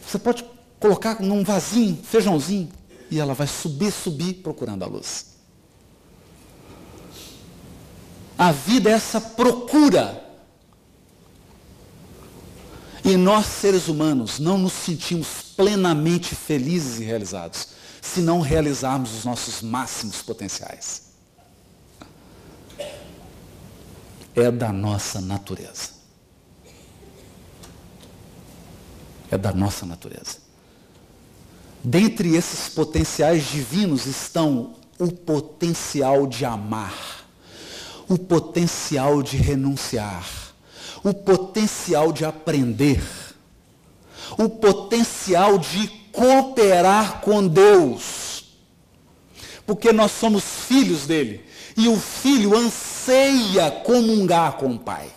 Você 0.06 0.16
pode 0.16 0.44
colocar 0.78 1.20
num 1.20 1.42
vasinho, 1.42 2.00
feijãozinho, 2.04 2.70
e 3.10 3.18
ela 3.18 3.34
vai 3.34 3.48
subir, 3.48 3.90
subir 3.90 4.34
procurando 4.34 4.84
a 4.84 4.86
luz. 4.86 5.34
A 8.38 8.52
vida 8.52 8.88
é 8.90 8.92
essa 8.92 9.20
procura. 9.20 10.24
E 13.04 13.16
nós, 13.16 13.46
seres 13.46 13.88
humanos, 13.88 14.38
não 14.38 14.56
nos 14.56 14.72
sentimos 14.72 15.42
plenamente 15.56 16.32
felizes 16.32 17.00
e 17.00 17.04
realizados 17.04 17.70
se 18.00 18.20
não 18.20 18.40
realizarmos 18.40 19.12
os 19.12 19.24
nossos 19.24 19.62
máximos 19.62 20.22
potenciais. 20.22 21.13
É 24.34 24.50
da 24.50 24.72
nossa 24.72 25.20
natureza. 25.20 25.90
É 29.30 29.38
da 29.38 29.52
nossa 29.52 29.86
natureza. 29.86 30.38
Dentre 31.82 32.34
esses 32.34 32.68
potenciais 32.68 33.44
divinos 33.44 34.06
estão 34.06 34.74
o 34.98 35.12
potencial 35.12 36.26
de 36.26 36.44
amar, 36.44 37.26
o 38.08 38.18
potencial 38.18 39.22
de 39.22 39.36
renunciar, 39.36 40.26
o 41.02 41.12
potencial 41.12 42.12
de 42.12 42.24
aprender, 42.24 43.02
o 44.38 44.48
potencial 44.48 45.58
de 45.58 45.88
cooperar 46.12 47.20
com 47.20 47.46
Deus. 47.46 48.44
Porque 49.66 49.92
nós 49.92 50.12
somos 50.12 50.44
filhos 50.66 51.06
dele. 51.06 51.44
E 51.76 51.88
o 51.88 51.96
filho 51.98 52.56
anseia 52.56 52.93
anseia 53.04 53.70
comungar 53.70 54.54
com 54.54 54.72
o 54.72 54.78
Pai. 54.78 55.10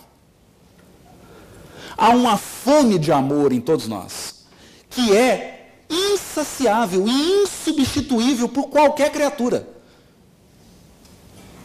Há 1.96 2.10
uma 2.10 2.36
fome 2.36 2.98
de 2.98 3.10
amor 3.10 3.52
em 3.52 3.60
todos 3.60 3.88
nós, 3.88 4.46
que 4.90 5.16
é 5.16 5.82
insaciável 5.90 7.06
e 7.08 7.42
insubstituível 7.42 8.48
por 8.48 8.68
qualquer 8.68 9.10
criatura. 9.10 9.66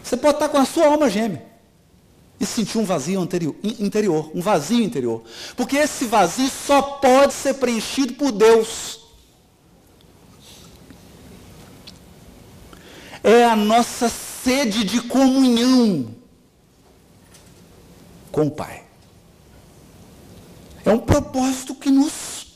Você 0.01 0.17
pode 0.17 0.35
estar 0.35 0.49
com 0.49 0.57
a 0.57 0.65
sua 0.65 0.87
alma 0.87 1.09
gêmea 1.09 1.45
e 2.39 2.45
sentir 2.45 2.77
um 2.77 2.85
vazio 2.85 3.21
anterior, 3.21 3.55
interior, 3.63 4.31
um 4.33 4.41
vazio 4.41 4.83
interior. 4.83 5.23
Porque 5.55 5.77
esse 5.77 6.05
vazio 6.05 6.49
só 6.49 6.81
pode 6.81 7.33
ser 7.33 7.55
preenchido 7.55 8.13
por 8.13 8.31
Deus. 8.31 9.01
É 13.23 13.45
a 13.45 13.55
nossa 13.55 14.09
sede 14.43 14.83
de 14.83 15.01
comunhão 15.01 16.13
com 18.31 18.47
o 18.47 18.51
Pai. 18.51 18.83
É 20.83 20.91
um 20.91 20.99
propósito 20.99 21.73
que 21.75 21.89
nos. 21.89 22.47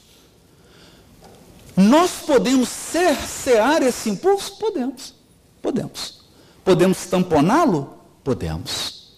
Nós 1.76 2.12
podemos 2.26 2.68
cercear 2.68 3.82
esse 3.84 4.10
impulso? 4.10 4.58
Podemos. 4.58 5.14
Podemos. 5.62 6.22
Podemos 6.66 7.06
tamponá-lo? 7.06 7.98
Podemos. 8.24 9.18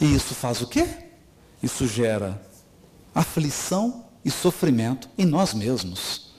E 0.00 0.14
isso 0.14 0.34
faz 0.34 0.60
o 0.62 0.66
quê? 0.66 0.88
Isso 1.62 1.86
gera 1.86 2.42
aflição 3.14 4.06
e 4.24 4.30
sofrimento 4.30 5.08
em 5.16 5.26
nós 5.26 5.54
mesmos. 5.54 6.30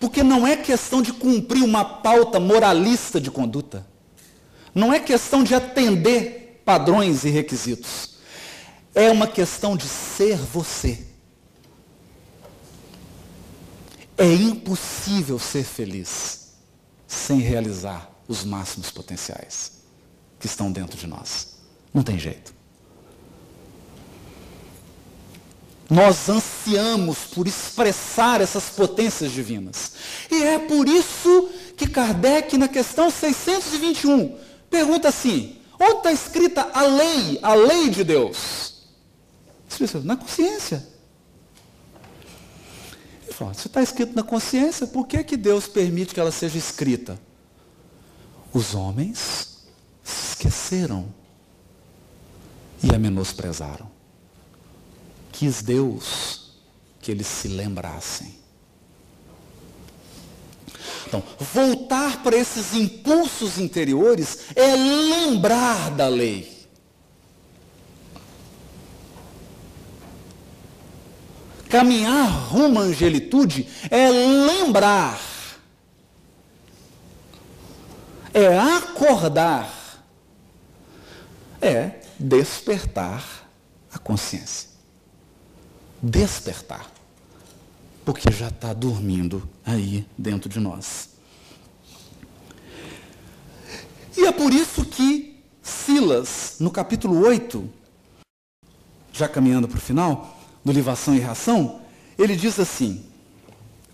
Porque 0.00 0.22
não 0.22 0.46
é 0.46 0.56
questão 0.56 1.02
de 1.02 1.12
cumprir 1.12 1.62
uma 1.62 1.84
pauta 1.84 2.40
moralista 2.40 3.20
de 3.20 3.30
conduta. 3.30 3.86
Não 4.74 4.92
é 4.92 5.00
questão 5.00 5.42
de 5.42 5.54
atender 5.54 6.62
padrões 6.64 7.24
e 7.24 7.30
requisitos. 7.30 8.10
É 8.94 9.10
uma 9.10 9.26
questão 9.26 9.76
de 9.76 9.86
ser 9.86 10.36
você. 10.36 11.06
É 14.16 14.32
impossível 14.32 15.38
ser 15.38 15.64
feliz 15.64 16.50
sem 17.06 17.40
realizar 17.40 18.10
os 18.28 18.44
máximos 18.44 18.90
potenciais 18.90 19.72
que 20.38 20.46
estão 20.46 20.70
dentro 20.70 20.96
de 20.96 21.06
nós. 21.06 21.56
Não 21.92 22.02
tem 22.02 22.18
jeito. 22.18 22.54
Nós 25.90 26.28
ansiamos 26.28 27.18
por 27.34 27.48
expressar 27.48 28.40
essas 28.40 28.66
potências 28.66 29.32
divinas. 29.32 29.92
E 30.30 30.40
é 30.40 30.56
por 30.56 30.88
isso 30.88 31.48
que 31.76 31.88
Kardec, 31.88 32.56
na 32.56 32.68
questão 32.68 33.10
621, 33.10 34.38
Pergunta 34.70 35.08
assim: 35.08 35.60
onde 35.78 35.96
está 35.96 36.12
escrita 36.12 36.70
a 36.72 36.82
lei, 36.82 37.38
a 37.42 37.54
lei 37.54 37.90
de 37.90 38.04
Deus? 38.04 38.70
Na 40.04 40.16
consciência. 40.16 40.86
Ele 43.24 43.32
falou, 43.32 43.54
se 43.54 43.66
está 43.66 43.82
escrito 43.82 44.14
na 44.14 44.22
consciência, 44.22 44.86
por 44.86 45.06
que, 45.06 45.22
que 45.24 45.36
Deus 45.36 45.66
permite 45.66 46.14
que 46.14 46.20
ela 46.20 46.32
seja 46.32 46.58
escrita? 46.58 47.18
Os 48.52 48.74
homens 48.74 49.66
se 50.02 50.32
esqueceram 50.32 51.12
e 52.82 52.94
a 52.94 52.98
menosprezaram. 52.98 53.90
Quis 55.32 55.62
Deus 55.62 56.52
que 57.00 57.10
eles 57.10 57.26
se 57.26 57.48
lembrassem. 57.48 58.38
Então, 61.06 61.22
voltar 61.38 62.22
para 62.22 62.36
esses 62.36 62.74
impulsos 62.74 63.58
interiores 63.58 64.46
é 64.54 64.74
lembrar 64.74 65.90
da 65.90 66.08
lei. 66.08 66.60
Caminhar 71.68 72.28
rumo 72.48 72.80
à 72.80 72.82
angelitude 72.82 73.68
é 73.90 74.10
lembrar, 74.10 75.20
é 78.34 78.58
acordar 78.58 79.80
é 81.60 82.00
despertar 82.18 83.24
a 83.92 83.98
consciência. 83.98 84.70
Despertar. 86.02 86.99
Porque 88.10 88.32
já 88.32 88.48
está 88.48 88.72
dormindo 88.72 89.48
aí 89.64 90.04
dentro 90.18 90.48
de 90.48 90.58
nós. 90.58 91.10
E 94.18 94.26
é 94.26 94.32
por 94.32 94.52
isso 94.52 94.84
que 94.84 95.40
Silas, 95.62 96.56
no 96.58 96.72
capítulo 96.72 97.24
8, 97.24 97.70
já 99.12 99.28
caminhando 99.28 99.68
para 99.68 99.78
o 99.78 99.80
final, 99.80 100.36
do 100.64 100.72
Livação 100.72 101.14
e 101.14 101.20
Reação, 101.20 101.82
ele 102.18 102.34
diz 102.34 102.58
assim, 102.58 103.04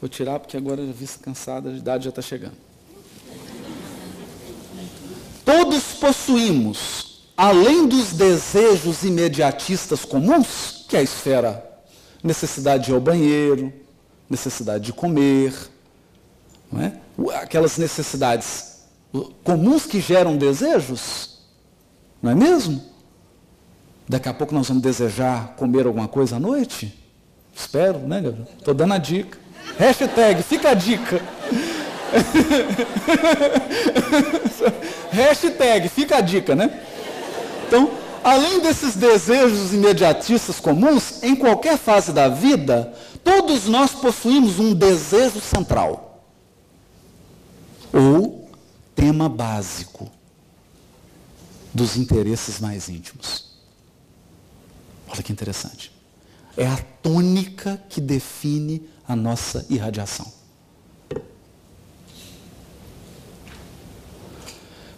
vou 0.00 0.08
tirar 0.08 0.40
porque 0.40 0.56
agora 0.56 0.86
já 0.86 0.92
vi 0.94 1.06
cansada, 1.20 1.68
a 1.68 1.74
idade 1.74 2.04
já 2.04 2.08
está 2.08 2.22
chegando. 2.22 2.56
Todos 5.44 5.92
possuímos, 6.00 7.22
além 7.36 7.86
dos 7.86 8.14
desejos 8.14 9.02
imediatistas 9.02 10.06
comuns, 10.06 10.86
que 10.88 10.96
é 10.96 11.00
a 11.00 11.02
esfera, 11.02 11.82
necessidade 12.24 12.86
de 12.86 12.92
ir 12.92 12.94
ao 12.94 13.00
banheiro, 13.00 13.84
necessidade 14.28 14.84
de 14.84 14.92
comer, 14.92 15.54
não 16.70 16.82
é? 16.82 16.92
aquelas 17.40 17.78
necessidades 17.78 18.82
comuns 19.42 19.86
que 19.86 20.00
geram 20.00 20.36
desejos, 20.36 21.38
não 22.22 22.32
é 22.32 22.34
mesmo? 22.34 22.82
Daqui 24.08 24.28
a 24.28 24.34
pouco 24.34 24.54
nós 24.54 24.68
vamos 24.68 24.82
desejar 24.82 25.54
comer 25.56 25.86
alguma 25.86 26.06
coisa 26.06 26.36
à 26.36 26.40
noite? 26.40 26.96
Espero, 27.54 27.98
né, 28.00 28.20
Gabriel? 28.20 28.46
Estou 28.58 28.74
dando 28.74 28.94
a 28.94 28.98
dica. 28.98 29.38
Hashtag, 29.78 30.42
fica 30.42 30.70
a 30.70 30.74
dica. 30.74 31.20
Hashtag, 35.10 35.88
fica 35.88 36.18
a 36.18 36.20
dica, 36.20 36.54
né? 36.54 36.82
Então, 37.66 37.90
além 38.22 38.60
desses 38.60 38.94
desejos 38.94 39.72
imediatistas 39.72 40.60
comuns, 40.60 41.22
em 41.22 41.34
qualquer 41.34 41.78
fase 41.78 42.12
da 42.12 42.28
vida, 42.28 42.92
todos 43.26 43.66
nós 43.66 43.90
possuímos 43.90 44.60
um 44.60 44.72
desejo 44.72 45.40
central. 45.40 46.24
Ou 47.92 48.48
tema 48.94 49.28
básico 49.28 50.08
dos 51.74 51.96
interesses 51.96 52.60
mais 52.60 52.88
íntimos. 52.88 53.56
Olha 55.08 55.22
que 55.24 55.32
interessante. 55.32 55.90
É 56.56 56.66
a 56.66 56.76
tônica 57.02 57.82
que 57.88 58.00
define 58.00 58.88
a 59.08 59.16
nossa 59.16 59.66
irradiação. 59.68 60.32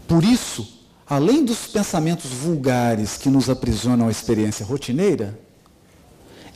Por 0.06 0.22
isso, 0.22 0.84
além 1.06 1.44
dos 1.44 1.66
pensamentos 1.66 2.30
vulgares 2.30 3.16
que 3.16 3.30
nos 3.30 3.48
aprisionam 3.48 4.08
à 4.08 4.10
experiência 4.10 4.64
rotineira, 4.66 5.47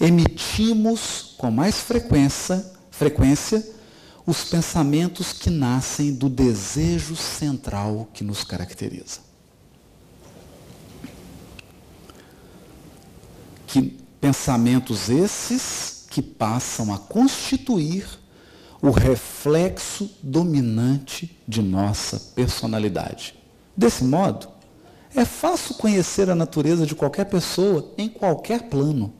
emitimos 0.03 1.37
com 1.39 1.49
mais 1.49 1.79
frequência, 1.79 2.73
frequência 2.91 3.65
os 4.27 4.45
pensamentos 4.45 5.33
que 5.33 5.49
nascem 5.49 6.13
do 6.13 6.29
desejo 6.29 7.15
central 7.15 8.09
que 8.13 8.25
nos 8.25 8.43
caracteriza. 8.43 9.21
Que 13.67 13.97
pensamentos 14.21 15.09
esses 15.09 16.07
que 16.11 16.21
passam 16.21 16.93
a 16.93 16.99
constituir 16.99 18.07
o 18.81 18.91
reflexo 18.91 20.11
dominante 20.21 21.41
de 21.47 21.63
nossa 21.63 22.19
personalidade. 22.35 23.35
Desse 23.77 24.03
modo, 24.03 24.49
é 25.15 25.25
fácil 25.25 25.77
conhecer 25.77 26.29
a 26.29 26.35
natureza 26.35 26.85
de 26.85 26.95
qualquer 26.95 27.27
pessoa 27.27 27.93
em 27.97 28.09
qualquer 28.09 28.69
plano, 28.69 29.13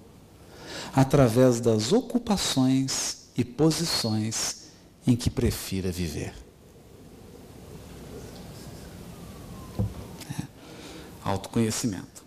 através 0.95 1.61
das 1.61 1.93
ocupações 1.93 3.29
e 3.37 3.45
posições 3.45 4.69
em 5.07 5.17
que 5.17 5.31
prefira 5.31 5.91
viver. 5.91 6.35
É. 10.39 10.45
Autoconhecimento. 11.25 12.23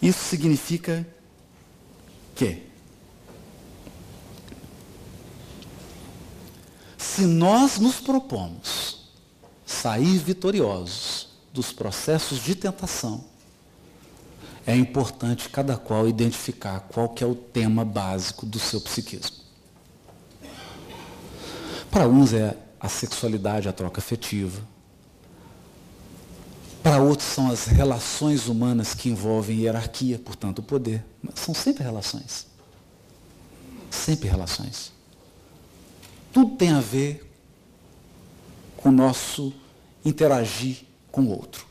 Isso 0.00 0.24
significa 0.24 1.06
que 2.34 2.66
se 6.98 7.22
nós 7.22 7.78
nos 7.78 7.98
propomos 7.98 9.10
sair 9.64 10.18
vitoriosos 10.18 11.28
dos 11.52 11.72
processos 11.72 12.40
de 12.40 12.54
tentação, 12.54 13.24
é 14.66 14.74
importante 14.74 15.48
cada 15.48 15.76
qual 15.76 16.08
identificar 16.08 16.80
qual 16.80 17.08
que 17.08 17.22
é 17.22 17.26
o 17.26 17.34
tema 17.34 17.84
básico 17.84 18.44
do 18.44 18.58
seu 18.58 18.80
psiquismo. 18.80 19.36
Para 21.90 22.08
uns 22.08 22.32
é 22.32 22.56
a 22.80 22.88
sexualidade, 22.88 23.68
a 23.68 23.72
troca 23.72 24.00
afetiva. 24.00 24.60
Para 26.82 27.00
outros 27.00 27.28
são 27.28 27.50
as 27.50 27.66
relações 27.66 28.48
humanas 28.48 28.92
que 28.94 29.08
envolvem 29.08 29.60
hierarquia, 29.60 30.18
portanto, 30.18 30.58
o 30.58 30.62
poder. 30.62 31.04
Mas 31.22 31.40
são 31.40 31.54
sempre 31.54 31.82
relações. 31.82 32.46
Sempre 33.90 34.28
relações 34.28 34.96
tudo 36.36 36.54
tem 36.54 36.68
a 36.68 36.80
ver 36.80 37.26
com 38.76 38.90
o 38.90 38.92
nosso 38.92 39.54
interagir 40.04 40.82
com 41.10 41.22
o 41.22 41.30
outro. 41.30 41.66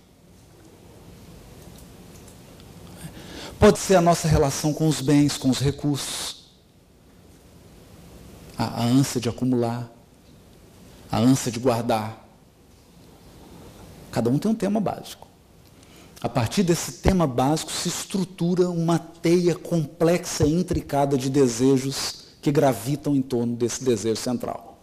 Pode 3.60 3.80
ser 3.80 3.95
a 3.95 4.01
nossa 4.01 4.28
relação 4.28 4.74
com 4.74 4.88
os 4.88 5.01
bens, 5.01 5.38
com 5.38 5.49
os 5.49 5.60
recursos, 5.60 6.45
a, 8.58 8.82
a 8.82 8.84
ânsia 8.84 9.20
de 9.20 9.30
acumular, 9.30 9.89
a 11.12 11.18
ânsia 11.18 11.51
de 11.51 11.60
guardar. 11.60 12.26
Cada 14.12 14.30
um 14.30 14.38
tem 14.38 14.51
um 14.51 14.56
tema 14.56 14.80
básico. 14.80 15.28
A 16.22 16.30
partir 16.30 16.64
desse 16.64 16.93
tema 16.93 17.28
básico 17.28 17.72
se 17.72 17.88
estrutura 17.88 18.70
uma 18.70 18.97
teia 18.97 19.56
complexa 19.56 20.45
e 20.45 20.53
intricada 20.53 21.18
de 21.18 21.30
desejos 21.30 22.26
que 22.41 22.51
gravitam 22.51 23.16
em 23.16 23.22
torno 23.22 23.56
desse 23.56 23.84
desejo 23.84 24.20
central. 24.20 24.80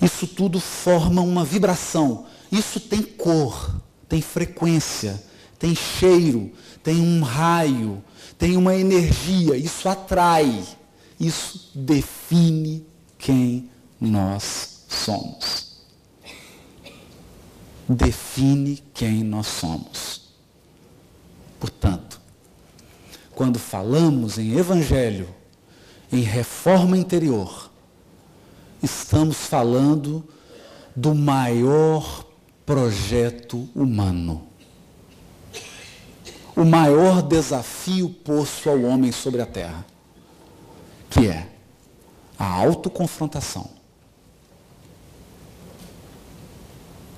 Isso 0.00 0.26
tudo 0.26 0.60
forma 0.60 1.20
uma 1.22 1.44
vibração. 1.44 2.26
Isso 2.50 2.80
tem 2.80 3.02
cor, 3.02 3.74
tem 4.08 4.22
frequência, 4.22 5.22
tem 5.58 5.74
cheiro, 5.74 6.52
tem 6.82 7.00
um 7.00 7.22
raio, 7.22 8.02
tem 8.38 8.56
uma 8.56 8.74
energia. 8.74 9.56
Isso 9.56 9.88
atrai. 9.88 10.64
Isso 11.18 11.70
define 11.74 12.86
quem 13.18 13.68
nós 14.00 14.84
somos. 14.88 15.78
Define 17.88 18.82
quem 18.94 19.24
nós 19.24 19.46
somos. 19.46 20.28
Portanto, 21.58 22.20
quando 23.34 23.58
falamos 23.58 24.38
em 24.38 24.56
evangelho, 24.56 25.28
em 26.12 26.20
reforma 26.20 26.96
interior, 26.96 27.70
estamos 28.82 29.38
falando 29.38 30.24
do 30.94 31.14
maior 31.14 32.24
projeto 32.64 33.68
humano. 33.74 34.47
O 36.58 36.64
maior 36.64 37.22
desafio 37.22 38.10
posto 38.10 38.68
ao 38.68 38.82
homem 38.82 39.12
sobre 39.12 39.40
a 39.40 39.46
terra, 39.46 39.86
que 41.08 41.28
é 41.28 41.48
a 42.36 42.44
autoconfrontação. 42.44 43.70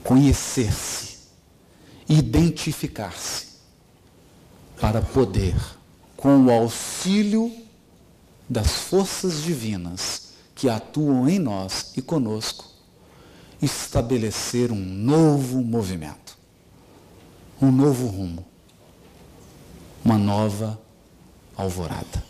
Conhecer-se, 0.04 1.20
identificar-se, 2.06 3.46
para 4.78 5.00
poder 5.00 5.56
com 6.18 6.44
o 6.44 6.50
auxílio 6.50 7.50
das 8.46 8.70
forças 8.70 9.42
divinas 9.42 10.34
que 10.54 10.68
atuam 10.68 11.26
em 11.26 11.38
nós 11.38 11.94
e 11.96 12.02
conosco, 12.02 12.66
estabelecer 13.62 14.70
um 14.70 14.84
novo 14.84 15.62
movimento, 15.62 16.36
um 17.58 17.72
novo 17.72 18.06
rumo, 18.06 18.44
uma 20.04 20.18
nova 20.18 20.78
alvorada. 21.56 22.24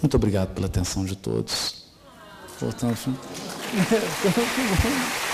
Muito 0.00 0.16
obrigado 0.16 0.54
pela 0.54 0.66
atenção 0.66 1.04
de 1.04 1.16
todos. 1.16 1.84
Voltando. 2.60 2.96